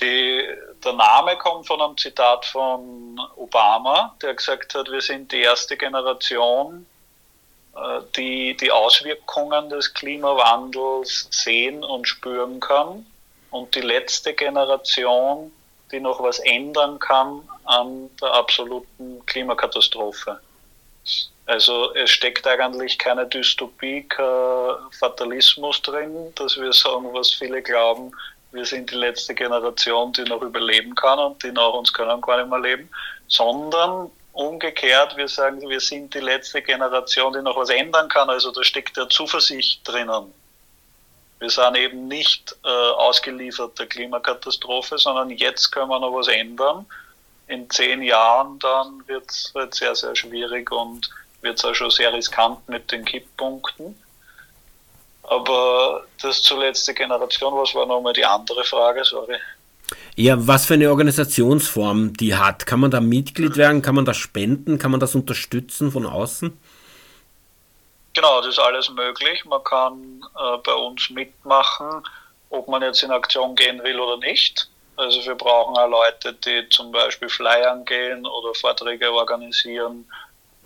Die, 0.00 0.46
der 0.84 0.92
Name 0.94 1.36
kommt 1.36 1.66
von 1.66 1.80
einem 1.80 1.96
Zitat 1.96 2.46
von 2.46 3.20
Obama, 3.36 4.14
der 4.22 4.34
gesagt 4.34 4.74
hat, 4.74 4.90
wir 4.90 5.00
sind 5.00 5.30
die 5.30 5.42
erste 5.42 5.76
Generation, 5.76 6.86
äh, 7.76 8.00
die 8.16 8.56
die 8.56 8.70
Auswirkungen 8.70 9.68
des 9.68 9.92
Klimawandels 9.92 11.28
sehen 11.30 11.84
und 11.84 12.08
spüren 12.08 12.60
kann 12.60 13.04
und 13.50 13.74
die 13.74 13.80
letzte 13.80 14.32
Generation, 14.32 15.52
die 15.92 16.00
noch 16.00 16.22
was 16.22 16.38
ändern 16.40 16.98
kann 16.98 17.42
an 17.64 18.08
der 18.20 18.32
absoluten 18.32 19.24
Klimakatastrophe. 19.26 20.40
Also 21.46 21.92
es 21.94 22.10
steckt 22.10 22.46
eigentlich 22.46 22.96
keine 22.98 23.26
Dystopie, 23.26 24.04
kein 24.04 24.76
Fatalismus 24.98 25.82
drin, 25.82 26.32
dass 26.36 26.56
wir 26.56 26.72
sagen, 26.72 27.08
was 27.12 27.34
viele 27.34 27.60
glauben, 27.60 28.12
wir 28.52 28.64
sind 28.64 28.90
die 28.90 28.96
letzte 28.96 29.34
Generation, 29.34 30.12
die 30.12 30.24
noch 30.24 30.42
überleben 30.42 30.94
kann 30.94 31.18
und 31.18 31.42
die 31.42 31.52
nach 31.52 31.72
uns 31.72 31.92
können 31.92 32.20
gar 32.20 32.38
nicht 32.38 32.50
mehr 32.50 32.58
leben, 32.58 32.88
sondern 33.28 34.10
umgekehrt, 34.32 35.16
wir 35.16 35.28
sagen, 35.28 35.60
wir 35.68 35.80
sind 35.80 36.14
die 36.14 36.20
letzte 36.20 36.62
Generation, 36.62 37.32
die 37.32 37.42
noch 37.42 37.56
was 37.56 37.70
ändern 37.70 38.08
kann. 38.08 38.30
Also 38.30 38.50
da 38.52 38.62
steckt 38.64 38.96
ja 38.96 39.08
Zuversicht 39.08 39.86
drinnen. 39.86 40.32
Wir 41.38 41.50
sind 41.50 41.76
eben 41.76 42.06
nicht 42.06 42.54
äh, 42.64 42.68
ausgeliefert 42.68 43.78
der 43.78 43.86
Klimakatastrophe, 43.86 44.98
sondern 44.98 45.30
jetzt 45.30 45.70
können 45.70 45.88
wir 45.88 45.98
noch 45.98 46.12
was 46.12 46.28
ändern. 46.28 46.86
In 47.46 47.68
zehn 47.70 48.02
Jahren 48.02 48.58
dann 48.58 49.02
wird 49.08 49.30
es 49.30 49.52
sehr, 49.70 49.94
sehr 49.94 50.14
schwierig 50.14 50.70
und 50.70 51.10
wird 51.40 51.58
es 51.58 51.64
auch 51.64 51.74
schon 51.74 51.90
sehr 51.90 52.12
riskant 52.12 52.68
mit 52.68 52.92
den 52.92 53.04
Kipppunkten. 53.04 53.99
Aber 55.30 56.06
das 56.20 56.42
zur 56.42 56.58
letzten 56.58 56.92
Generation, 56.92 57.54
was 57.54 57.72
war 57.72 57.86
nochmal 57.86 58.12
die 58.12 58.24
andere 58.24 58.64
Frage, 58.64 59.04
sorry. 59.04 59.36
Ja, 60.16 60.34
was 60.44 60.66
für 60.66 60.74
eine 60.74 60.90
Organisationsform 60.90 62.14
die 62.14 62.34
hat. 62.34 62.66
Kann 62.66 62.80
man 62.80 62.90
da 62.90 63.00
Mitglied 63.00 63.56
werden? 63.56 63.80
Kann 63.80 63.94
man 63.94 64.04
das 64.04 64.16
spenden? 64.16 64.80
Kann 64.80 64.90
man 64.90 64.98
das 64.98 65.14
unterstützen 65.14 65.92
von 65.92 66.04
außen? 66.04 66.58
Genau, 68.12 68.40
das 68.40 68.48
ist 68.48 68.58
alles 68.58 68.90
möglich. 68.90 69.44
Man 69.44 69.62
kann 69.62 70.20
äh, 70.34 70.58
bei 70.64 70.74
uns 70.74 71.08
mitmachen, 71.10 72.02
ob 72.50 72.66
man 72.66 72.82
jetzt 72.82 73.04
in 73.04 73.12
Aktion 73.12 73.54
gehen 73.54 73.80
will 73.84 74.00
oder 74.00 74.16
nicht. 74.16 74.68
Also 74.96 75.24
wir 75.24 75.36
brauchen 75.36 75.76
auch 75.76 75.88
Leute, 75.88 76.32
die 76.34 76.68
zum 76.70 76.90
Beispiel 76.90 77.28
Flyern 77.28 77.84
gehen 77.84 78.26
oder 78.26 78.52
Vorträge 78.54 79.12
organisieren 79.12 80.06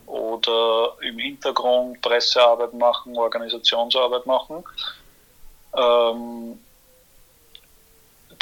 oder 0.07 0.97
im 1.03 1.19
Hintergrund 1.19 2.01
Pressearbeit 2.03 2.75
machen, 2.75 3.17
Organisationsarbeit 3.17 4.27
machen. 4.27 4.65
Ähm, 5.77 6.59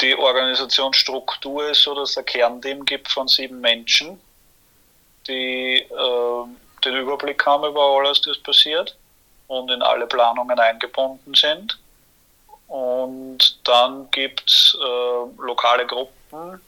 die 0.01 0.15
Organisationsstruktur 0.17 1.69
ist 1.69 1.83
so, 1.83 1.95
dass 1.95 2.11
es 2.11 2.17
ein 2.17 2.25
Kernteam 2.25 2.85
gibt 2.85 3.07
von 3.09 3.27
sieben 3.27 3.61
Menschen, 3.61 4.19
die 5.27 5.77
äh, 5.77 6.45
den 6.83 6.95
Überblick 6.95 7.45
haben 7.45 7.65
über 7.65 7.81
alles, 7.81 8.21
das 8.21 8.37
passiert 8.39 8.97
und 9.47 9.71
in 9.71 9.81
alle 9.81 10.07
Planungen 10.07 10.59
eingebunden 10.59 11.33
sind. 11.33 11.79
Und 12.67 13.59
dann 13.63 14.09
gibt 14.11 14.49
es 14.49 14.77
äh, 14.81 15.41
lokale 15.41 15.85
Gruppen 15.85 16.59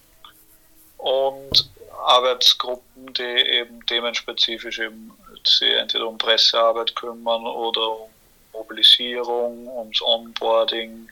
und 0.98 1.70
Arbeitsgruppen, 2.04 3.14
die 3.14 3.24
eben 3.24 3.86
themenspezifisch 3.86 4.80
eben 4.80 5.12
sich 5.44 5.72
entweder 5.72 6.08
um 6.08 6.18
Pressearbeit 6.18 6.96
kümmern 6.96 7.46
oder 7.46 7.90
um 7.90 8.10
Mobilisierung, 8.54 9.68
ums 9.68 10.02
Onboarding. 10.02 11.10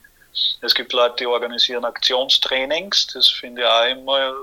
Es 0.61 0.73
gibt 0.73 0.93
Leute, 0.93 1.17
die 1.19 1.27
organisieren 1.27 1.86
Aktionstrainings, 1.86 3.07
das 3.07 3.29
finde 3.29 3.61
ich 3.61 3.67
auch 3.67 3.86
immer 3.86 4.34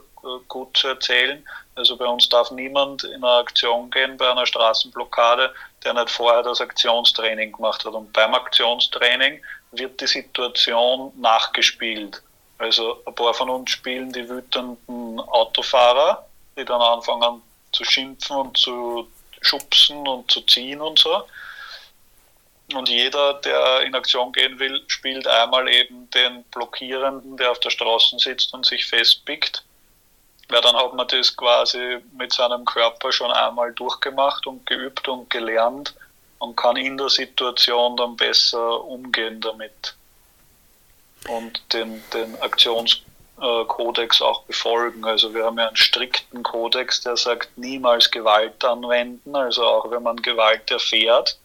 gut 0.49 0.76
zu 0.76 0.88
erzählen. 0.88 1.45
Also 1.74 1.97
bei 1.97 2.05
uns 2.05 2.28
darf 2.28 2.51
niemand 2.51 3.05
in 3.05 3.24
eine 3.24 3.36
Aktion 3.36 3.91
gehen 3.91 4.16
bei 4.16 4.30
einer 4.30 4.47
Straßenblockade, 4.47 5.53
der 5.82 5.95
nicht 5.95 6.11
vorher 6.11 6.43
das 6.43 6.61
Aktionstraining 6.61 7.53
gemacht 7.53 7.84
hat. 7.84 7.95
Und 7.95 8.12
beim 8.12 8.34
Aktionstraining 8.34 9.41
wird 9.72 10.01
die 10.01 10.07
Situation 10.07 11.12
nachgespielt. 11.16 12.22
Also 12.59 13.03
ein 13.07 13.14
paar 13.14 13.32
von 13.32 13.49
uns 13.49 13.70
spielen 13.70 14.12
die 14.12 14.28
wütenden 14.28 15.20
Autofahrer, 15.20 16.26
die 16.61 16.64
dann 16.66 16.80
anfangen 16.80 17.42
zu 17.72 17.84
schimpfen 17.84 18.36
und 18.36 18.56
zu 18.56 19.08
schubsen 19.40 20.06
und 20.06 20.30
zu 20.30 20.42
ziehen 20.42 20.80
und 20.80 20.98
so. 20.98 21.24
Und 22.74 22.88
jeder, 22.88 23.34
der 23.34 23.82
in 23.82 23.94
Aktion 23.94 24.32
gehen 24.32 24.58
will, 24.58 24.82
spielt 24.86 25.26
einmal 25.26 25.68
eben 25.68 26.08
den 26.11 26.44
Blockierenden, 26.44 27.36
der 27.36 27.50
auf 27.50 27.61
der 27.61 27.70
Straße 27.70 28.18
sitzt 28.18 28.54
und 28.54 28.64
sich 28.64 28.86
festpickt. 28.86 29.64
Weil 30.48 30.61
dann 30.61 30.76
hat 30.76 30.94
man 30.94 31.06
das 31.08 31.36
quasi 31.36 31.98
mit 32.16 32.32
seinem 32.32 32.64
Körper 32.64 33.12
schon 33.12 33.30
einmal 33.30 33.72
durchgemacht 33.72 34.46
und 34.46 34.66
geübt 34.66 35.08
und 35.08 35.30
gelernt 35.30 35.94
und 36.38 36.56
kann 36.56 36.76
in 36.76 36.96
der 36.96 37.08
Situation 37.08 37.96
dann 37.96 38.16
besser 38.16 38.84
umgehen 38.84 39.40
damit. 39.40 39.94
Und 41.28 41.61
den, 41.72 42.02
den 42.12 42.40
Aktionskodex 43.41 44.22
auch 44.22 44.43
befolgen. 44.43 45.05
Also 45.05 45.32
wir 45.34 45.45
haben 45.45 45.59
ja 45.59 45.68
einen 45.68 45.76
strikten 45.76 46.43
Kodex, 46.43 47.01
der 47.01 47.16
sagt, 47.16 47.57
niemals 47.57 48.11
Gewalt 48.11 48.64
anwenden. 48.64 49.34
Also 49.34 49.64
auch 49.64 49.91
wenn 49.91 50.03
man 50.03 50.16
Gewalt 50.16 50.70
erfährt, 50.70 51.38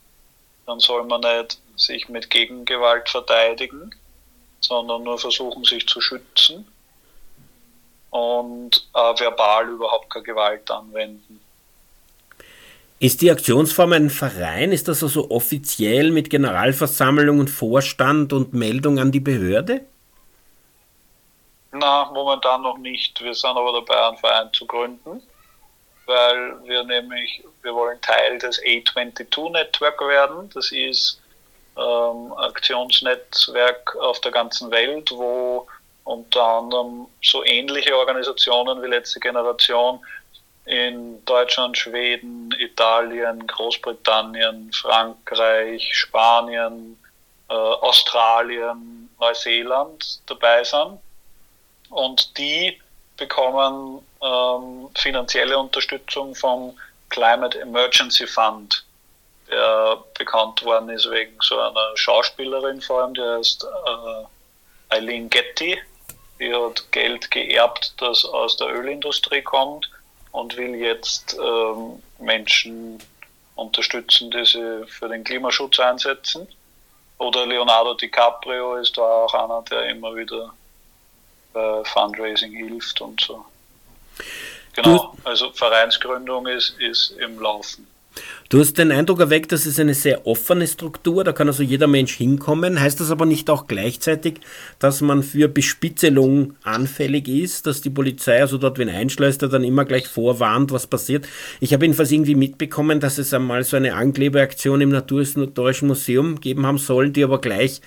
dann 0.66 0.80
soll 0.80 1.04
man 1.06 1.22
nicht 1.22 1.58
sich 1.78 2.10
mit 2.10 2.30
Gegengewalt 2.30 3.10
verteidigen, 3.10 3.94
sondern 4.60 5.04
nur 5.04 5.20
versuchen, 5.20 5.64
sich 5.64 5.88
zu 5.88 6.02
schützen 6.02 6.68
und 8.10 8.88
äh, 8.94 9.20
verbal 9.20 9.70
überhaupt 9.70 10.10
keine 10.10 10.24
Gewalt 10.24 10.70
anwenden. 10.72 11.42
Ist 12.98 13.22
die 13.22 13.30
Aktionsform 13.30 13.92
ein 13.92 14.10
Verein? 14.10 14.72
Ist 14.72 14.88
das 14.88 15.04
also 15.04 15.30
offiziell 15.30 16.12
mit 16.12 16.30
Generalversammlung 16.30 17.40
und 17.40 17.50
Vorstand 17.50 18.32
und 18.32 18.54
Meldung 18.54 19.00
an 19.00 19.12
die 19.12 19.20
Behörde? 19.20 19.82
Na, 21.78 22.10
momentan 22.14 22.62
noch 22.62 22.78
nicht. 22.78 23.22
Wir 23.22 23.34
sind 23.34 23.58
aber 23.58 23.74
dabei, 23.74 24.08
einen 24.08 24.18
Verein 24.18 24.54
zu 24.54 24.66
gründen 24.66 25.22
weil 26.06 26.56
wir 26.66 26.84
nämlich, 26.84 27.44
wir 27.62 27.74
wollen 27.74 28.00
Teil 28.02 28.38
des 28.38 28.62
A22 28.62 29.52
Network 29.52 30.00
werden. 30.02 30.50
Das 30.54 30.72
ist 30.72 31.22
ähm, 31.78 32.34
Aktionsnetzwerk 32.34 33.96
auf 33.98 34.20
der 34.22 34.32
ganzen 34.32 34.72
Welt, 34.72 35.12
wo 35.12 35.68
unter 36.04 36.44
anderem 36.44 37.08
so 37.24 37.44
ähnliche 37.44 37.98
Organisationen 37.98 38.82
wie 38.84 38.88
letzte 38.88 39.20
Generation 39.20 40.00
in 40.66 41.24
Deutschland, 41.26 41.78
Schweden, 41.78 42.54
Italien, 42.60 43.46
Großbritannien, 43.48 44.72
Frankreich, 44.74 45.90
Spanien, 45.94 46.98
äh, 47.50 47.54
Australien, 47.54 49.10
Neuseeland 49.20 50.22
dabei 50.28 50.64
sind. 50.64 51.00
Und 51.90 52.38
die 52.38 52.82
bekommen 53.18 54.02
ähm, 54.22 54.90
finanzielle 54.96 55.58
Unterstützung 55.58 56.36
vom 56.36 56.78
Climate 57.10 57.60
Emergency 57.62 58.28
Fund, 58.28 58.84
der 59.50 60.04
bekannt 60.18 60.64
worden 60.64 60.90
ist 60.90 61.10
wegen 61.10 61.36
so 61.42 61.60
einer 61.60 61.96
Schauspielerin 61.96 62.82
vor 62.82 63.04
allem, 63.04 63.14
die 63.14 63.22
heißt 63.22 63.64
äh, 63.64 64.96
Eileen 64.96 65.30
Getty. 65.30 65.78
Die 66.40 66.54
hat 66.54 66.92
Geld 66.92 67.32
geerbt, 67.32 67.94
das 67.98 68.26
aus 68.26 68.58
der 68.58 68.68
Ölindustrie 68.68 69.42
kommt 69.42 69.90
und 70.32 70.58
will 70.58 70.76
jetzt 70.76 71.38
ähm, 71.40 72.04
Menschen 72.20 73.00
unterstützen, 73.56 74.32
die 74.32 74.46
sie 74.46 74.86
für 74.88 75.08
den 75.08 75.24
Klimaschutz 75.24 75.80
einsetzen. 75.80 76.48
Oder 77.18 77.46
Leonardo 77.46 77.94
DiCaprio 77.94 78.76
ist 78.76 78.98
da 78.98 79.02
auch 79.02 79.34
einer, 79.34 79.62
der 79.70 79.86
immer 79.86 80.14
wieder 80.14 80.54
bei 81.56 81.84
Fundraising 81.86 82.52
hilft 82.52 83.02
und 83.02 83.20
so. 83.22 83.44
Genau, 84.76 85.16
also 85.24 85.52
Vereinsgründung 85.54 86.48
ist, 86.48 86.76
ist 86.80 87.16
im 87.18 87.40
Laufen. 87.40 87.88
Du 88.48 88.60
hast 88.60 88.78
den 88.78 88.92
Eindruck 88.92 89.20
erweckt, 89.20 89.52
dass 89.52 89.66
es 89.66 89.80
eine 89.80 89.94
sehr 89.94 90.26
offene 90.26 90.68
Struktur, 90.68 91.24
da 91.24 91.34
kann 91.34 91.48
also 91.48 91.64
jeder 91.64 91.88
Mensch 91.88 92.14
hinkommen. 92.14 92.80
Heißt 92.80 93.00
das 93.02 93.12
aber 93.12 93.26
nicht 93.26 93.50
auch 93.50 93.68
gleichzeitig, 93.68 94.36
dass 94.80 95.02
man 95.02 95.24
für 95.24 95.50
Bespitzelung 95.50 96.56
anfällig 96.64 97.28
ist, 97.28 97.66
dass 97.66 97.82
die 97.82 97.90
Polizei 97.90 98.40
also 98.40 98.58
dort 98.58 98.78
wen 98.78 98.90
einschleust, 98.90 99.42
dann 99.42 99.64
immer 99.64 99.84
gleich 99.84 100.08
vorwarnt, 100.08 100.72
was 100.72 100.88
passiert? 100.88 101.28
Ich 101.60 101.74
habe 101.74 101.86
jedenfalls 101.86 102.12
irgendwie 102.12 102.36
mitbekommen, 102.36 103.00
dass 103.00 103.18
es 103.18 103.34
einmal 103.34 103.64
so 103.64 103.76
eine 103.76 103.96
Anklebeaktion 103.96 104.80
im 104.80 104.90
Naturhistorischen 104.90 105.88
Museum 105.88 106.36
gegeben 106.36 106.66
haben 106.66 106.78
soll, 106.78 107.10
die 107.10 107.24
aber 107.24 107.42
gleich 107.42 107.82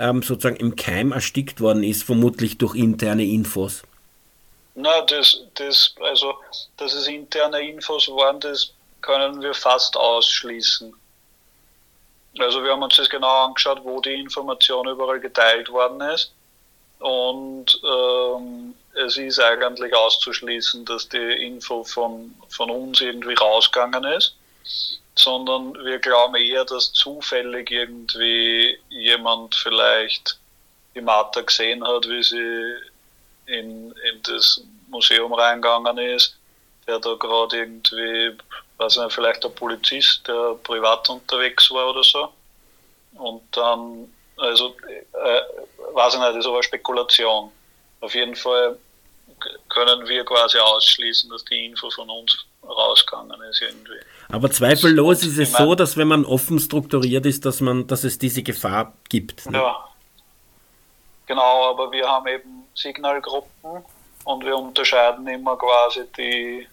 ähm, 0.00 0.22
sozusagen 0.22 0.56
im 0.56 0.76
Keim 0.76 1.12
erstickt 1.12 1.60
worden 1.60 1.82
ist, 1.82 2.02
vermutlich 2.04 2.58
durch 2.58 2.74
interne 2.74 3.24
Infos. 3.24 3.82
Na, 4.74 5.02
das, 5.02 5.40
das, 5.54 5.94
also, 6.00 6.34
dass 6.76 6.92
es 6.92 7.08
interne 7.08 7.60
Infos 7.68 8.08
waren, 8.08 8.38
das 8.40 8.72
können 9.00 9.42
wir 9.42 9.54
fast 9.54 9.96
ausschließen. 9.96 10.94
Also 12.38 12.62
wir 12.62 12.72
haben 12.72 12.82
uns 12.82 12.96
das 12.96 13.10
genau 13.10 13.46
angeschaut, 13.46 13.80
wo 13.82 14.00
die 14.00 14.14
Information 14.14 14.86
überall 14.86 15.18
geteilt 15.18 15.68
worden 15.70 16.00
ist. 16.02 16.32
Und 17.00 17.80
ähm, 17.84 18.74
es 18.94 19.16
ist 19.16 19.40
eigentlich 19.40 19.94
auszuschließen, 19.94 20.84
dass 20.84 21.08
die 21.08 21.46
Info 21.46 21.84
von, 21.84 22.34
von 22.48 22.70
uns 22.70 23.00
irgendwie 23.00 23.34
rausgegangen 23.34 24.04
ist, 24.04 24.34
sondern 25.18 25.74
wir 25.84 25.98
glauben 25.98 26.36
eher, 26.36 26.64
dass 26.64 26.92
zufällig 26.92 27.70
irgendwie 27.70 28.78
jemand 28.88 29.54
vielleicht 29.54 30.38
die 30.94 31.00
Martha 31.00 31.40
gesehen 31.40 31.86
hat, 31.86 32.08
wie 32.08 32.22
sie 32.22 32.74
in, 33.46 33.92
in 33.92 34.22
das 34.22 34.62
Museum 34.88 35.32
reingegangen 35.32 35.98
ist, 35.98 36.36
der 36.86 36.98
da 36.98 37.14
gerade 37.14 37.58
irgendwie, 37.58 38.36
weiß 38.78 38.96
ich 38.96 39.02
nicht, 39.02 39.12
vielleicht 39.12 39.44
ein 39.44 39.54
Polizist, 39.54 40.26
der 40.26 40.54
privat 40.62 41.08
unterwegs 41.08 41.70
war 41.70 41.90
oder 41.90 42.02
so. 42.02 42.32
Und 43.14 43.42
dann, 43.56 44.12
also, 44.36 44.74
äh, 44.86 45.40
weiß 45.94 46.14
ich 46.14 46.20
nicht, 46.20 46.30
das 46.30 46.36
ist 46.36 46.46
aber 46.46 46.62
Spekulation. 46.62 47.50
Auf 48.00 48.14
jeden 48.14 48.36
Fall 48.36 48.78
können 49.68 50.06
wir 50.06 50.24
quasi 50.24 50.58
ausschließen, 50.58 51.30
dass 51.30 51.44
die 51.44 51.66
Info 51.66 51.90
von 51.90 52.08
uns 52.10 52.44
rausgegangen 52.62 53.40
ist 53.42 53.62
irgendwie. 53.62 53.98
Aber 54.30 54.50
zweifellos 54.50 55.22
ist 55.22 55.38
es 55.38 55.52
so, 55.52 55.74
dass 55.74 55.96
wenn 55.96 56.08
man 56.08 56.24
offen 56.24 56.58
strukturiert 56.58 57.24
ist, 57.24 57.46
dass 57.46 57.60
man, 57.60 57.86
dass 57.86 58.04
es 58.04 58.18
diese 58.18 58.42
Gefahr 58.42 58.92
gibt. 59.08 59.50
Ne? 59.50 59.58
Ja. 59.58 59.88
Genau, 61.26 61.70
aber 61.70 61.90
wir 61.92 62.06
haben 62.06 62.26
eben 62.26 62.64
Signalgruppen 62.74 63.84
und 64.24 64.44
wir 64.44 64.56
unterscheiden 64.56 65.26
immer 65.26 65.56
quasi 65.56 66.04
die, 66.16 66.66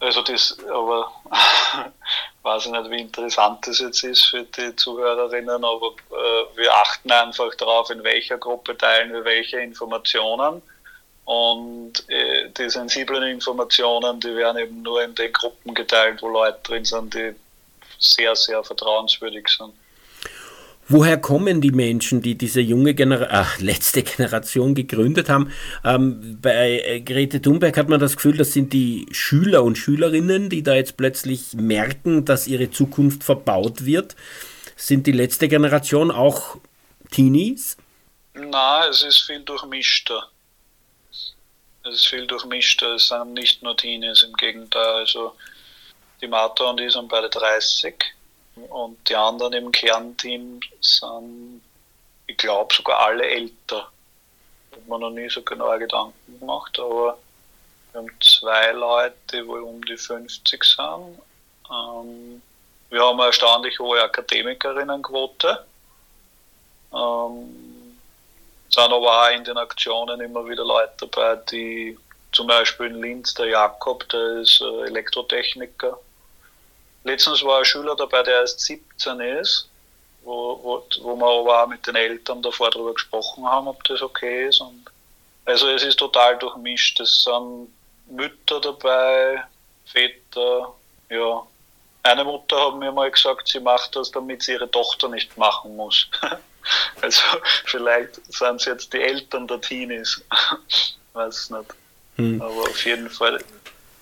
also 0.00 0.22
das, 0.22 0.56
aber 0.70 1.12
weiß 2.42 2.66
ich 2.66 2.72
nicht, 2.72 2.90
wie 2.90 3.00
interessant 3.02 3.66
das 3.66 3.80
jetzt 3.80 4.02
ist 4.02 4.24
für 4.24 4.44
die 4.44 4.74
Zuhörerinnen, 4.76 5.62
aber 5.64 5.88
äh, 6.10 6.56
wir 6.56 6.74
achten 6.74 7.10
einfach 7.10 7.54
darauf, 7.56 7.90
in 7.90 8.02
welcher 8.02 8.38
Gruppe 8.38 8.76
teilen 8.76 9.12
wir 9.12 9.24
welche 9.24 9.60
Informationen 9.60 10.62
und 11.26 12.08
äh, 12.08 12.31
die 12.58 12.70
sensiblen 12.70 13.22
Informationen, 13.24 14.20
die 14.20 14.34
werden 14.34 14.58
eben 14.58 14.82
nur 14.82 15.02
in 15.02 15.14
den 15.14 15.32
Gruppen 15.32 15.74
geteilt, 15.74 16.22
wo 16.22 16.28
Leute 16.28 16.58
drin 16.62 16.84
sind, 16.84 17.14
die 17.14 17.34
sehr, 17.98 18.34
sehr 18.34 18.62
vertrauenswürdig 18.62 19.48
sind. 19.48 19.72
Woher 20.88 21.16
kommen 21.16 21.60
die 21.60 21.70
Menschen, 21.70 22.22
die 22.22 22.36
diese 22.36 22.60
junge 22.60 22.94
Genera 22.94 23.28
Ach, 23.30 23.60
letzte 23.60 24.02
Generation 24.02 24.74
gegründet 24.74 25.28
haben? 25.28 25.52
Ähm, 25.84 26.38
bei 26.42 26.82
äh, 26.84 27.00
Grete 27.00 27.40
Thunberg 27.40 27.76
hat 27.76 27.88
man 27.88 28.00
das 28.00 28.16
Gefühl, 28.16 28.36
das 28.36 28.52
sind 28.52 28.72
die 28.72 29.06
Schüler 29.12 29.62
und 29.62 29.78
Schülerinnen, 29.78 30.50
die 30.50 30.62
da 30.62 30.74
jetzt 30.74 30.96
plötzlich 30.96 31.54
merken, 31.54 32.24
dass 32.24 32.48
ihre 32.48 32.70
Zukunft 32.70 33.22
verbaut 33.22 33.84
wird. 33.86 34.16
Sind 34.76 35.06
die 35.06 35.12
letzte 35.12 35.48
Generation 35.48 36.10
auch 36.10 36.56
Teenies? 37.10 37.76
Nein, 38.34 38.90
es 38.90 39.02
ist 39.02 39.20
viel 39.20 39.40
durchmischter. 39.40 40.31
Es 41.84 41.94
ist 41.94 42.06
viel 42.06 42.26
durchmischter. 42.26 42.94
Es 42.94 43.08
sind 43.08 43.34
nicht 43.34 43.62
nur 43.62 43.76
Teenies, 43.76 44.22
im 44.22 44.32
Gegenteil. 44.34 44.94
Also 44.96 45.36
die 46.20 46.28
Martha 46.28 46.70
und 46.70 46.80
ich 46.80 46.92
sind 46.92 47.08
beide 47.08 47.28
30 47.28 47.94
und 48.68 49.08
die 49.08 49.16
anderen 49.16 49.52
im 49.54 49.72
Kernteam 49.72 50.60
sind, 50.80 51.62
ich 52.26 52.36
glaube, 52.36 52.74
sogar 52.74 53.00
alle 53.00 53.26
älter. 53.26 53.90
Hat 54.72 54.86
man 54.86 55.00
noch 55.00 55.10
nie 55.10 55.28
so 55.28 55.42
genaue 55.42 55.78
Gedanken 55.78 56.38
gemacht, 56.38 56.78
aber 56.78 57.18
wir 57.92 58.00
haben 58.00 58.10
zwei 58.20 58.72
Leute, 58.72 59.16
die 59.32 59.46
wohl 59.46 59.62
um 59.62 59.84
die 59.84 59.96
50 59.96 60.64
sind. 60.64 61.18
Ähm, 61.70 62.42
wir 62.90 63.02
haben 63.02 63.18
eine 63.18 63.26
erstaunlich 63.26 63.78
hohe 63.78 64.02
Akademikerinnenquote. 64.02 65.66
Ähm, 66.94 67.71
sind 68.74 68.92
aber 68.92 69.22
auch 69.24 69.30
in 69.30 69.44
den 69.44 69.58
Aktionen 69.58 70.20
immer 70.20 70.48
wieder 70.48 70.64
Leute 70.64 70.92
dabei, 71.06 71.36
die 71.50 71.98
zum 72.32 72.46
Beispiel 72.46 72.86
in 72.86 73.02
Linz, 73.02 73.34
der 73.34 73.46
Jakob, 73.46 74.08
der 74.08 74.40
ist 74.40 74.60
äh, 74.60 74.86
Elektrotechniker. 74.86 75.98
Letztens 77.04 77.42
war 77.42 77.58
ein 77.58 77.64
Schüler 77.64 77.94
dabei, 77.96 78.22
der 78.22 78.40
erst 78.40 78.60
17 78.60 79.20
ist, 79.20 79.68
wo, 80.22 80.58
wo, 80.62 80.84
wo 81.02 81.16
wir 81.16 81.26
aber 81.26 81.64
auch 81.64 81.68
mit 81.68 81.86
den 81.86 81.96
Eltern 81.96 82.42
davor 82.42 82.70
darüber 82.70 82.94
gesprochen 82.94 83.46
haben, 83.46 83.68
ob 83.68 83.82
das 83.84 84.00
okay 84.00 84.48
ist. 84.48 84.60
Und 84.60 84.86
also 85.44 85.68
es 85.68 85.82
ist 85.82 85.98
total 85.98 86.38
durchmischt. 86.38 87.00
Es 87.00 87.24
sind 87.24 87.68
Mütter 88.06 88.60
dabei, 88.60 89.42
Väter, 89.86 90.72
ja. 91.10 91.46
Eine 92.04 92.24
Mutter 92.24 92.66
hat 92.66 92.76
mir 92.76 92.90
mal 92.90 93.10
gesagt, 93.10 93.46
sie 93.46 93.60
macht 93.60 93.94
das, 93.94 94.10
damit 94.10 94.42
sie 94.42 94.52
ihre 94.52 94.70
Tochter 94.70 95.08
nicht 95.08 95.36
machen 95.36 95.76
muss. 95.76 96.08
Also 97.00 97.22
vielleicht 97.64 98.20
sind 98.32 98.56
es 98.56 98.64
jetzt 98.66 98.92
die 98.92 99.00
Eltern 99.00 99.46
der 99.46 99.60
Teenies. 99.60 100.22
Weiß 101.12 101.36
es 101.36 101.50
nicht. 101.50 101.74
Hm. 102.16 102.40
Aber 102.40 102.62
auf 102.62 102.84
jeden 102.84 103.10
Fall 103.10 103.42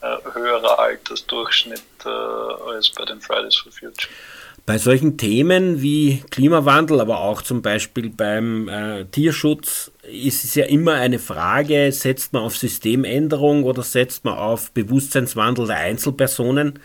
äh, 0.02 0.16
höherer 0.32 0.78
Altersdurchschnitt 0.78 1.82
äh, 2.04 2.08
als 2.08 2.90
bei 2.90 3.04
den 3.04 3.20
Fridays 3.20 3.56
for 3.56 3.72
Future. 3.72 4.12
Bei 4.66 4.78
solchen 4.78 5.16
Themen 5.16 5.82
wie 5.82 6.22
Klimawandel, 6.30 7.00
aber 7.00 7.20
auch 7.20 7.42
zum 7.42 7.62
Beispiel 7.62 8.11
beim 8.11 8.68
äh, 8.68 9.04
Tierschutz 9.06 9.90
ist 10.02 10.44
es 10.44 10.54
ja 10.54 10.66
immer 10.66 10.94
eine 10.94 11.18
Frage, 11.18 11.90
setzt 11.92 12.32
man 12.32 12.42
auf 12.42 12.56
Systemänderung 12.56 13.64
oder 13.64 13.82
setzt 13.82 14.24
man 14.24 14.38
auf 14.38 14.70
Bewusstseinswandel 14.72 15.66
der 15.66 15.78
Einzelpersonen? 15.78 16.78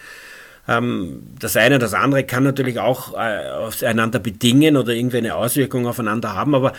Ähm, 0.67 1.23
das 1.39 1.55
eine, 1.57 1.79
das 1.79 1.93
andere 1.93 2.23
kann 2.23 2.43
natürlich 2.43 2.79
auch 2.79 3.13
äh, 3.13 3.49
aufeinander 3.49 4.19
bedingen 4.19 4.77
oder 4.77 4.93
irgendwie 4.93 5.17
eine 5.17 5.35
Auswirkung 5.35 5.87
aufeinander 5.87 6.33
haben, 6.33 6.55
aber 6.55 6.73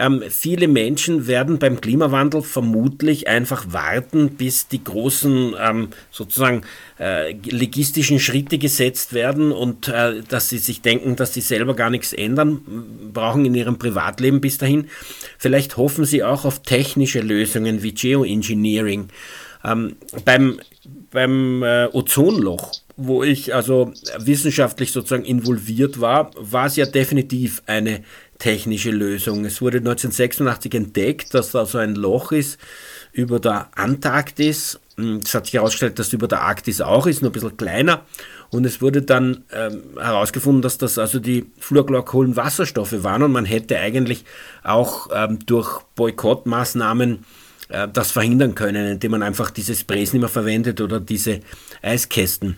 ähm, 0.00 0.22
viele 0.30 0.68
Menschen 0.68 1.26
werden 1.26 1.58
beim 1.58 1.80
Klimawandel 1.80 2.42
vermutlich 2.42 3.26
einfach 3.26 3.72
warten, 3.72 4.30
bis 4.30 4.68
die 4.68 4.82
großen 4.82 5.54
ähm, 5.60 5.88
sozusagen 6.12 6.62
äh, 7.00 7.32
legistischen 7.32 8.20
Schritte 8.20 8.58
gesetzt 8.58 9.12
werden 9.12 9.50
und 9.50 9.88
äh, 9.88 10.22
dass 10.28 10.48
sie 10.50 10.58
sich 10.58 10.82
denken, 10.82 11.16
dass 11.16 11.34
sie 11.34 11.40
selber 11.40 11.74
gar 11.74 11.90
nichts 11.90 12.12
ändern 12.12 12.60
brauchen 13.12 13.44
in 13.44 13.56
ihrem 13.56 13.78
Privatleben 13.78 14.40
bis 14.40 14.58
dahin. 14.58 14.88
Vielleicht 15.36 15.76
hoffen 15.76 16.04
sie 16.04 16.22
auch 16.22 16.44
auf 16.44 16.62
technische 16.62 17.20
Lösungen 17.20 17.82
wie 17.82 17.92
Geoengineering. 17.92 19.08
Beim 20.24 20.60
beim 21.10 21.64
Ozonloch 21.92 22.70
wo 23.00 23.22
ich 23.22 23.54
also 23.54 23.92
wissenschaftlich 24.18 24.90
sozusagen 24.90 25.24
involviert 25.24 26.00
war, 26.00 26.32
war 26.36 26.66
es 26.66 26.74
ja 26.74 26.84
definitiv 26.84 27.62
eine 27.66 28.02
technische 28.38 28.90
Lösung. 28.90 29.44
Es 29.44 29.62
wurde 29.62 29.78
1986 29.78 30.74
entdeckt, 30.74 31.32
dass 31.32 31.52
da 31.52 31.64
so 31.64 31.78
ein 31.78 31.94
Loch 31.94 32.32
ist 32.32 32.58
über 33.12 33.38
der 33.38 33.70
Antarktis. 33.76 34.80
Es 34.96 35.32
hat 35.32 35.46
sich 35.46 35.54
herausgestellt, 35.54 36.00
dass 36.00 36.08
es 36.08 36.12
über 36.12 36.26
der 36.26 36.42
Arktis 36.42 36.80
auch 36.80 37.06
ist, 37.06 37.22
nur 37.22 37.30
ein 37.30 37.32
bisschen 37.32 37.56
kleiner. 37.56 38.04
Und 38.50 38.66
es 38.66 38.82
wurde 38.82 39.02
dann 39.02 39.44
ähm, 39.52 39.82
herausgefunden, 39.96 40.60
dass 40.60 40.76
das 40.78 40.98
also 40.98 41.20
die 41.20 41.46
Fluorchlorkohlenwasserstoffe 41.58 43.04
waren 43.04 43.22
und 43.22 43.30
man 43.30 43.44
hätte 43.44 43.78
eigentlich 43.78 44.24
auch 44.64 45.08
ähm, 45.14 45.38
durch 45.46 45.82
Boykottmaßnahmen 45.94 47.24
äh, 47.68 47.86
das 47.92 48.10
verhindern 48.10 48.56
können, 48.56 48.88
indem 48.88 49.12
man 49.12 49.22
einfach 49.22 49.50
diese 49.50 49.76
Sprays 49.76 50.12
nicht 50.12 50.20
mehr 50.20 50.28
verwendet 50.28 50.80
oder 50.80 50.98
diese 50.98 51.40
Eiskästen. 51.80 52.56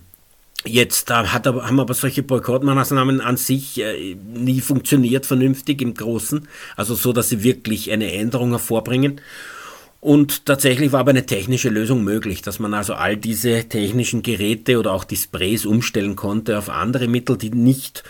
Jetzt 0.65 1.11
äh, 1.11 1.15
hat 1.15 1.47
aber, 1.47 1.67
haben 1.67 1.81
aber 1.81 1.95
solche 1.95 2.23
Boykottmaßnahmen 2.23 3.21
an 3.21 3.37
sich 3.37 3.81
äh, 3.81 4.15
nie 4.15 4.61
funktioniert 4.61 5.25
vernünftig 5.25 5.81
im 5.81 5.95
Großen, 5.95 6.47
also 6.77 6.95
so, 6.95 7.13
dass 7.13 7.31
sie 7.31 7.43
wirklich 7.43 7.91
eine 7.91 8.13
Änderung 8.13 8.51
hervorbringen. 8.51 9.21
Und 10.01 10.47
tatsächlich 10.47 10.93
war 10.93 11.01
aber 11.01 11.11
eine 11.11 11.27
technische 11.27 11.69
Lösung 11.69 12.05
möglich, 12.05 12.41
dass 12.41 12.59
man 12.59 12.73
also 12.73 12.95
all 12.95 13.17
diese 13.17 13.65
technischen 13.65 14.23
Geräte 14.23 14.79
oder 14.79 14.93
auch 14.93 15.05
die 15.05 15.17
Sprays 15.17 15.67
umstellen 15.67 16.17
konnte 16.17 16.57
auf 16.59 16.71
andere 16.71 17.07
Mittel, 17.07 17.37
die 17.37 17.51
nicht 17.51 18.03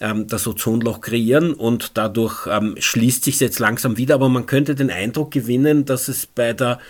ähm, 0.00 0.26
das 0.26 0.46
Ozonloch 0.46 1.02
kreieren. 1.02 1.52
Und 1.52 1.98
dadurch 1.98 2.46
ähm, 2.46 2.76
schließt 2.78 3.24
sich 3.24 3.40
jetzt 3.40 3.58
langsam 3.58 3.98
wieder, 3.98 4.14
aber 4.14 4.30
man 4.30 4.46
könnte 4.46 4.74
den 4.74 4.90
Eindruck 4.90 5.32
gewinnen, 5.32 5.84
dass 5.84 6.08
es 6.08 6.26
bei 6.26 6.54
der 6.54 6.80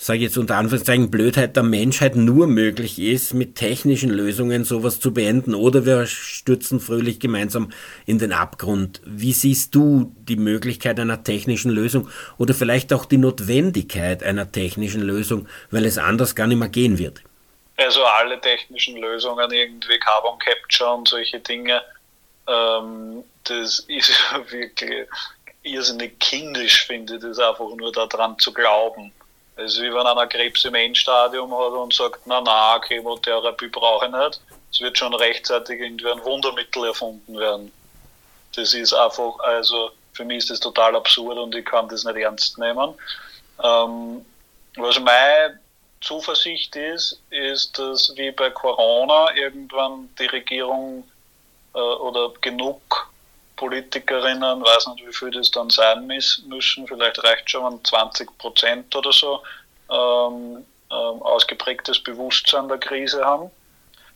sage 0.00 0.18
ich 0.18 0.24
jetzt 0.26 0.38
unter 0.38 0.56
Anführungszeichen, 0.56 1.10
Blödheit 1.10 1.56
der 1.56 1.64
Menschheit 1.64 2.14
nur 2.14 2.46
möglich 2.46 3.00
ist, 3.00 3.34
mit 3.34 3.56
technischen 3.56 4.10
Lösungen 4.10 4.64
sowas 4.64 5.00
zu 5.00 5.12
beenden 5.12 5.56
oder 5.56 5.84
wir 5.84 6.06
stürzen 6.06 6.78
fröhlich 6.78 7.18
gemeinsam 7.18 7.72
in 8.06 8.20
den 8.20 8.32
Abgrund. 8.32 9.00
Wie 9.04 9.32
siehst 9.32 9.74
du 9.74 10.14
die 10.16 10.36
Möglichkeit 10.36 11.00
einer 11.00 11.24
technischen 11.24 11.72
Lösung 11.72 12.08
oder 12.38 12.54
vielleicht 12.54 12.92
auch 12.92 13.06
die 13.06 13.18
Notwendigkeit 13.18 14.22
einer 14.22 14.52
technischen 14.52 15.02
Lösung, 15.02 15.48
weil 15.72 15.84
es 15.84 15.98
anders 15.98 16.36
gar 16.36 16.46
nicht 16.46 16.58
mehr 16.58 16.68
gehen 16.68 16.98
wird? 16.98 17.20
Also 17.76 18.04
alle 18.04 18.40
technischen 18.40 18.98
Lösungen, 18.98 19.50
irgendwie 19.50 19.98
Carbon 19.98 20.38
Capture 20.38 20.94
und 20.94 21.08
solche 21.08 21.40
Dinge, 21.40 21.82
ähm, 22.46 23.24
das 23.42 23.80
ist 23.80 24.12
wirklich 24.50 25.08
irrsinnig 25.64 26.20
kindisch, 26.20 26.86
finde 26.86 27.16
ich, 27.16 27.20
das 27.20 27.40
einfach 27.40 27.74
nur 27.76 27.90
daran 27.90 28.38
zu 28.38 28.52
glauben. 28.52 29.12
Es 29.58 29.74
ist 29.74 29.82
wie 29.82 29.92
wenn 29.92 30.06
einer 30.06 30.26
Krebs 30.28 30.64
im 30.64 30.76
Endstadium 30.76 31.52
hat 31.52 31.72
und 31.72 31.92
sagt, 31.92 32.20
na 32.26 32.40
na, 32.40 32.80
Chemotherapie 32.86 33.66
brauche 33.66 34.06
ich 34.06 34.12
nicht. 34.12 34.40
Es 34.70 34.80
wird 34.80 34.96
schon 34.96 35.12
rechtzeitig 35.14 35.80
irgendwie 35.80 36.10
ein 36.10 36.24
Wundermittel 36.24 36.84
erfunden 36.84 37.36
werden. 37.36 37.72
Das 38.54 38.72
ist 38.72 38.94
einfach, 38.94 39.36
also 39.40 39.90
für 40.12 40.24
mich 40.24 40.38
ist 40.38 40.50
das 40.50 40.60
total 40.60 40.94
absurd 40.94 41.38
und 41.38 41.54
ich 41.56 41.64
kann 41.64 41.88
das 41.88 42.04
nicht 42.04 42.16
ernst 42.16 42.56
nehmen. 42.58 42.94
Ähm, 43.64 44.24
was 44.76 45.00
meine 45.00 45.58
Zuversicht 46.02 46.76
ist, 46.76 47.20
ist, 47.30 47.76
dass 47.78 48.12
wie 48.16 48.30
bei 48.30 48.50
Corona 48.50 49.34
irgendwann 49.34 50.08
die 50.20 50.26
Regierung 50.26 51.02
äh, 51.74 51.78
oder 51.78 52.32
genug 52.40 53.10
Politikerinnen, 53.58 54.62
weiß 54.62 54.86
nicht, 54.88 55.06
wie 55.06 55.12
viel 55.12 55.30
das 55.32 55.50
dann 55.50 55.68
sein 55.68 56.06
müssen, 56.06 56.86
vielleicht 56.86 57.22
reicht 57.24 57.50
schon, 57.50 57.64
wenn 57.64 57.84
20 57.84 58.38
Prozent 58.38 58.94
oder 58.94 59.12
so 59.12 59.42
ähm, 59.90 60.64
ähm, 60.90 61.22
ausgeprägtes 61.22 62.02
Bewusstsein 62.02 62.68
der 62.68 62.78
Krise 62.78 63.24
haben, 63.24 63.50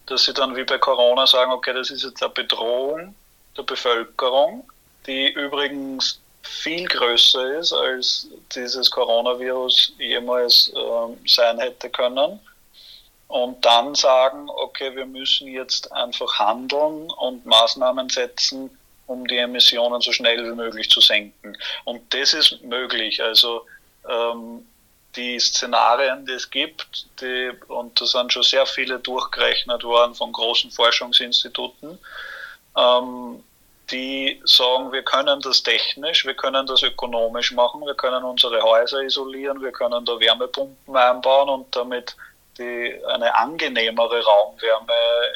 dass 0.06 0.24
sie 0.24 0.32
dann 0.32 0.56
wie 0.56 0.64
bei 0.64 0.78
Corona 0.78 1.26
sagen, 1.26 1.52
okay, 1.52 1.74
das 1.74 1.90
ist 1.90 2.04
jetzt 2.04 2.22
eine 2.22 2.32
Bedrohung 2.32 3.14
der 3.56 3.64
Bevölkerung, 3.64 4.64
die 5.06 5.30
übrigens 5.32 6.20
viel 6.42 6.86
größer 6.86 7.58
ist, 7.58 7.72
als 7.72 8.28
dieses 8.54 8.90
Coronavirus 8.90 9.92
jemals 9.98 10.72
äh, 10.74 11.28
sein 11.28 11.58
hätte 11.58 11.90
können. 11.90 12.40
Und 13.28 13.64
dann 13.64 13.94
sagen, 13.94 14.48
okay, 14.50 14.94
wir 14.94 15.06
müssen 15.06 15.48
jetzt 15.48 15.90
einfach 15.92 16.38
handeln 16.38 17.10
und 17.10 17.46
Maßnahmen 17.46 18.08
setzen, 18.10 18.70
um 19.06 19.26
die 19.26 19.38
Emissionen 19.38 20.00
so 20.00 20.12
schnell 20.12 20.44
wie 20.44 20.54
möglich 20.54 20.90
zu 20.90 21.00
senken. 21.00 21.56
Und 21.84 22.14
das 22.14 22.34
ist 22.34 22.62
möglich. 22.62 23.22
Also 23.22 23.66
ähm, 24.08 24.66
die 25.16 25.38
Szenarien, 25.38 26.24
die 26.26 26.32
es 26.32 26.50
gibt, 26.50 27.06
die, 27.20 27.52
und 27.68 28.00
da 28.00 28.06
sind 28.06 28.32
schon 28.32 28.42
sehr 28.42 28.66
viele 28.66 28.98
durchgerechnet 28.98 29.84
worden 29.84 30.14
von 30.14 30.32
großen 30.32 30.70
Forschungsinstituten, 30.70 31.98
ähm, 32.76 33.42
die 33.90 34.40
sagen, 34.44 34.90
wir 34.92 35.02
können 35.02 35.40
das 35.40 35.62
technisch, 35.62 36.24
wir 36.24 36.34
können 36.34 36.66
das 36.66 36.82
ökonomisch 36.82 37.52
machen, 37.52 37.82
wir 37.82 37.94
können 37.94 38.24
unsere 38.24 38.62
Häuser 38.62 39.02
isolieren, 39.02 39.60
wir 39.60 39.72
können 39.72 40.04
da 40.04 40.18
Wärmepumpen 40.18 40.96
einbauen 40.96 41.48
und 41.50 41.76
damit 41.76 42.16
die, 42.58 42.98
eine 43.08 43.34
angenehmere 43.34 44.22
Raumwärme 44.24 44.92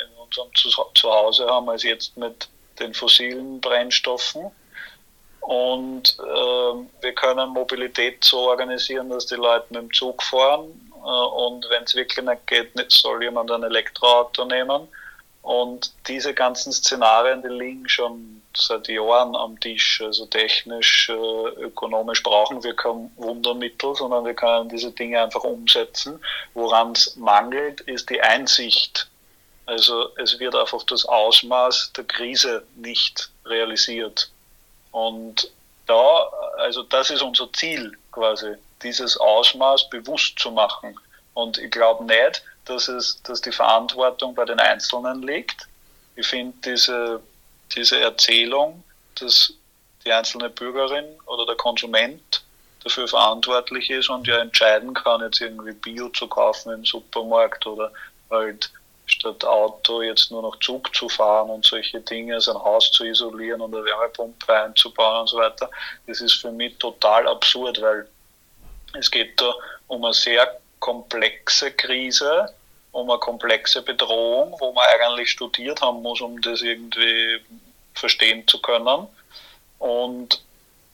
in 0.07 0.23
unserem 0.23 0.49
Zuhause 0.95 1.47
haben 1.47 1.69
als 1.69 1.83
jetzt 1.83 2.17
mit 2.17 2.49
den 2.81 2.95
fossilen 2.95 3.61
Brennstoffen. 3.61 4.51
Und 5.41 6.19
äh, 6.19 7.03
wir 7.03 7.13
können 7.15 7.51
Mobilität 7.51 8.25
so 8.25 8.39
organisieren, 8.49 9.11
dass 9.11 9.27
die 9.27 9.37
Leute 9.37 9.67
mit 9.71 9.83
dem 9.83 9.93
Zug 9.93 10.23
fahren. 10.23 10.91
Äh, 10.93 11.09
und 11.09 11.67
wenn 11.71 11.85
es 11.85 11.95
wirklich 11.95 12.25
nicht 12.25 12.47
geht, 12.47 12.73
soll 12.89 13.23
jemand 13.23 13.51
ein 13.53 13.63
Elektroauto 13.63 14.45
nehmen. 14.45 14.89
Und 15.43 15.93
diese 16.09 16.35
ganzen 16.35 16.73
Szenarien, 16.73 17.41
die 17.43 17.49
liegen 17.49 17.89
schon 17.89 18.43
seit 18.57 18.89
Jahren 18.89 19.37
am 19.37 19.61
Tisch. 19.61 20.03
Also 20.05 20.27
technisch, 20.27 21.09
äh, 21.09 21.13
ökonomisch 21.63 22.23
brauchen 22.25 22.65
wir 22.65 22.75
kein 22.75 23.13
Wundermittel, 23.17 23.95
sondern 23.95 24.25
wir 24.25 24.35
können 24.35 24.69
diese 24.69 24.91
Dinge 24.91 25.23
einfach 25.23 25.45
umsetzen. 25.45 26.19
Woran 26.55 26.93
es 26.93 27.15
mangelt, 27.15 27.83
ist 27.83 28.11
die 28.11 28.21
Einsicht. 28.21 29.09
Also 29.67 30.17
es 30.17 30.39
wird 30.39 30.55
einfach 30.55 30.83
das 30.85 31.05
Ausmaß 31.05 31.93
der 31.97 32.05
Krise 32.05 32.65
nicht 32.77 33.31
realisiert. 33.45 34.31
Und 34.93 35.51
da, 35.87 36.31
also 36.59 36.83
das 36.85 37.11
ist 37.11 37.23
unser 37.23 37.53
Ziel 37.53 37.97
quasi, 38.13 38.55
dieses 38.83 39.17
Ausmaß 39.17 39.91
bewusst 39.91 40.39
zu 40.39 40.51
machen. 40.51 40.99
Und 41.35 41.59
ich 41.59 41.71
glaube 41.71 42.05
nicht, 42.05 42.43
dass, 42.65 42.89
es, 42.89 43.21
dass 43.23 43.41
die 43.41 43.53
Verantwortung 43.53 44.35
bei 44.35 44.45
den 44.45 44.59
Einzelnen 44.59 45.23
liegt. 45.23 45.67
Ich 46.15 46.27
finde 46.27 46.57
diese, 46.65 47.21
diese 47.75 48.01
Erzählung, 48.01 48.83
dass 49.17 49.53
die 50.05 50.13
einzelne 50.13 50.49
Bürgerin 50.49 51.05
oder 51.27 51.45
der 51.45 51.57
Konsument 51.57 52.43
dafür 52.85 53.09
verantwortlich 53.09 53.91
ist 53.91 54.09
und 54.09 54.27
ja 54.27 54.39
entscheiden 54.39 54.95
kann, 54.95 55.21
jetzt 55.21 55.41
irgendwie 55.41 55.73
Bio 55.73 56.09
zu 56.11 56.29
kaufen 56.29 56.73
im 56.73 56.85
Supermarkt 56.85 57.67
oder 57.67 57.93
halt 58.31 58.71
statt 59.07 59.45
Auto 59.45 60.03
jetzt 60.03 60.31
nur 60.31 60.43
noch 60.43 60.59
Zug 60.61 60.95
zu 60.95 61.09
fahren 61.09 61.49
und 61.51 61.65
solche 61.65 62.01
Dinge, 62.01 62.41
sein 62.41 62.57
Haus 62.57 62.91
zu 62.91 63.05
isolieren 63.05 63.61
und 63.61 63.75
eine 63.75 63.85
Wärmepumpe 63.85 64.53
einzubauen 64.53 65.23
und 65.23 65.29
so 65.29 65.39
weiter. 65.39 65.71
Das 66.07 66.21
ist 66.21 66.35
für 66.35 66.51
mich 66.51 66.77
total 66.79 67.27
absurd, 67.29 67.81
weil 67.81 68.09
es 68.99 69.11
geht 69.11 69.41
da 69.41 69.55
um 69.87 70.05
eine 70.05 70.15
sehr 70.15 70.59
komplexe 70.81 71.71
Krise, 71.73 72.53
um 72.93 73.11
eine 73.11 73.19
komplexe 73.21 73.83
Bedrohung, 73.83 74.57
wo 74.59 74.73
man 74.73 74.87
eigentlich 74.95 75.31
studiert 75.31 75.81
haben 75.81 76.03
muss, 76.03 76.21
um 76.21 76.41
das 76.41 76.63
irgendwie 76.63 77.41
verstehen 77.95 78.47
zu 78.47 78.61
können. 78.61 79.07
Und 79.79 80.43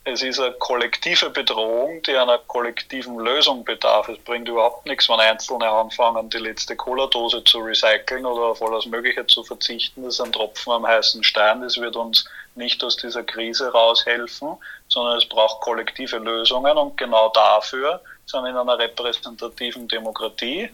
es 0.05 0.23
ist 0.23 0.41
eine 0.41 0.53
kollektive 0.55 1.31
Bedrohung, 1.31 2.03
die 2.03 2.17
einer 2.17 2.39
kollektiven 2.39 3.21
Lösung 3.21 3.65
bedarf. 3.65 4.09
Es 4.09 4.19
bringt 4.19 4.49
überhaupt 4.49 4.85
nichts, 4.87 5.09
wenn 5.09 5.21
Einzelne 5.21 5.69
anfangen, 5.69 6.29
die 6.29 6.39
letzte 6.39 6.75
Cola-Dose 6.75 7.45
zu 7.45 7.59
recyceln 7.59 8.27
oder 8.27 8.47
auf 8.47 8.63
alles 8.63 8.87
Mögliche 8.87 9.25
zu 9.29 9.45
verzichten. 9.45 10.03
Das 10.03 10.15
ist 10.15 10.21
ein 10.21 10.33
Tropfen 10.33 10.73
am 10.73 10.87
heißen 10.87 11.23
Stein. 11.23 11.63
Das 11.63 11.77
wird 11.77 11.95
uns 11.95 12.25
nicht 12.57 12.83
aus 12.83 12.97
dieser 12.97 13.23
Krise 13.23 13.71
raushelfen, 13.71 14.57
sondern 14.89 15.19
es 15.19 15.25
braucht 15.25 15.61
kollektive 15.61 16.19
Lösungen. 16.19 16.77
Und 16.77 16.97
genau 16.97 17.29
dafür 17.29 18.01
sind 18.27 18.45
in 18.47 18.57
einer 18.57 18.79
repräsentativen 18.79 19.87
Demokratie 19.87 20.69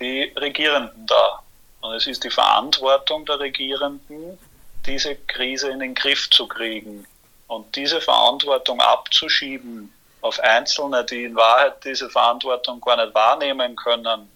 die 0.00 0.32
Regierenden 0.34 1.06
da. 1.06 1.42
Und 1.82 1.92
es 1.92 2.06
ist 2.06 2.24
die 2.24 2.30
Verantwortung 2.30 3.26
der 3.26 3.38
Regierenden, 3.38 4.38
diese 4.86 5.14
Krise 5.14 5.68
in 5.68 5.80
den 5.80 5.94
Griff 5.94 6.30
zu 6.30 6.48
kriegen 6.48 7.06
und 7.48 7.74
diese 7.76 8.00
Verantwortung 8.00 8.80
abzuschieben 8.80 9.92
auf 10.20 10.40
Einzelne, 10.40 11.04
die 11.04 11.24
in 11.24 11.36
Wahrheit 11.36 11.84
diese 11.84 12.10
Verantwortung 12.10 12.80
gar 12.80 12.96
nicht 12.96 13.14
wahrnehmen 13.14 13.76
können, 13.76 14.28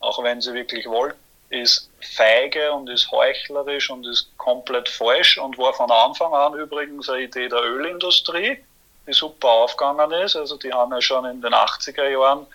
auch 0.00 0.22
wenn 0.22 0.40
sie 0.40 0.52
wirklich 0.54 0.86
wollten, 0.86 1.18
ist 1.50 1.88
feige 2.00 2.72
und 2.72 2.88
ist 2.88 3.10
heuchlerisch 3.10 3.90
und 3.90 4.06
ist 4.06 4.36
komplett 4.36 4.88
falsch 4.88 5.38
und 5.38 5.56
war 5.58 5.72
von 5.74 5.90
Anfang 5.90 6.34
an 6.34 6.54
übrigens 6.54 7.08
eine 7.08 7.22
Idee 7.22 7.48
der 7.48 7.62
Ölindustrie, 7.62 8.58
die 9.06 9.12
super 9.12 9.48
aufgegangen 9.48 10.10
ist. 10.12 10.34
Also 10.34 10.56
die 10.56 10.72
haben 10.72 10.92
ja 10.92 11.00
schon 11.00 11.24
in 11.24 11.40
den 11.40 11.54
80er 11.54 12.08
Jahren 12.08 12.46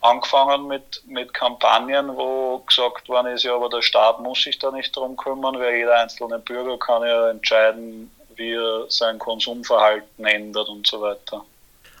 angefangen 0.00 0.66
mit, 0.66 1.02
mit 1.06 1.34
Kampagnen, 1.34 2.16
wo 2.16 2.58
gesagt 2.60 3.08
worden 3.10 3.34
ist, 3.34 3.42
ja, 3.42 3.54
aber 3.54 3.68
der 3.68 3.82
Staat 3.82 4.20
muss 4.20 4.42
sich 4.42 4.58
da 4.58 4.70
nicht 4.70 4.96
drum 4.96 5.16
kümmern, 5.16 5.58
weil 5.58 5.76
jeder 5.76 5.98
einzelne 5.98 6.38
Bürger 6.38 6.78
kann 6.78 7.02
ja 7.02 7.28
entscheiden, 7.28 8.10
wie 8.40 8.54
er 8.54 8.86
sein 8.88 9.18
Konsumverhalten 9.18 10.24
ändert 10.24 10.68
und 10.68 10.86
so 10.86 11.00
weiter. 11.00 11.44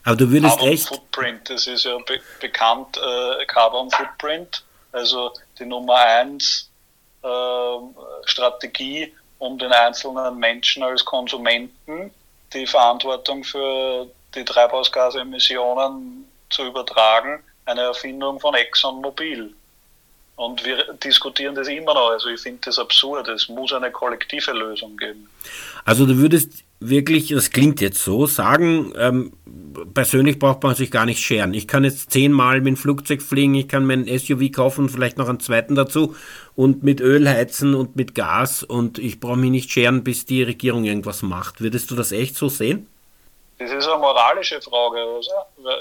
Aber 0.04 0.16
du 0.16 0.30
würdest 0.30 0.56
Carbon 0.56 0.72
echt. 0.72 0.88
Footprint, 0.88 1.50
das 1.50 1.66
ist 1.66 1.84
ja 1.84 1.96
be 1.98 2.20
bekannt, 2.40 2.96
äh, 2.96 3.44
Carbon 3.44 3.90
Footprint, 3.90 4.64
also 4.92 5.32
die 5.58 5.66
Nummer 5.66 5.96
eins 5.96 6.70
äh, 7.22 7.28
Strategie, 8.24 9.14
um 9.38 9.58
den 9.58 9.72
einzelnen 9.72 10.38
Menschen 10.38 10.82
als 10.82 11.04
Konsumenten 11.04 12.10
die 12.52 12.66
Verantwortung 12.66 13.44
für 13.44 14.08
die 14.34 14.44
Treibhausgasemissionen 14.44 16.26
zu 16.48 16.64
übertragen, 16.64 17.42
eine 17.66 17.82
Erfindung 17.82 18.40
von 18.40 18.54
ExxonMobil. 18.54 19.54
Und 20.36 20.64
wir 20.64 20.94
diskutieren 20.94 21.54
das 21.54 21.68
immer 21.68 21.94
noch. 21.94 22.10
Also 22.10 22.28
ich 22.28 22.40
finde 22.40 22.62
das 22.64 22.78
absurd. 22.78 23.28
Es 23.28 23.48
muss 23.48 23.72
eine 23.72 23.90
kollektive 23.92 24.52
Lösung 24.52 24.96
geben. 24.96 25.28
Also 25.84 26.06
du 26.06 26.18
würdest 26.18 26.64
wirklich, 26.80 27.28
das 27.28 27.50
klingt 27.50 27.80
jetzt 27.80 28.02
so, 28.02 28.26
sagen, 28.26 28.92
ähm, 28.96 29.32
persönlich 29.94 30.38
braucht 30.38 30.62
man 30.62 30.74
sich 30.74 30.90
gar 30.90 31.04
nicht 31.04 31.22
scheren. 31.22 31.54
Ich 31.54 31.68
kann 31.68 31.84
jetzt 31.84 32.10
zehnmal 32.10 32.58
mit 32.58 32.68
dem 32.68 32.76
Flugzeug 32.76 33.22
fliegen, 33.22 33.54
ich 33.54 33.68
kann 33.68 33.86
mein 33.86 34.06
SUV 34.06 34.50
kaufen, 34.52 34.88
vielleicht 34.88 35.18
noch 35.18 35.28
einen 35.28 35.40
zweiten 35.40 35.74
dazu 35.74 36.16
und 36.56 36.82
mit 36.82 37.00
Öl 37.00 37.28
heizen 37.28 37.74
und 37.74 37.96
mit 37.96 38.14
Gas 38.14 38.62
und 38.62 38.98
ich 38.98 39.20
brauche 39.20 39.36
mich 39.36 39.50
nicht 39.50 39.70
scheren, 39.70 40.02
bis 40.04 40.24
die 40.24 40.42
Regierung 40.42 40.84
irgendwas 40.84 41.22
macht. 41.22 41.60
Würdest 41.60 41.90
du 41.90 41.96
das 41.96 42.12
echt 42.12 42.36
so 42.36 42.48
sehen? 42.48 42.86
Das 43.58 43.70
ist 43.70 43.86
eine 43.86 43.98
moralische 43.98 44.58
Frage. 44.62 44.98
Also, 44.98 45.30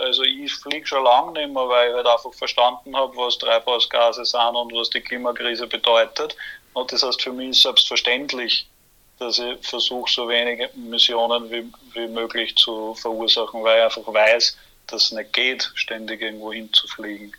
also 0.04 0.24
ich 0.24 0.54
fliege 0.54 0.86
schon 0.86 1.02
lange 1.02 1.32
nicht 1.32 1.54
mehr, 1.54 1.64
weil 1.64 1.90
ich 1.90 1.96
halt 1.96 2.08
einfach 2.08 2.34
verstanden 2.34 2.94
habe, 2.94 3.16
was 3.16 3.38
Treibhausgase 3.38 4.26
sind 4.26 4.56
und 4.56 4.74
was 4.74 4.90
die 4.90 5.00
Klimakrise 5.00 5.66
bedeutet. 5.66 6.36
Und 6.74 6.92
das 6.92 7.04
heißt, 7.04 7.22
für 7.22 7.32
mich 7.32 7.52
ist 7.52 7.62
selbstverständlich, 7.62 8.69
dass 9.20 9.40
ich 9.40 9.58
versuche, 9.62 10.12
so 10.12 10.28
wenige 10.28 10.70
Emissionen 10.74 11.52
wie, 11.52 11.66
wie 11.94 12.08
möglich 12.08 12.56
zu 12.56 12.96
verursachen, 12.96 13.64
weil 13.64 13.80
ich 13.80 13.98
einfach 13.98 14.14
weiß, 14.14 14.58
dass 14.88 15.04
es 15.06 15.12
nicht 15.12 15.34
geht, 15.34 15.72
ständig 15.76 16.22
irgendwo 16.22 16.54
hinzufliegen. 16.54 17.34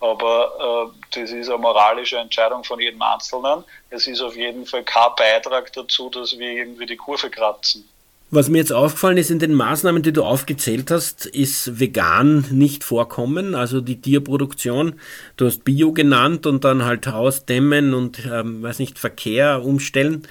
Aber 0.00 0.92
äh, 0.92 1.20
das 1.20 1.30
ist 1.30 1.48
eine 1.48 1.58
moralische 1.58 2.18
Entscheidung 2.18 2.62
von 2.62 2.80
jedem 2.80 3.00
Einzelnen. 3.02 3.64
Es 3.90 4.06
ist 4.06 4.20
auf 4.20 4.36
jeden 4.36 4.66
Fall 4.66 4.84
kein 4.84 5.10
Beitrag 5.16 5.72
dazu, 5.72 6.10
dass 6.10 6.38
wir 6.38 6.50
irgendwie 6.50 6.86
die 6.86 6.96
Kurve 6.96 7.30
kratzen. 7.30 7.88
Was 8.30 8.48
mir 8.48 8.58
jetzt 8.58 8.72
aufgefallen 8.72 9.16
ist 9.16 9.30
in 9.30 9.38
den 9.38 9.54
Maßnahmen, 9.54 10.02
die 10.02 10.12
du 10.12 10.24
aufgezählt 10.24 10.90
hast, 10.90 11.24
ist 11.24 11.78
vegan 11.78 12.44
nicht 12.50 12.82
vorkommen, 12.82 13.54
also 13.54 13.80
die 13.80 14.00
Tierproduktion. 14.00 14.98
Du 15.36 15.46
hast 15.46 15.64
Bio 15.64 15.92
genannt 15.92 16.46
und 16.46 16.64
dann 16.64 16.84
halt 16.84 17.06
Haus 17.06 17.44
dämmen 17.44 17.94
und, 17.94 18.26
ähm, 18.26 18.62
weiß 18.62 18.80
nicht, 18.80 18.98
Verkehr 18.98 19.64
umstellen. 19.64 20.26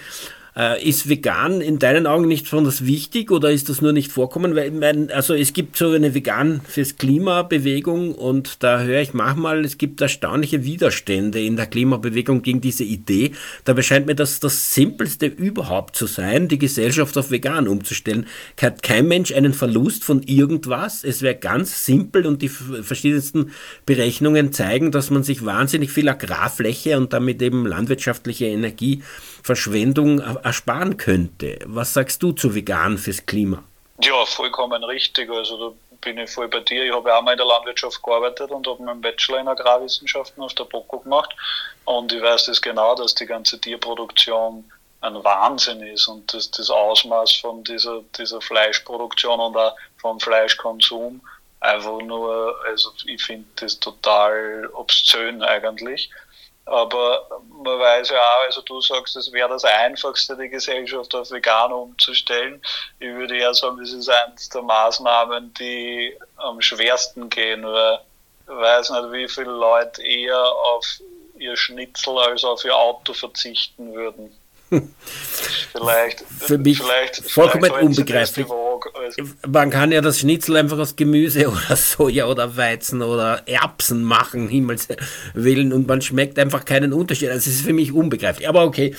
Äh, 0.56 0.88
ist 0.88 1.10
vegan 1.10 1.62
in 1.62 1.80
deinen 1.80 2.06
Augen 2.06 2.28
nicht 2.28 2.43
besonders 2.43 2.86
wichtig 2.86 3.32
oder 3.32 3.51
ist 3.51 3.70
das 3.70 3.82
nur 3.82 3.91
nicht 3.91 4.12
vorkommen? 4.12 4.56
Weil, 4.56 4.70
mein, 4.70 5.10
also 5.10 5.34
es 5.34 5.54
gibt 5.54 5.78
so 5.78 5.89
eine 5.89 6.14
vegan 6.14 6.62
fürs 6.68 6.97
Klimabewegung 6.97 8.14
und 8.14 8.62
da 8.62 8.82
höre 8.82 9.01
ich 9.01 9.16
manchmal, 9.16 9.66
es 9.66 9.80
gibt 9.80 9.99
erstaunliche 9.99 10.64
Widerstände 10.64 11.41
in 11.41 11.56
der 11.56 11.66
Klimabewegung 11.66 12.43
gegen 12.43 12.62
diese 12.62 12.84
Idee. 12.84 13.32
Dabei 13.66 13.82
scheint 13.82 14.06
mir 14.06 14.14
das 14.14 14.39
das 14.39 14.76
Simpelste 14.76 15.26
überhaupt 15.26 15.95
zu 15.95 16.06
sein, 16.06 16.47
die 16.47 16.60
Gesellschaft 16.60 17.18
auf 17.18 17.32
vegan 17.32 17.68
umzustellen. 17.68 18.28
Hat 18.62 18.84
kein 18.84 19.08
Mensch 19.08 19.34
einen 19.34 19.54
Verlust 19.54 20.04
von 20.04 20.22
irgendwas. 20.22 21.04
Es 21.04 21.24
wäre 21.24 21.36
ganz 21.36 21.84
simpel 21.84 22.28
und 22.28 22.43
die 22.43 22.49
verschiedensten 22.49 23.51
Berechnungen 23.88 24.54
zeigen, 24.54 24.91
dass 24.91 25.10
man 25.10 25.24
sich 25.24 25.43
wahnsinnig 25.43 25.89
viel 25.91 26.08
Agrarfläche 26.08 26.95
und 26.97 27.12
damit 27.12 27.41
eben 27.41 27.66
landwirtschaftliche 27.66 28.45
Energieverschwendung 29.44 30.20
ersparen 30.44 30.98
könnte. 30.98 31.60
Was 31.66 31.94
sagst 31.94 32.24
du 32.24 32.32
zu 32.32 32.56
vegan 32.56 32.98
fürs 32.98 33.26
Klima? 33.26 33.64
Ja, 34.02 34.26
vollkommen 34.26 34.84
richtig. 34.86 35.30
Also 35.30 35.70
da 35.70 35.76
bin 36.02 36.18
ich 36.18 36.30
voll 36.32 36.48
bei 36.48 36.62
dir. 36.62 36.86
Ich 36.86 36.94
habe 36.94 37.10
ja 37.10 37.18
auch 37.18 37.22
mal 37.22 37.34
in 37.34 37.38
der 37.38 37.48
Landwirtschaft 37.48 38.02
gearbeitet 38.02 38.52
und 38.52 38.66
habe 38.68 38.82
meinen 38.84 39.02
Bachelor 39.02 39.39
in 39.39 39.48
Agrarwissenschaften 39.48 40.41
auf 40.41 40.54
der 40.54 40.66
BOKU 40.66 41.00
gemacht. 41.00 41.36
Und 41.86 42.14
ich 42.14 42.22
weiß 42.22 42.46
das 42.46 42.62
genau, 42.62 42.96
dass 42.96 43.16
die 43.16 43.26
ganze 43.26 43.60
Tierproduktion 43.60 44.64
ein 45.02 45.24
Wahnsinn 45.24 45.82
ist 45.82 46.08
und 46.08 46.34
das, 46.34 46.50
das 46.50 46.70
Ausmaß 46.70 47.34
von 47.34 47.62
dieser, 47.66 48.02
dieser 48.18 48.39
Fleischproduktion 48.39 49.38
und 49.38 49.58
auch 49.58 49.76
vom 49.98 50.18
Fleischkonsum 50.18 51.20
einfach 51.60 52.00
nur, 52.02 52.56
also 52.66 52.91
ich 53.06 53.22
finde 53.22 53.46
das 53.58 53.78
total 53.80 54.70
obszön 54.74 55.44
eigentlich. 55.44 56.10
Aber 56.66 57.28
man 57.49 57.80
weiß 57.80 58.09
ja 58.09 58.20
auch, 58.20 58.45
also 58.45 58.61
du 58.61 58.80
sagst, 58.80 59.16
es 59.16 59.32
wäre 59.32 59.49
das 59.49 59.66
Einfachste, 59.66 60.38
die 60.38 60.49
Gesellschaft 60.49 61.14
auf 61.14 61.30
vegan 61.30 61.74
umzustellen. 61.74 62.61
Ich 62.99 63.14
würde 63.14 63.38
eher 63.38 63.53
sagen, 63.53 63.78
das 63.80 63.91
ist 63.91 64.09
eines 64.09 64.49
der 64.49 64.61
Maßnahmen, 64.61 65.53
die 65.55 66.18
am 66.38 66.61
schwersten 66.61 67.30
gehen, 67.30 67.64
weil 67.64 67.99
ich 68.47 68.55
weiß 68.55 68.89
nicht, 68.91 69.11
wie 69.11 69.28
viele 69.28 69.51
Leute 69.51 70.01
eher 70.03 70.41
auf 70.41 70.86
ihr 71.38 71.57
Schnitzel 71.57 72.18
als 72.18 72.43
auf 72.45 72.64
ihr 72.64 72.76
Auto 72.76 73.14
verzichten 73.14 73.93
würden. 73.93 74.38
vielleicht, 75.71 76.24
Für 76.39 76.57
mich 76.57 76.82
vielleicht, 76.82 77.30
vollkommen 77.30 77.65
vielleicht 77.65 77.84
unbegreiflich. 77.84 78.47
Also 78.49 79.24
Man 79.47 79.69
kann 79.69 79.91
ja 79.91 80.01
das 80.01 80.19
Schnitzel 80.19 80.57
einfach 80.57 80.80
aus 80.80 80.95
Gemüse 80.95 81.47
oder 81.49 81.76
Soja 81.76 82.28
oder 82.28 82.55
Weizen 82.57 83.01
oder 83.01 83.41
Erbsen 83.47 84.03
machen, 84.03 84.47
Himmels 84.47 84.88
willen, 85.34 85.74
und 85.74 85.88
man 85.88 86.01
schmeckt 86.01 86.39
einfach 86.39 86.65
keinen 86.65 86.93
Unterschied. 86.93 87.30
Also 87.30 87.49
es 87.49 87.57
ist 87.57 87.65
für 87.65 87.74
mich 87.74 87.91
unbegreiflich. 87.91 88.47
Aber 88.47 88.63
okay, 88.63 88.95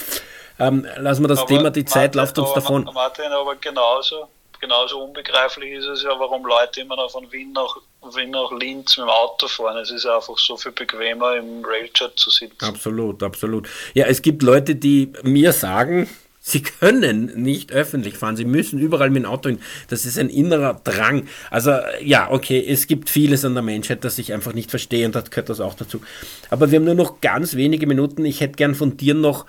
ähm, 0.59 0.87
lassen 0.99 1.23
wir 1.25 1.29
das 1.29 1.41
aber 1.41 1.49
Thema, 1.49 1.71
die 1.71 1.85
Zeit 1.85 2.15
läuft 2.15 2.39
uns 2.39 2.53
davon. 2.55 2.89
Martin, 2.93 3.27
aber 3.27 3.57
genauso 3.57 4.29
genauso 4.65 5.03
unbegreiflich 5.03 5.73
ist 5.73 5.87
es 5.87 6.03
ja, 6.03 6.19
warum 6.19 6.45
Leute 6.47 6.81
immer 6.81 6.97
noch 6.97 7.11
von 7.11 7.31
Wien 7.31 7.53
nach, 7.53 7.77
Wien 8.15 8.31
nach 8.31 8.51
Linz 8.53 8.97
mit 8.97 9.07
dem 9.07 9.11
Auto 9.11 9.49
fahren. 9.49 9.79
Es 9.79 9.91
ist 9.91 10.07
einfach 10.07 10.39
so 10.39 10.57
viel 10.57 10.73
bequemer, 10.73 11.37
im 11.37 11.65
Railchat 11.65 12.19
zu 12.19 12.31
sitzen. 12.31 12.65
Absolut, 12.65 13.23
absolut. 13.23 13.69
Ja, 13.95 14.07
es 14.07 14.23
gibt 14.23 14.43
Leute, 14.43 14.75
die 14.75 15.13
mir 15.23 15.53
sagen, 15.53 16.09
Sie 16.47 16.63
können 16.63 17.33
nicht 17.43 17.73
öffentlich 17.73 18.19
fahren, 18.19 18.37
sie 18.37 18.45
müssen 18.45 18.79
überall 18.79 19.09
mit 19.09 19.23
dem 19.23 19.31
Auto 19.31 19.49
hin. 19.49 19.61
Das 19.89 20.05
ist 20.05 20.19
ein 20.19 20.29
innerer 20.29 20.79
Drang. 20.85 21.27
Also 21.51 21.73
ja, 22.03 22.31
okay, 22.31 22.63
es 22.69 22.87
gibt 22.87 23.09
vieles 23.09 23.47
an 23.47 23.55
der 23.55 23.63
Menschheit, 23.63 24.05
das 24.05 24.19
ich 24.19 24.31
einfach 24.31 24.53
nicht 24.53 24.69
verstehe 24.69 25.07
und 25.07 25.15
das 25.15 25.31
gehört 25.31 25.49
das 25.49 25.61
auch 25.61 25.73
dazu. 25.73 26.03
Aber 26.51 26.71
wir 26.71 26.77
haben 26.79 26.85
nur 26.85 26.95
noch 26.95 27.23
ganz 27.23 27.55
wenige 27.55 27.87
Minuten. 27.87 28.27
Ich 28.27 28.43
hätte 28.43 28.57
gern 28.57 28.75
von 28.75 28.99
dir 28.99 29.15
noch 29.15 29.47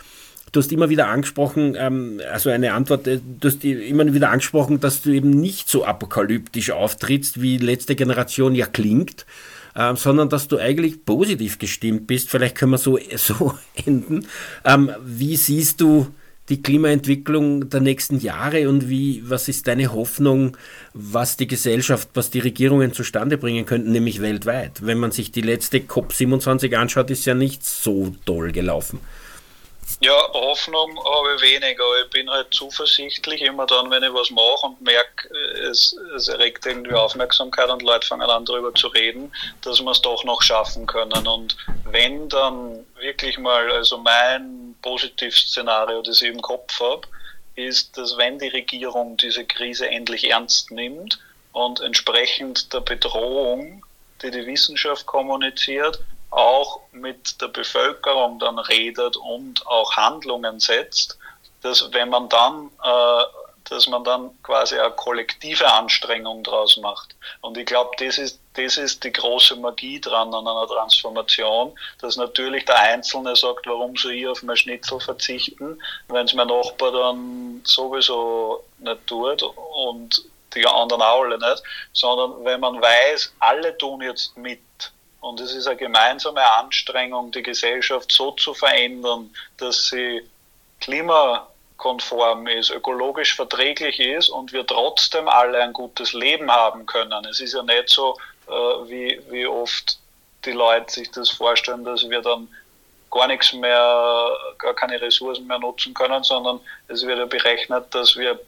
Du 0.56 0.62
hast 0.62 0.72
immer 0.72 0.88
wieder 0.88 1.10
angesprochen, 1.10 1.76
ähm, 1.78 2.22
also 2.32 2.50
eine 2.50 2.72
Antwort, 2.72 3.06
äh, 3.08 3.20
du 3.22 3.50
hast 3.50 3.66
immer 3.66 4.14
wieder 4.14 4.30
angesprochen, 4.30 4.80
dass 4.80 5.02
du 5.02 5.10
eben 5.10 5.32
nicht 5.32 5.68
so 5.68 5.84
apokalyptisch 5.84 6.72
auftrittst, 6.72 7.42
wie 7.42 7.58
letzte 7.58 7.94
Generation 7.94 8.56
ja 8.56 8.66
klingt, 8.66 9.26
äh, 9.76 9.94
sondern 9.98 10.30
dass 10.30 10.48
du 10.48 10.58
eigentlich 10.58 11.04
positiv 11.04 11.60
gestimmt 11.60 12.08
bist. 12.08 12.30
Vielleicht 12.30 12.56
können 12.56 12.72
wir 12.72 12.78
so, 12.78 12.98
so 13.18 13.54
enden. 13.86 14.28
Ähm, 14.64 14.92
wie 15.04 15.36
siehst 15.36 15.82
du 15.82 16.08
die 16.48 16.62
Klimaentwicklung 16.62 17.70
der 17.70 17.82
nächsten 17.82 18.20
Jahre 18.20 18.70
und 18.70 18.88
wie, 18.88 19.24
was 19.26 19.50
ist 19.50 19.68
deine 19.68 19.92
Hoffnung, 19.92 20.56
was 20.94 21.36
die 21.36 21.48
Gesellschaft, 21.48 22.08
was 22.14 22.30
die 22.30 22.40
Regierungen 22.40 22.94
zustande 22.94 23.38
bringen 23.38 23.66
könnten, 23.66 23.92
nämlich 23.92 24.22
weltweit? 24.22 24.86
Wenn 24.86 25.00
man 25.00 25.12
sich 25.12 25.34
die 25.34 25.42
letzte 25.42 25.80
COP27 25.80 26.74
anschaut, 26.76 27.12
ist 27.12 27.26
ja 27.26 27.34
nicht 27.34 27.66
so 27.66 28.16
toll 28.26 28.54
gelaufen. 28.54 29.02
Ja, 30.02 30.16
Hoffnung 30.34 30.98
habe 31.04 31.36
ich 31.36 31.42
wenig, 31.42 31.80
aber 31.80 32.02
ich 32.04 32.10
bin 32.10 32.30
halt 32.30 32.48
zuversichtlich 32.54 33.42
immer 33.42 33.66
dann, 33.66 33.90
wenn 33.92 34.04
ich 34.04 34.14
was 34.14 34.32
mache 34.32 34.66
und 34.66 34.82
merke, 34.82 35.30
es, 35.70 35.96
es 36.16 36.28
erregt 36.28 36.66
irgendwie 36.66 36.94
Aufmerksamkeit 36.94 37.70
und 37.70 37.82
Leute 37.82 38.06
fangen 38.06 38.30
an 38.30 38.46
darüber 38.46 38.74
zu 38.74 38.88
reden, 38.88 39.32
dass 39.62 39.82
wir 39.82 39.92
es 39.92 40.02
doch 40.02 40.24
noch 40.24 40.42
schaffen 40.42 40.86
können. 40.88 41.28
Und 41.28 41.56
wenn 41.86 42.28
dann 42.30 42.86
wirklich 43.00 43.38
mal, 43.38 43.72
also 43.72 43.98
mein 43.98 44.76
Positivszenario, 44.82 46.02
das 46.02 46.22
ich 46.22 46.30
im 46.30 46.42
Kopf 46.42 46.80
habe, 46.80 47.08
ist, 47.56 47.98
dass 47.98 48.18
wenn 48.18 48.40
die 48.40 48.50
Regierung 48.50 49.18
diese 49.18 49.46
Krise 49.46 49.88
endlich 49.88 50.30
ernst 50.30 50.72
nimmt 50.72 51.20
und 51.54 51.80
entsprechend 51.80 52.74
der 52.74 52.82
Bedrohung, 52.82 53.84
die 54.22 54.32
die 54.32 54.46
Wissenschaft 54.46 55.06
kommuniziert, 55.06 56.00
auch 56.36 56.82
mit 56.92 57.42
der 57.42 57.48
Bevölkerung 57.48 58.40
dann 58.40 58.60
redet 58.60 59.16
und 59.16 59.66
auch 59.68 59.96
Handlungen 59.96 60.60
setzt, 60.60 61.18
dass 61.62 61.92
wenn 61.94 62.10
man 62.10 62.30
dann, 62.30 62.70
äh, 62.84 63.24
dass 63.70 63.88
man 63.88 64.04
dann 64.04 64.32
quasi 64.44 64.78
eine 64.78 64.92
kollektive 64.92 65.66
Anstrengung 65.74 66.44
draus 66.44 66.78
macht. 66.78 67.16
Und 67.42 67.58
ich 67.58 67.66
glaube, 67.66 67.92
das 67.98 68.18
ist, 68.18 68.40
das 68.54 68.78
ist 68.78 69.04
die 69.04 69.12
große 69.12 69.56
Magie 69.56 70.00
dran 70.00 70.34
an 70.34 70.48
einer 70.48 70.68
Transformation, 70.68 71.74
dass 72.02 72.18
natürlich 72.18 72.66
der 72.66 72.80
Einzelne 72.80 73.36
sagt, 73.36 73.66
warum 73.66 73.96
soll 73.96 74.12
ich 74.12 74.28
auf 74.28 74.44
mein 74.44 74.58
Schnitzel 74.58 75.00
verzichten, 75.00 75.82
wenn 76.10 76.26
es 76.26 76.34
mein 76.34 76.48
Nachbar 76.48 76.92
dann 76.92 77.62
sowieso 77.64 78.64
nicht 78.80 79.08
tut 79.08 79.42
und 79.42 80.24
die 80.56 80.66
anderen 80.66 81.02
auch 81.02 81.24
alle 81.24 81.38
nicht, 81.38 81.64
sondern 81.94 82.46
wenn 82.46 82.60
man 82.60 82.82
weiß, 82.82 83.34
alle 83.40 83.78
tun 83.78 84.02
jetzt 84.02 84.36
mit 84.38 84.60
und 85.26 85.40
es 85.40 85.56
ist 85.56 85.66
eine 85.66 85.76
gemeinsame 85.76 86.52
Anstrengung, 86.60 87.32
die 87.32 87.42
Gesellschaft 87.42 88.12
so 88.12 88.32
zu 88.34 88.54
verändern, 88.54 89.34
dass 89.58 89.88
sie 89.88 90.22
klimakonform 90.82 92.46
ist, 92.46 92.70
ökologisch 92.70 93.36
verträglich 93.36 94.00
ist 94.00 94.30
und 94.30 94.54
wir 94.54 94.68
trotzdem 94.68 95.28
alle 95.28 95.64
ein 95.64 95.74
gutes 95.74 96.14
Leben 96.14 96.52
haben 96.52 96.86
können. 96.86 97.26
Es 97.26 97.40
ist 97.40 97.56
ja 97.56 97.64
nicht 97.64 97.90
so, 97.90 98.16
äh, 98.48 98.52
wie, 98.52 99.20
wie 99.32 99.48
oft 99.48 99.98
die 100.46 100.52
Leute 100.52 100.94
sich 100.94 101.10
das 101.10 101.32
vorstellen, 101.32 101.84
dass 101.84 102.08
wir 102.08 102.22
dann 102.22 102.48
gar 103.10 103.26
nichts 103.26 103.52
mehr, 103.52 104.30
gar 104.60 104.76
keine 104.76 105.02
Ressourcen 105.02 105.48
mehr 105.48 105.58
nutzen 105.58 105.96
können, 105.96 106.24
sondern 106.24 106.60
es 106.88 107.04
wird 107.04 107.18
ja 107.18 107.26
berechnet, 107.26 107.96
dass 107.96 108.16
wir 108.16 108.40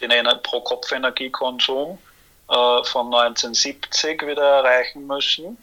den 0.00 0.10
Pro-Kopf-Energiekonsum 0.42 1.98
äh, 2.48 2.84
von 2.84 3.14
1970 3.14 4.26
wieder 4.26 4.42
erreichen 4.42 5.06
müssen 5.06 5.56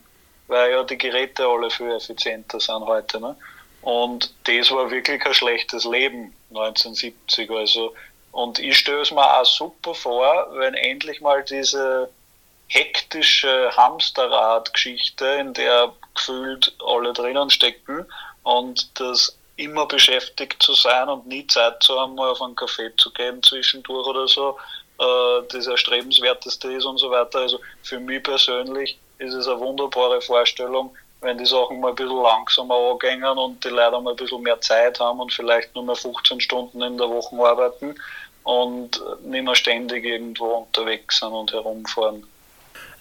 weil 0.54 0.72
ja 0.72 0.84
die 0.84 0.98
Geräte 0.98 1.48
alle 1.48 1.70
viel 1.72 1.92
effizienter 1.92 2.60
sind 2.60 2.86
heute. 2.86 3.20
Ne? 3.20 3.36
Und 3.82 4.32
das 4.44 4.70
war 4.72 4.92
wirklich 4.92 5.26
ein 5.26 5.34
schlechtes 5.34 5.84
Leben 5.84 6.34
1970. 6.50 7.50
Also, 7.50 7.94
und 8.32 8.60
ich 8.60 8.78
stelle 8.78 9.02
es 9.02 9.12
mir 9.12 9.40
auch 9.40 9.46
super 9.46 9.96
vor, 9.96 10.48
wenn 10.54 10.76
endlich 10.76 11.22
mal 11.22 11.44
diese 11.44 12.10
hektische 12.68 13.72
Hamsterrad-Geschichte, 13.76 15.26
in 15.26 15.54
der 15.54 15.92
gefühlt 16.16 16.74
alle 16.86 17.14
drinnen 17.14 17.50
stecken 17.50 18.06
und 18.44 19.00
das 19.00 19.38
immer 19.56 19.88
beschäftigt 19.88 20.62
zu 20.62 20.74
sein 20.74 21.10
und 21.10 21.28
nie 21.28 21.46
Zeit 21.48 21.82
zu 21.82 22.00
haben, 22.00 22.16
mal 22.16 22.30
auf 22.30 22.42
einen 22.42 22.56
Kaffee 22.56 22.92
zu 22.98 23.12
gehen 23.12 23.42
zwischendurch 23.42 24.08
oder 24.08 24.28
so, 24.28 24.58
äh, 25.00 25.42
das 25.50 25.68
erstrebenswerteste 25.68 26.74
ist 26.74 26.86
und 26.86 27.00
so 27.00 27.10
weiter. 27.10 27.40
Also 27.40 27.60
für 27.84 28.00
mich 28.00 28.24
persönlich 28.24 28.98
ist 29.24 29.34
es 29.34 29.48
eine 29.48 29.60
wunderbare 29.60 30.22
Vorstellung, 30.22 30.96
wenn 31.22 31.38
die 31.38 31.46
Sachen 31.46 31.80
mal 31.80 31.90
ein 31.90 31.96
bisschen 31.96 32.22
langsamer 32.22 32.76
angehen 32.76 33.24
und 33.24 33.64
die 33.64 33.70
Leute 33.70 34.00
mal 34.02 34.12
ein 34.12 34.16
bisschen 34.16 34.42
mehr 34.42 34.60
Zeit 34.62 35.00
haben 35.00 35.20
und 35.20 35.34
vielleicht 35.34 35.74
nur 35.74 35.86
mehr 35.86 35.96
15 35.96 36.42
Stunden 36.42 36.82
in 36.82 36.98
der 36.98 37.10
Woche 37.10 37.36
arbeiten 37.36 37.96
und 38.44 39.02
nicht 39.24 39.46
mehr 39.46 39.56
ständig 39.56 40.04
irgendwo 40.04 40.46
unterwegs 40.46 41.20
sind 41.20 41.32
und 41.32 41.54
herumfahren. 41.54 42.28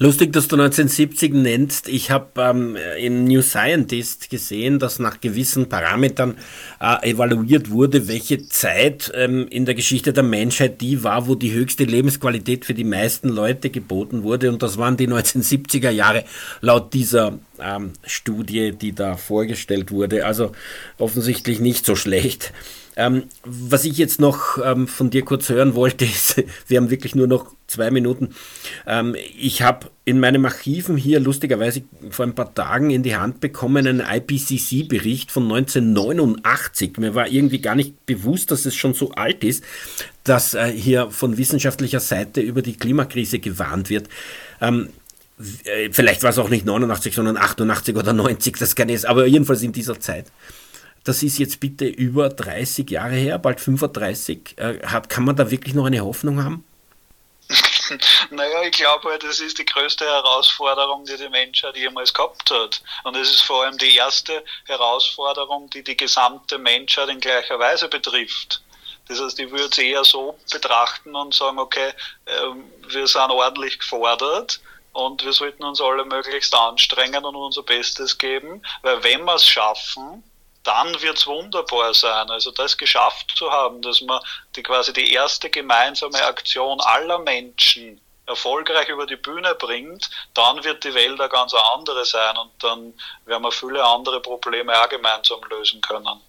Lustig, 0.02 0.32
dass 0.32 0.48
du 0.48 0.56
1970 0.56 1.32
nennst. 1.32 1.88
Ich 1.88 2.10
habe 2.10 2.26
ähm, 2.36 2.76
in 2.98 3.22
New 3.22 3.40
Scientist 3.40 4.30
gesehen, 4.30 4.80
dass 4.80 4.98
nach 4.98 5.20
gewissen 5.20 5.68
Parametern 5.68 6.38
äh, 6.80 7.12
evaluiert 7.12 7.70
wurde, 7.70 8.08
welche 8.08 8.48
Zeit 8.48 9.12
ähm, 9.14 9.46
in 9.48 9.64
der 9.64 9.76
Geschichte 9.76 10.12
der 10.12 10.24
Menschheit 10.24 10.80
die 10.80 11.04
war, 11.04 11.28
wo 11.28 11.36
die 11.36 11.52
höchste 11.52 11.84
Lebensqualität 11.84 12.64
für 12.64 12.74
die 12.74 12.82
meisten 12.82 13.28
Leute 13.28 13.70
geboten 13.70 14.24
wurde. 14.24 14.48
Und 14.48 14.64
das 14.64 14.76
waren 14.76 14.96
die 14.96 15.06
1970er 15.06 15.90
Jahre 15.90 16.24
laut 16.60 16.92
dieser 16.94 17.38
ähm, 17.60 17.92
Studie, 18.04 18.72
die 18.72 18.96
da 18.96 19.16
vorgestellt 19.16 19.92
wurde. 19.92 20.26
Also 20.26 20.50
offensichtlich 20.98 21.60
nicht 21.60 21.86
so 21.86 21.94
schlecht. 21.94 22.52
Ähm, 22.96 23.24
was 23.44 23.84
ich 23.84 23.96
jetzt 23.96 24.20
noch 24.20 24.58
ähm, 24.62 24.86
von 24.86 25.10
dir 25.10 25.24
kurz 25.24 25.48
hören 25.48 25.74
wollte, 25.74 26.04
ist, 26.06 26.42
wir 26.68 26.78
haben 26.78 26.90
wirklich 26.90 27.14
nur 27.14 27.26
noch 27.26 27.46
zwei 27.66 27.90
Minuten. 27.90 28.34
Ähm, 28.86 29.16
ich 29.38 29.62
habe 29.62 29.90
in 30.04 30.20
meinen 30.20 30.44
Archiven 30.44 30.96
hier 30.96 31.20
lustigerweise 31.20 31.82
vor 32.10 32.26
ein 32.26 32.34
paar 32.34 32.54
Tagen 32.54 32.90
in 32.90 33.02
die 33.02 33.16
Hand 33.16 33.40
bekommen 33.40 33.86
einen 33.86 34.00
IPCC-Bericht 34.00 35.30
von 35.30 35.44
1989. 35.44 36.98
Mir 36.98 37.14
war 37.14 37.28
irgendwie 37.28 37.60
gar 37.60 37.74
nicht 37.74 38.04
bewusst, 38.04 38.50
dass 38.50 38.66
es 38.66 38.74
schon 38.74 38.94
so 38.94 39.12
alt 39.12 39.42
ist, 39.44 39.64
dass 40.24 40.54
äh, 40.54 40.70
hier 40.70 41.10
von 41.10 41.38
wissenschaftlicher 41.38 42.00
Seite 42.00 42.40
über 42.40 42.62
die 42.62 42.76
Klimakrise 42.76 43.38
gewarnt 43.38 43.88
wird. 43.90 44.08
Ähm, 44.60 44.90
äh, 45.64 45.90
vielleicht 45.90 46.22
war 46.22 46.30
es 46.30 46.38
auch 46.38 46.50
nicht 46.50 46.66
89, 46.66 47.14
sondern 47.14 47.36
88 47.36 47.96
oder 47.96 48.12
90, 48.12 48.58
das 48.58 48.74
kann 48.74 48.88
ich, 48.88 49.08
aber 49.08 49.26
jedenfalls 49.26 49.62
in 49.62 49.72
dieser 49.72 49.98
Zeit. 49.98 50.26
Das 51.04 51.22
ist 51.22 51.38
jetzt 51.38 51.58
bitte 51.58 51.86
über 51.86 52.28
30 52.28 52.88
Jahre 52.90 53.14
her, 53.14 53.38
bald 53.38 53.60
35. 53.60 54.58
Äh, 54.58 54.86
hat, 54.86 55.08
kann 55.08 55.24
man 55.24 55.36
da 55.36 55.50
wirklich 55.50 55.74
noch 55.74 55.86
eine 55.86 56.00
Hoffnung 56.00 56.42
haben? 56.42 56.64
Naja, 58.30 58.62
ich 58.62 58.72
glaube 58.72 59.10
halt, 59.10 59.22
das 59.22 59.40
ist 59.40 59.58
die 59.58 59.66
größte 59.66 60.06
Herausforderung, 60.06 61.04
die 61.04 61.16
die 61.16 61.28
Menschheit 61.28 61.76
jemals 61.76 62.14
gehabt 62.14 62.50
hat. 62.50 62.82
Und 63.04 63.16
es 63.16 63.28
ist 63.28 63.42
vor 63.42 63.64
allem 63.64 63.76
die 63.76 63.96
erste 63.96 64.42
Herausforderung, 64.64 65.68
die 65.70 65.82
die 65.82 65.96
gesamte 65.96 66.56
Menschheit 66.56 67.10
in 67.10 67.20
gleicher 67.20 67.58
Weise 67.58 67.88
betrifft. 67.88 68.62
Das 69.08 69.20
heißt, 69.20 69.38
ich 69.40 69.50
würde 69.50 69.64
es 69.64 69.78
eher 69.78 70.04
so 70.04 70.38
betrachten 70.50 71.14
und 71.14 71.34
sagen, 71.34 71.58
okay, 71.58 71.92
ähm, 72.26 72.64
wir 72.88 73.06
sind 73.06 73.30
ordentlich 73.30 73.78
gefordert 73.78 74.60
und 74.92 75.24
wir 75.24 75.32
sollten 75.32 75.64
uns 75.64 75.80
alle 75.80 76.04
möglichst 76.04 76.54
anstrengen 76.54 77.24
und 77.24 77.34
unser 77.34 77.62
Bestes 77.62 78.16
geben, 78.16 78.62
weil 78.82 79.02
wenn 79.02 79.24
wir 79.24 79.34
es 79.34 79.46
schaffen, 79.46 80.22
dann 80.64 81.00
wird 81.02 81.18
es 81.18 81.26
wunderbar 81.26 81.94
sein. 81.94 82.30
Also 82.30 82.50
das 82.50 82.76
geschafft 82.76 83.34
zu 83.36 83.50
haben, 83.50 83.82
dass 83.82 84.00
man 84.00 84.20
die 84.56 84.62
quasi 84.62 84.92
die 84.92 85.12
erste 85.12 85.50
gemeinsame 85.50 86.24
Aktion 86.24 86.80
aller 86.80 87.18
Menschen 87.18 88.00
erfolgreich 88.26 88.88
über 88.88 89.06
die 89.06 89.16
Bühne 89.16 89.54
bringt, 89.56 90.08
dann 90.34 90.62
wird 90.64 90.84
die 90.84 90.94
Welt 90.94 91.20
eine 91.20 91.28
ganz 91.28 91.52
andere 91.74 92.04
sein 92.04 92.36
und 92.36 92.50
dann 92.60 92.94
werden 93.26 93.42
wir 93.42 93.52
viele 93.52 93.84
andere 93.84 94.20
Probleme 94.20 94.72
auch 94.80 94.88
gemeinsam 94.88 95.40
lösen 95.50 95.80
können. 95.80 96.20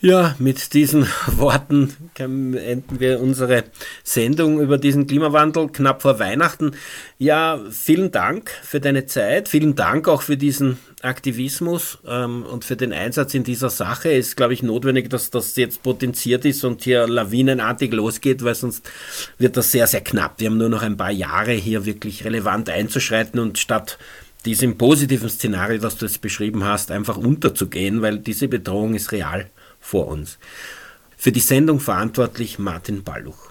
Ja, 0.00 0.34
mit 0.38 0.74
diesen 0.74 1.08
Worten 1.28 2.10
enden 2.18 3.00
wir 3.00 3.20
unsere 3.20 3.64
Sendung 4.02 4.60
über 4.60 4.76
diesen 4.76 5.06
Klimawandel 5.06 5.68
knapp 5.68 6.02
vor 6.02 6.18
Weihnachten. 6.18 6.76
Ja, 7.16 7.58
vielen 7.70 8.12
Dank 8.12 8.50
für 8.50 8.80
deine 8.80 9.06
Zeit, 9.06 9.48
vielen 9.48 9.76
Dank 9.76 10.06
auch 10.06 10.20
für 10.20 10.36
diesen 10.36 10.78
Aktivismus 11.04 11.98
ähm, 12.06 12.44
und 12.44 12.64
für 12.64 12.76
den 12.76 12.92
Einsatz 12.92 13.34
in 13.34 13.44
dieser 13.44 13.70
Sache. 13.70 14.10
Ist, 14.10 14.36
glaube 14.36 14.54
ich, 14.54 14.62
notwendig, 14.62 15.10
dass 15.10 15.30
das 15.30 15.56
jetzt 15.56 15.82
potenziert 15.82 16.44
ist 16.44 16.64
und 16.64 16.82
hier 16.82 17.06
lawinenartig 17.06 17.92
losgeht, 17.92 18.44
weil 18.44 18.54
sonst 18.54 18.88
wird 19.38 19.56
das 19.56 19.70
sehr, 19.72 19.86
sehr 19.86 20.00
knapp. 20.00 20.40
Wir 20.40 20.48
haben 20.48 20.58
nur 20.58 20.68
noch 20.68 20.82
ein 20.82 20.96
paar 20.96 21.10
Jahre 21.10 21.52
hier 21.52 21.84
wirklich 21.86 22.24
relevant 22.24 22.70
einzuschreiten 22.70 23.38
und 23.40 23.58
statt 23.58 23.98
diesem 24.44 24.76
positiven 24.76 25.28
Szenario, 25.28 25.78
das 25.78 25.96
du 25.96 26.06
jetzt 26.06 26.20
beschrieben 26.20 26.64
hast, 26.64 26.90
einfach 26.90 27.16
unterzugehen, 27.16 28.02
weil 28.02 28.18
diese 28.18 28.48
Bedrohung 28.48 28.94
ist 28.94 29.12
real 29.12 29.50
vor 29.80 30.08
uns. 30.08 30.38
Für 31.16 31.32
die 31.32 31.40
Sendung 31.40 31.80
verantwortlich 31.80 32.58
Martin 32.58 33.02
Balluch. 33.02 33.50